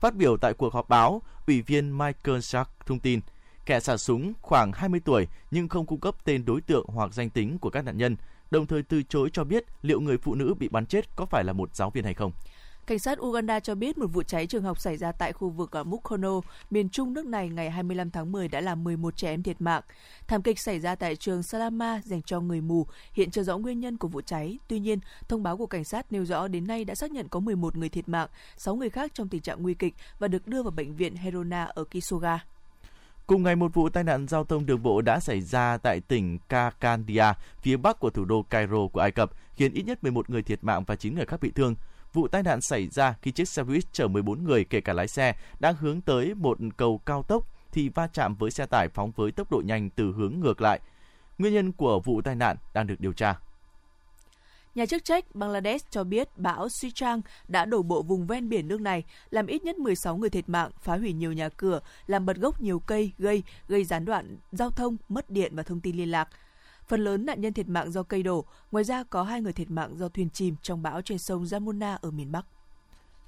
Phát 0.00 0.14
biểu 0.14 0.36
tại 0.36 0.54
cuộc 0.54 0.72
họp 0.72 0.88
báo, 0.88 1.22
Ủy 1.46 1.62
viên 1.62 1.98
Michael 1.98 2.40
Shark 2.40 2.68
thông 2.86 2.98
tin, 2.98 3.20
kẻ 3.66 3.80
xả 3.80 3.96
súng 3.96 4.32
khoảng 4.42 4.72
20 4.72 5.00
tuổi 5.04 5.28
nhưng 5.50 5.68
không 5.68 5.86
cung 5.86 6.00
cấp 6.00 6.14
tên 6.24 6.44
đối 6.44 6.60
tượng 6.60 6.86
hoặc 6.86 7.14
danh 7.14 7.30
tính 7.30 7.58
của 7.58 7.70
các 7.70 7.84
nạn 7.84 7.96
nhân, 7.96 8.16
đồng 8.50 8.66
thời 8.66 8.82
từ 8.82 9.02
chối 9.02 9.30
cho 9.32 9.44
biết 9.44 9.64
liệu 9.82 10.00
người 10.00 10.18
phụ 10.18 10.34
nữ 10.34 10.54
bị 10.58 10.68
bắn 10.68 10.86
chết 10.86 11.16
có 11.16 11.26
phải 11.26 11.44
là 11.44 11.52
một 11.52 11.76
giáo 11.76 11.90
viên 11.90 12.04
hay 12.04 12.14
không. 12.14 12.32
Cảnh 12.92 12.98
sát 12.98 13.20
Uganda 13.20 13.60
cho 13.60 13.74
biết 13.74 13.98
một 13.98 14.06
vụ 14.06 14.22
cháy 14.22 14.46
trường 14.46 14.62
học 14.62 14.80
xảy 14.80 14.96
ra 14.96 15.12
tại 15.12 15.32
khu 15.32 15.50
vực 15.50 15.76
à, 15.76 15.80
ở 15.80 15.84
Mukono, 15.84 16.40
miền 16.70 16.88
trung 16.88 17.12
nước 17.12 17.26
này 17.26 17.48
ngày 17.48 17.70
25 17.70 18.10
tháng 18.10 18.32
10 18.32 18.48
đã 18.48 18.60
làm 18.60 18.84
11 18.84 19.16
trẻ 19.16 19.30
em 19.30 19.42
thiệt 19.42 19.60
mạng. 19.60 19.82
Thảm 20.26 20.42
kịch 20.42 20.58
xảy 20.60 20.80
ra 20.80 20.94
tại 20.94 21.16
trường 21.16 21.42
Salama 21.42 22.00
dành 22.04 22.22
cho 22.22 22.40
người 22.40 22.60
mù, 22.60 22.86
hiện 23.12 23.30
chưa 23.30 23.42
rõ 23.42 23.58
nguyên 23.58 23.80
nhân 23.80 23.96
của 23.96 24.08
vụ 24.08 24.20
cháy. 24.20 24.58
Tuy 24.68 24.78
nhiên, 24.78 24.98
thông 25.28 25.42
báo 25.42 25.56
của 25.56 25.66
cảnh 25.66 25.84
sát 25.84 26.12
nêu 26.12 26.24
rõ 26.24 26.48
đến 26.48 26.66
nay 26.66 26.84
đã 26.84 26.94
xác 26.94 27.10
nhận 27.10 27.28
có 27.28 27.40
11 27.40 27.76
người 27.76 27.88
thiệt 27.88 28.08
mạng, 28.08 28.28
6 28.56 28.76
người 28.76 28.90
khác 28.90 29.10
trong 29.14 29.28
tình 29.28 29.42
trạng 29.42 29.62
nguy 29.62 29.74
kịch 29.74 29.94
và 30.18 30.28
được 30.28 30.46
đưa 30.46 30.62
vào 30.62 30.70
bệnh 30.70 30.96
viện 30.96 31.16
Herona 31.16 31.64
ở 31.64 31.84
Kisoga. 31.84 32.38
Cùng 33.26 33.42
ngày, 33.42 33.56
một 33.56 33.74
vụ 33.74 33.88
tai 33.88 34.04
nạn 34.04 34.28
giao 34.28 34.44
thông 34.44 34.66
đường 34.66 34.82
bộ 34.82 35.00
đã 35.00 35.20
xảy 35.20 35.40
ra 35.40 35.76
tại 35.76 36.00
tỉnh 36.00 36.38
Kakandia, 36.48 37.24
phía 37.62 37.76
bắc 37.76 38.00
của 38.00 38.10
thủ 38.10 38.24
đô 38.24 38.42
Cairo 38.42 38.86
của 38.92 39.00
Ai 39.00 39.10
Cập, 39.10 39.30
khiến 39.56 39.72
ít 39.72 39.82
nhất 39.82 40.02
11 40.02 40.30
người 40.30 40.42
thiệt 40.42 40.64
mạng 40.64 40.84
và 40.86 40.96
9 40.96 41.14
người 41.14 41.26
khác 41.26 41.40
bị 41.40 41.50
thương. 41.50 41.74
Vụ 42.12 42.28
tai 42.28 42.42
nạn 42.42 42.60
xảy 42.60 42.88
ra 42.88 43.14
khi 43.22 43.30
chiếc 43.30 43.48
xe 43.48 43.62
buýt 43.62 43.92
chở 43.92 44.08
14 44.08 44.44
người 44.44 44.64
kể 44.64 44.80
cả 44.80 44.92
lái 44.92 45.08
xe 45.08 45.34
đang 45.60 45.74
hướng 45.76 46.00
tới 46.00 46.34
một 46.34 46.58
cầu 46.76 47.00
cao 47.06 47.22
tốc 47.22 47.46
thì 47.72 47.88
va 47.88 48.06
chạm 48.06 48.34
với 48.34 48.50
xe 48.50 48.66
tải 48.66 48.88
phóng 48.88 49.12
với 49.16 49.32
tốc 49.32 49.50
độ 49.50 49.62
nhanh 49.64 49.90
từ 49.90 50.12
hướng 50.12 50.40
ngược 50.40 50.60
lại. 50.60 50.80
Nguyên 51.38 51.54
nhân 51.54 51.72
của 51.72 52.00
vụ 52.00 52.22
tai 52.22 52.34
nạn 52.34 52.56
đang 52.74 52.86
được 52.86 53.00
điều 53.00 53.12
tra. 53.12 53.38
Nhà 54.74 54.86
chức 54.86 55.04
trách 55.04 55.34
Bangladesh 55.34 55.90
cho 55.90 56.04
biết 56.04 56.38
bão 56.38 56.68
Sichang 56.68 57.20
đã 57.48 57.64
đổ 57.64 57.82
bộ 57.82 58.02
vùng 58.02 58.26
ven 58.26 58.48
biển 58.48 58.68
nước 58.68 58.80
này, 58.80 59.04
làm 59.30 59.46
ít 59.46 59.64
nhất 59.64 59.78
16 59.78 60.16
người 60.16 60.30
thiệt 60.30 60.48
mạng, 60.48 60.70
phá 60.80 60.96
hủy 60.96 61.12
nhiều 61.12 61.32
nhà 61.32 61.48
cửa, 61.48 61.80
làm 62.06 62.26
bật 62.26 62.36
gốc 62.36 62.60
nhiều 62.60 62.78
cây, 62.78 63.12
gây 63.18 63.42
gây 63.68 63.84
gián 63.84 64.04
đoạn 64.04 64.36
giao 64.52 64.70
thông, 64.70 64.96
mất 65.08 65.30
điện 65.30 65.56
và 65.56 65.62
thông 65.62 65.80
tin 65.80 65.96
liên 65.96 66.10
lạc. 66.10 66.28
Phần 66.88 67.04
lớn 67.04 67.26
nạn 67.26 67.40
nhân 67.40 67.52
thiệt 67.52 67.68
mạng 67.68 67.92
do 67.92 68.02
cây 68.02 68.22
đổ, 68.22 68.44
ngoài 68.72 68.84
ra 68.84 69.02
có 69.02 69.22
hai 69.22 69.40
người 69.40 69.52
thiệt 69.52 69.70
mạng 69.70 69.96
do 69.96 70.08
thuyền 70.08 70.30
chìm 70.30 70.56
trong 70.62 70.82
bão 70.82 71.02
trên 71.02 71.18
sông 71.18 71.44
Jamuna 71.44 71.98
ở 72.02 72.10
miền 72.10 72.32
Bắc. 72.32 72.46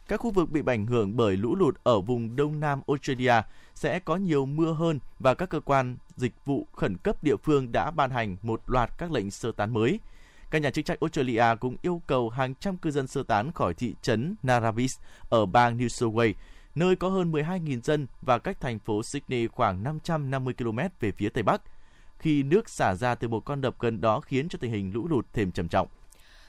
Các 0.09 0.21
khu 0.21 0.31
vực 0.31 0.51
bị 0.51 0.63
ảnh 0.67 0.87
hưởng 0.87 1.17
bởi 1.17 1.37
lũ 1.37 1.55
lụt 1.55 1.77
ở 1.83 2.01
vùng 2.01 2.37
đông 2.37 2.61
nam 2.61 2.81
Australia 2.87 3.35
sẽ 3.75 3.99
có 3.99 4.17
nhiều 4.17 4.47
mưa 4.47 4.73
hơn 4.73 4.99
và 5.19 5.35
các 5.35 5.49
cơ 5.49 5.61
quan 5.61 5.97
dịch 6.17 6.33
vụ 6.45 6.67
khẩn 6.73 6.97
cấp 6.97 7.25
địa 7.25 7.37
phương 7.37 7.73
đã 7.73 7.91
ban 7.91 8.11
hành 8.11 8.37
một 8.43 8.63
loạt 8.67 8.91
các 8.99 9.13
lệnh 9.13 9.31
sơ 9.31 9.53
tán 9.53 9.73
mới. 9.73 10.01
Các 10.51 10.63
nhà 10.63 10.71
chức 10.71 10.85
trách 10.85 11.01
Australia 11.01 11.45
cũng 11.61 11.77
yêu 11.83 12.03
cầu 12.07 12.31
hàng 12.31 12.55
trăm 12.55 12.77
cư 12.77 12.91
dân 12.91 13.07
sơ 13.07 13.23
tán 13.23 13.53
khỏi 13.53 13.75
thị 13.75 13.95
trấn 14.03 14.35
Narrabis 14.43 14.99
ở 15.29 15.47
bang 15.47 15.79
New 15.79 15.89
South 15.89 16.15
Wales, 16.15 16.35
nơi 16.75 16.97
có 16.97 17.09
hơn 17.09 17.33
12.000 17.33 17.81
dân 17.81 18.07
và 18.23 18.39
cách 18.39 18.61
thành 18.61 18.79
phố 18.79 19.03
Sydney 19.03 19.47
khoảng 19.47 19.83
550 19.83 20.55
km 20.55 20.79
về 21.01 21.13
phía 21.13 21.29
tây 21.29 21.43
bắc 21.43 21.63
khi 22.19 22.43
nước 22.43 22.69
xả 22.69 22.95
ra 22.95 23.15
từ 23.15 23.29
một 23.29 23.41
con 23.45 23.61
đập 23.61 23.77
gần 23.79 24.01
đó 24.01 24.21
khiến 24.21 24.49
cho 24.49 24.59
tình 24.61 24.73
hình 24.73 24.93
lũ 24.95 25.09
lụt 25.09 25.27
thêm 25.33 25.53
trầm 25.53 25.69
trọng. 25.69 25.89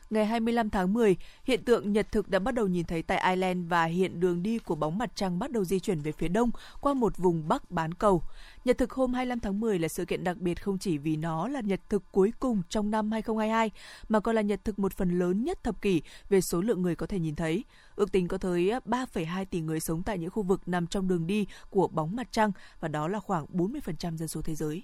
Ngày 0.10 0.26
25 0.26 0.70
tháng 0.70 0.94
10, 0.94 1.16
hiện 1.44 1.64
tượng 1.64 1.94
nhật 1.94 2.12
thực 2.12 2.30
đã 2.30 2.40
bắt 2.40 2.56
đầu 2.56 2.68
nhìn 2.68 2.86
thấy 2.86 3.02
tại 3.02 3.22
Ireland 3.30 3.70
và 3.70 3.86
hiện 3.86 4.20
đường 4.20 4.44
đi 4.44 4.60
của 4.60 4.76
bóng 4.76 4.98
mặt 4.98 5.12
trăng 5.16 5.40
bắt 5.40 5.52
đầu 5.52 5.66
di 5.66 5.80
chuyển 5.80 6.00
về 6.00 6.12
phía 6.12 6.28
đông 6.28 6.52
qua 6.82 6.94
một 6.94 7.18
vùng 7.18 7.48
bắc 7.48 7.72
bán 7.72 7.94
cầu. 7.94 8.22
Nhật 8.66 8.78
thực 8.78 8.92
hôm 8.92 9.14
25 9.14 9.40
tháng 9.40 9.60
10 9.60 9.80
là 9.80 9.88
sự 9.88 10.06
kiện 10.06 10.24
đặc 10.24 10.38
biệt 10.38 10.64
không 10.64 10.78
chỉ 10.78 10.98
vì 10.98 11.16
nó 11.16 11.48
là 11.48 11.62
nhật 11.62 11.80
thực 11.90 12.12
cuối 12.12 12.34
cùng 12.40 12.62
trong 12.70 12.92
năm 12.92 13.12
2022, 13.12 13.72
mà 14.10 14.20
còn 14.20 14.36
là 14.36 14.42
nhật 14.42 14.64
thực 14.64 14.80
một 14.80 14.94
phần 14.94 15.20
lớn 15.20 15.44
nhất 15.44 15.64
thập 15.64 15.82
kỷ 15.82 16.02
về 16.30 16.42
số 16.42 16.62
lượng 16.62 16.82
người 16.82 16.96
có 16.96 17.08
thể 17.08 17.20
nhìn 17.20 17.36
thấy. 17.36 17.64
Ước 17.96 18.12
tính 18.12 18.28
có 18.28 18.38
tới 18.38 18.72
3,2 18.86 19.46
tỷ 19.46 19.62
người 19.62 19.80
sống 19.80 20.04
tại 20.04 20.18
những 20.18 20.30
khu 20.30 20.44
vực 20.44 20.68
nằm 20.68 20.88
trong 20.88 21.08
đường 21.08 21.28
đi 21.28 21.48
của 21.70 21.88
bóng 21.88 22.16
mặt 22.16 22.28
trăng 22.32 22.52
và 22.80 22.88
đó 22.88 23.08
là 23.08 23.20
khoảng 23.20 23.46
40% 23.46 24.18
dân 24.18 24.28
số 24.28 24.42
thế 24.42 24.56
giới. 24.56 24.84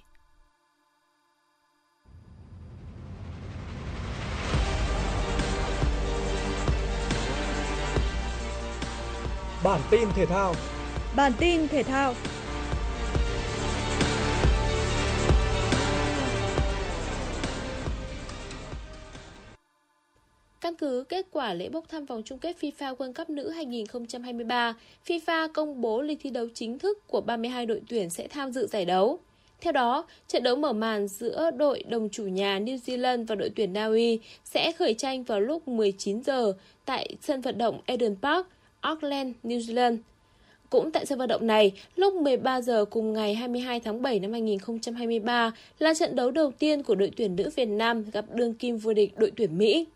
Bản 9.64 9.80
tin 9.90 10.08
thể 10.16 10.26
thao. 10.26 10.54
Bản 11.16 11.32
tin 11.38 11.68
thể 11.68 11.82
thao. 11.82 12.14
Căn 20.60 20.74
cứ 20.74 21.04
kết 21.08 21.26
quả 21.32 21.54
lễ 21.54 21.68
bốc 21.68 21.84
thăm 21.88 22.04
vòng 22.04 22.22
chung 22.24 22.38
kết 22.38 22.56
FIFA 22.60 22.96
World 22.96 23.12
Cup 23.12 23.30
nữ 23.30 23.50
2023, 23.50 24.74
FIFA 25.06 25.48
công 25.52 25.80
bố 25.80 26.02
lịch 26.02 26.18
thi 26.22 26.30
đấu 26.30 26.46
chính 26.54 26.78
thức 26.78 26.98
của 27.06 27.20
32 27.20 27.66
đội 27.66 27.80
tuyển 27.88 28.10
sẽ 28.10 28.28
tham 28.28 28.52
dự 28.52 28.66
giải 28.66 28.84
đấu. 28.84 29.18
Theo 29.60 29.72
đó, 29.72 30.06
trận 30.28 30.42
đấu 30.42 30.56
mở 30.56 30.72
màn 30.72 31.08
giữa 31.08 31.50
đội 31.56 31.82
đồng 31.88 32.08
chủ 32.08 32.24
nhà 32.24 32.58
New 32.58 32.76
Zealand 32.76 33.26
và 33.26 33.34
đội 33.34 33.50
tuyển 33.56 33.72
Na 33.72 33.86
Uy 33.86 34.20
sẽ 34.44 34.72
khởi 34.72 34.94
tranh 34.94 35.22
vào 35.22 35.40
lúc 35.40 35.68
19 35.68 36.22
giờ 36.22 36.52
tại 36.84 37.16
sân 37.20 37.40
vận 37.40 37.58
động 37.58 37.80
Eden 37.86 38.16
Park, 38.22 38.46
Auckland, 38.82 39.32
New 39.44 39.58
Zealand. 39.58 39.96
Cũng 40.70 40.90
tại 40.90 41.06
sân 41.06 41.18
vận 41.18 41.28
động 41.28 41.46
này, 41.46 41.72
lúc 41.96 42.14
13 42.14 42.60
giờ 42.60 42.84
cùng 42.84 43.12
ngày 43.12 43.34
22 43.34 43.80
tháng 43.80 44.02
7 44.02 44.20
năm 44.20 44.32
2023 44.32 45.52
là 45.78 45.94
trận 45.94 46.16
đấu 46.16 46.30
đầu 46.30 46.50
tiên 46.58 46.82
của 46.82 46.94
đội 46.94 47.10
tuyển 47.16 47.36
nữ 47.36 47.50
Việt 47.56 47.68
Nam 47.68 48.04
gặp 48.12 48.24
đương 48.34 48.54
kim 48.54 48.76
vô 48.76 48.92
địch 48.92 49.18
đội 49.18 49.32
tuyển 49.36 49.58
Mỹ. 49.58 49.86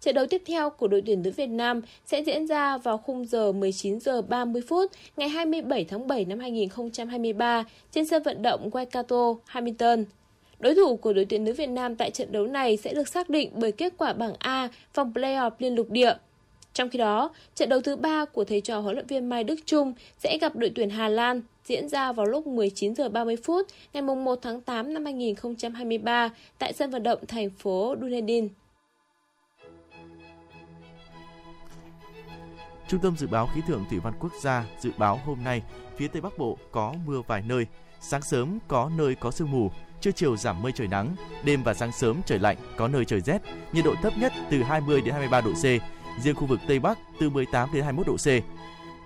Trận 0.00 0.14
đấu 0.14 0.26
tiếp 0.26 0.42
theo 0.46 0.70
của 0.70 0.88
đội 0.88 1.02
tuyển 1.06 1.22
nữ 1.22 1.30
Việt 1.30 1.46
Nam 1.46 1.80
sẽ 2.06 2.22
diễn 2.22 2.46
ra 2.46 2.78
vào 2.78 2.98
khung 2.98 3.24
giờ 3.24 3.52
19 3.52 4.00
giờ 4.00 4.22
30 4.22 4.62
phút 4.68 4.92
ngày 5.16 5.28
27 5.28 5.84
tháng 5.84 6.06
7 6.06 6.24
năm 6.24 6.38
2023 6.38 7.64
trên 7.90 8.06
sân 8.06 8.22
vận 8.22 8.42
động 8.42 8.70
Waikato, 8.70 9.36
Hamilton. 9.46 10.04
Đối 10.58 10.74
thủ 10.74 10.96
của 10.96 11.12
đội 11.12 11.24
tuyển 11.24 11.44
nữ 11.44 11.52
Việt 11.52 11.68
Nam 11.68 11.96
tại 11.96 12.10
trận 12.10 12.32
đấu 12.32 12.46
này 12.46 12.76
sẽ 12.76 12.94
được 12.94 13.08
xác 13.08 13.30
định 13.30 13.50
bởi 13.54 13.72
kết 13.72 13.92
quả 13.96 14.12
bảng 14.12 14.34
A 14.38 14.68
vòng 14.94 15.12
playoff 15.14 15.50
liên 15.58 15.74
lục 15.74 15.90
địa. 15.90 16.14
Trong 16.74 16.90
khi 16.90 16.98
đó, 16.98 17.30
trận 17.54 17.68
đấu 17.68 17.80
thứ 17.80 17.96
ba 17.96 18.24
của 18.24 18.44
thầy 18.44 18.60
trò 18.60 18.80
huấn 18.80 18.94
luyện 18.94 19.06
viên 19.06 19.28
Mai 19.28 19.44
Đức 19.44 19.56
Trung 19.64 19.94
sẽ 20.18 20.38
gặp 20.38 20.56
đội 20.56 20.72
tuyển 20.74 20.90
Hà 20.90 21.08
Lan 21.08 21.42
diễn 21.64 21.88
ra 21.88 22.12
vào 22.12 22.26
lúc 22.26 22.46
19 22.46 22.94
giờ 22.94 23.08
30 23.08 23.36
phút 23.44 23.66
ngày 23.92 24.02
1 24.02 24.38
tháng 24.42 24.60
8 24.60 24.94
năm 24.94 25.04
2023 25.04 26.30
tại 26.58 26.72
sân 26.72 26.90
vận 26.90 27.02
động 27.02 27.18
thành 27.28 27.50
phố 27.50 27.94
Dunedin. 28.00 28.48
Trung 32.88 33.00
tâm 33.00 33.16
Dự 33.16 33.26
báo 33.26 33.48
Khí 33.54 33.60
tượng 33.68 33.84
Thủy 33.90 33.98
văn 33.98 34.14
Quốc 34.20 34.32
gia 34.42 34.64
dự 34.80 34.90
báo 34.98 35.20
hôm 35.24 35.44
nay, 35.44 35.62
phía 35.96 36.08
Tây 36.08 36.22
Bắc 36.22 36.38
Bộ 36.38 36.58
có 36.70 36.94
mưa 37.06 37.22
vài 37.26 37.42
nơi, 37.48 37.66
sáng 38.00 38.22
sớm 38.22 38.58
có 38.68 38.90
nơi 38.98 39.14
có 39.14 39.30
sương 39.30 39.50
mù, 39.50 39.70
trưa 40.00 40.10
chiều 40.12 40.36
giảm 40.36 40.62
mây 40.62 40.72
trời 40.74 40.88
nắng, 40.88 41.16
đêm 41.44 41.62
và 41.62 41.74
sáng 41.74 41.92
sớm 41.92 42.20
trời 42.26 42.38
lạnh, 42.38 42.56
có 42.76 42.88
nơi 42.88 43.04
trời 43.04 43.20
rét, 43.20 43.38
nhiệt 43.72 43.84
độ 43.84 43.94
thấp 44.02 44.12
nhất 44.18 44.32
từ 44.50 44.62
20 44.62 45.00
đến 45.00 45.14
23 45.14 45.40
độ 45.40 45.52
C, 45.52 45.64
riêng 46.20 46.34
khu 46.34 46.46
vực 46.46 46.60
Tây 46.68 46.78
Bắc 46.78 46.98
từ 47.20 47.30
18 47.30 47.68
đến 47.72 47.84
21 47.84 48.06
độ 48.06 48.16
C. 48.16 48.28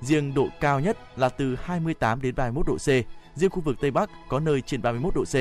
Riêng 0.01 0.35
độ 0.35 0.49
cao 0.61 0.81
nhất 0.81 1.19
là 1.19 1.29
từ 1.29 1.57
28 1.63 2.23
đến 2.23 2.35
31 2.35 2.67
độ 2.67 2.77
C, 2.77 2.89
riêng 3.35 3.51
khu 3.51 3.61
vực 3.61 3.77
Tây 3.81 3.91
Bắc 3.91 4.11
có 4.29 4.41
nơi 4.41 4.61
trên 4.61 4.83
31 4.83 5.15
độ 5.15 5.25
C. 5.25 5.35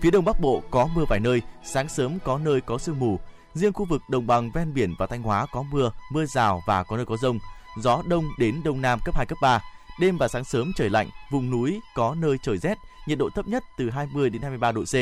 Phía 0.00 0.10
Đông 0.10 0.24
Bắc 0.24 0.40
Bộ 0.40 0.62
có 0.70 0.88
mưa 0.94 1.04
vài 1.08 1.20
nơi, 1.20 1.42
sáng 1.64 1.88
sớm 1.88 2.18
có 2.24 2.38
nơi 2.38 2.60
có 2.60 2.78
sương 2.78 2.98
mù, 2.98 3.18
riêng 3.54 3.72
khu 3.72 3.84
vực 3.84 4.02
đồng 4.10 4.26
bằng 4.26 4.50
ven 4.54 4.74
biển 4.74 4.94
và 4.98 5.06
Thanh 5.06 5.22
Hóa 5.22 5.46
có 5.52 5.62
mưa, 5.62 5.90
mưa 6.12 6.26
rào 6.26 6.62
và 6.66 6.84
có 6.84 6.96
nơi 6.96 7.06
có 7.06 7.16
rông, 7.16 7.38
gió 7.78 8.02
đông 8.06 8.24
đến 8.38 8.60
đông 8.64 8.80
nam 8.80 8.98
cấp 9.04 9.16
2 9.16 9.26
cấp 9.26 9.38
3. 9.42 9.60
Đêm 10.00 10.16
và 10.18 10.28
sáng 10.28 10.44
sớm 10.44 10.72
trời 10.76 10.90
lạnh, 10.90 11.08
vùng 11.30 11.50
núi 11.50 11.80
có 11.94 12.14
nơi 12.18 12.36
trời 12.42 12.58
rét, 12.58 12.78
nhiệt 13.06 13.18
độ 13.18 13.30
thấp 13.34 13.48
nhất 13.48 13.64
từ 13.78 13.90
20 13.90 14.30
đến 14.30 14.42
23 14.42 14.72
độ 14.72 14.82
C, 14.84 14.94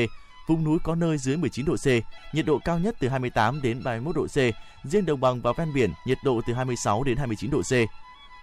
vùng 0.46 0.64
núi 0.64 0.78
có 0.84 0.94
nơi 0.94 1.18
dưới 1.18 1.36
19 1.36 1.66
độ 1.66 1.76
C, 1.76 1.86
nhiệt 2.34 2.46
độ 2.46 2.58
cao 2.64 2.78
nhất 2.78 2.96
từ 3.00 3.08
28 3.08 3.62
đến 3.62 3.82
31 3.84 4.16
độ 4.16 4.26
C, 4.26 4.36
riêng 4.84 5.06
đồng 5.06 5.20
bằng 5.20 5.40
và 5.40 5.52
ven 5.52 5.72
biển 5.74 5.90
nhiệt 6.06 6.18
độ 6.24 6.40
từ 6.46 6.54
26 6.54 7.04
đến 7.04 7.16
29 7.16 7.50
độ 7.50 7.62
C. 7.62 7.72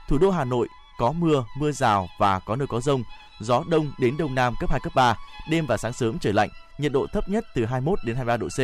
Thủ 0.09 0.17
đô 0.17 0.31
Hà 0.31 0.45
Nội 0.45 0.67
có 0.97 1.11
mưa, 1.11 1.45
mưa 1.57 1.71
rào 1.71 2.07
và 2.19 2.39
có 2.39 2.55
nơi 2.55 2.67
có 2.67 2.81
rông, 2.81 3.03
gió 3.39 3.63
đông 3.69 3.91
đến 3.99 4.17
đông 4.17 4.35
nam 4.35 4.53
cấp 4.59 4.69
2 4.69 4.79
cấp 4.83 4.93
3, 4.95 5.17
đêm 5.49 5.65
và 5.65 5.77
sáng 5.77 5.93
sớm 5.93 6.19
trời 6.19 6.33
lạnh, 6.33 6.49
nhiệt 6.77 6.91
độ 6.91 7.07
thấp 7.13 7.29
nhất 7.29 7.45
từ 7.55 7.65
21 7.65 7.99
đến 8.05 8.15
23 8.15 8.37
độ 8.37 8.47
C, 8.47 8.59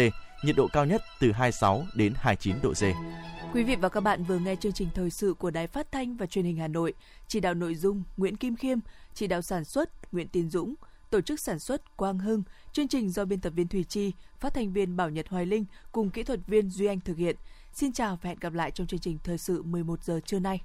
nhiệt 0.45 0.55
độ 0.55 0.67
cao 0.73 0.85
nhất 0.85 1.01
từ 1.19 1.31
26 1.31 1.85
đến 1.95 2.13
29 2.17 2.55
độ 2.61 2.73
C. 2.73 2.83
Quý 3.53 3.63
vị 3.63 3.75
và 3.75 3.89
các 3.89 4.01
bạn 4.01 4.23
vừa 4.23 4.37
nghe 4.37 4.55
chương 4.55 4.71
trình 4.71 4.89
thời 4.95 5.09
sự 5.09 5.33
của 5.33 5.51
Đài 5.51 5.67
Phát 5.67 5.91
thanh 5.91 6.17
và 6.17 6.25
Truyền 6.25 6.45
hình 6.45 6.57
Hà 6.57 6.67
Nội, 6.67 6.93
chỉ 7.27 7.39
đạo 7.39 7.53
nội 7.53 7.75
dung 7.75 8.03
Nguyễn 8.17 8.37
Kim 8.37 8.55
Khiêm, 8.55 8.79
chỉ 9.13 9.27
đạo 9.27 9.41
sản 9.41 9.65
xuất 9.65 10.13
Nguyễn 10.13 10.27
Tiến 10.27 10.49
Dũng, 10.49 10.75
tổ 11.09 11.21
chức 11.21 11.39
sản 11.39 11.59
xuất 11.59 11.97
Quang 11.97 12.19
Hưng, 12.19 12.43
chương 12.73 12.87
trình 12.87 13.09
do 13.09 13.25
biên 13.25 13.39
tập 13.39 13.53
viên 13.55 13.67
Thùy 13.67 13.83
Chi, 13.83 14.11
phát 14.39 14.53
thanh 14.53 14.73
viên 14.73 14.95
Bảo 14.95 15.09
Nhật 15.09 15.29
Hoài 15.29 15.45
Linh 15.45 15.65
cùng 15.91 16.09
kỹ 16.09 16.23
thuật 16.23 16.39
viên 16.47 16.69
Duy 16.69 16.85
Anh 16.85 16.99
thực 16.99 17.17
hiện. 17.17 17.35
Xin 17.73 17.91
chào 17.91 18.19
và 18.21 18.29
hẹn 18.29 18.39
gặp 18.41 18.53
lại 18.53 18.71
trong 18.71 18.87
chương 18.87 18.99
trình 18.99 19.17
thời 19.23 19.37
sự 19.37 19.63
11 19.63 20.03
giờ 20.03 20.19
trưa 20.25 20.39
nay. 20.39 20.61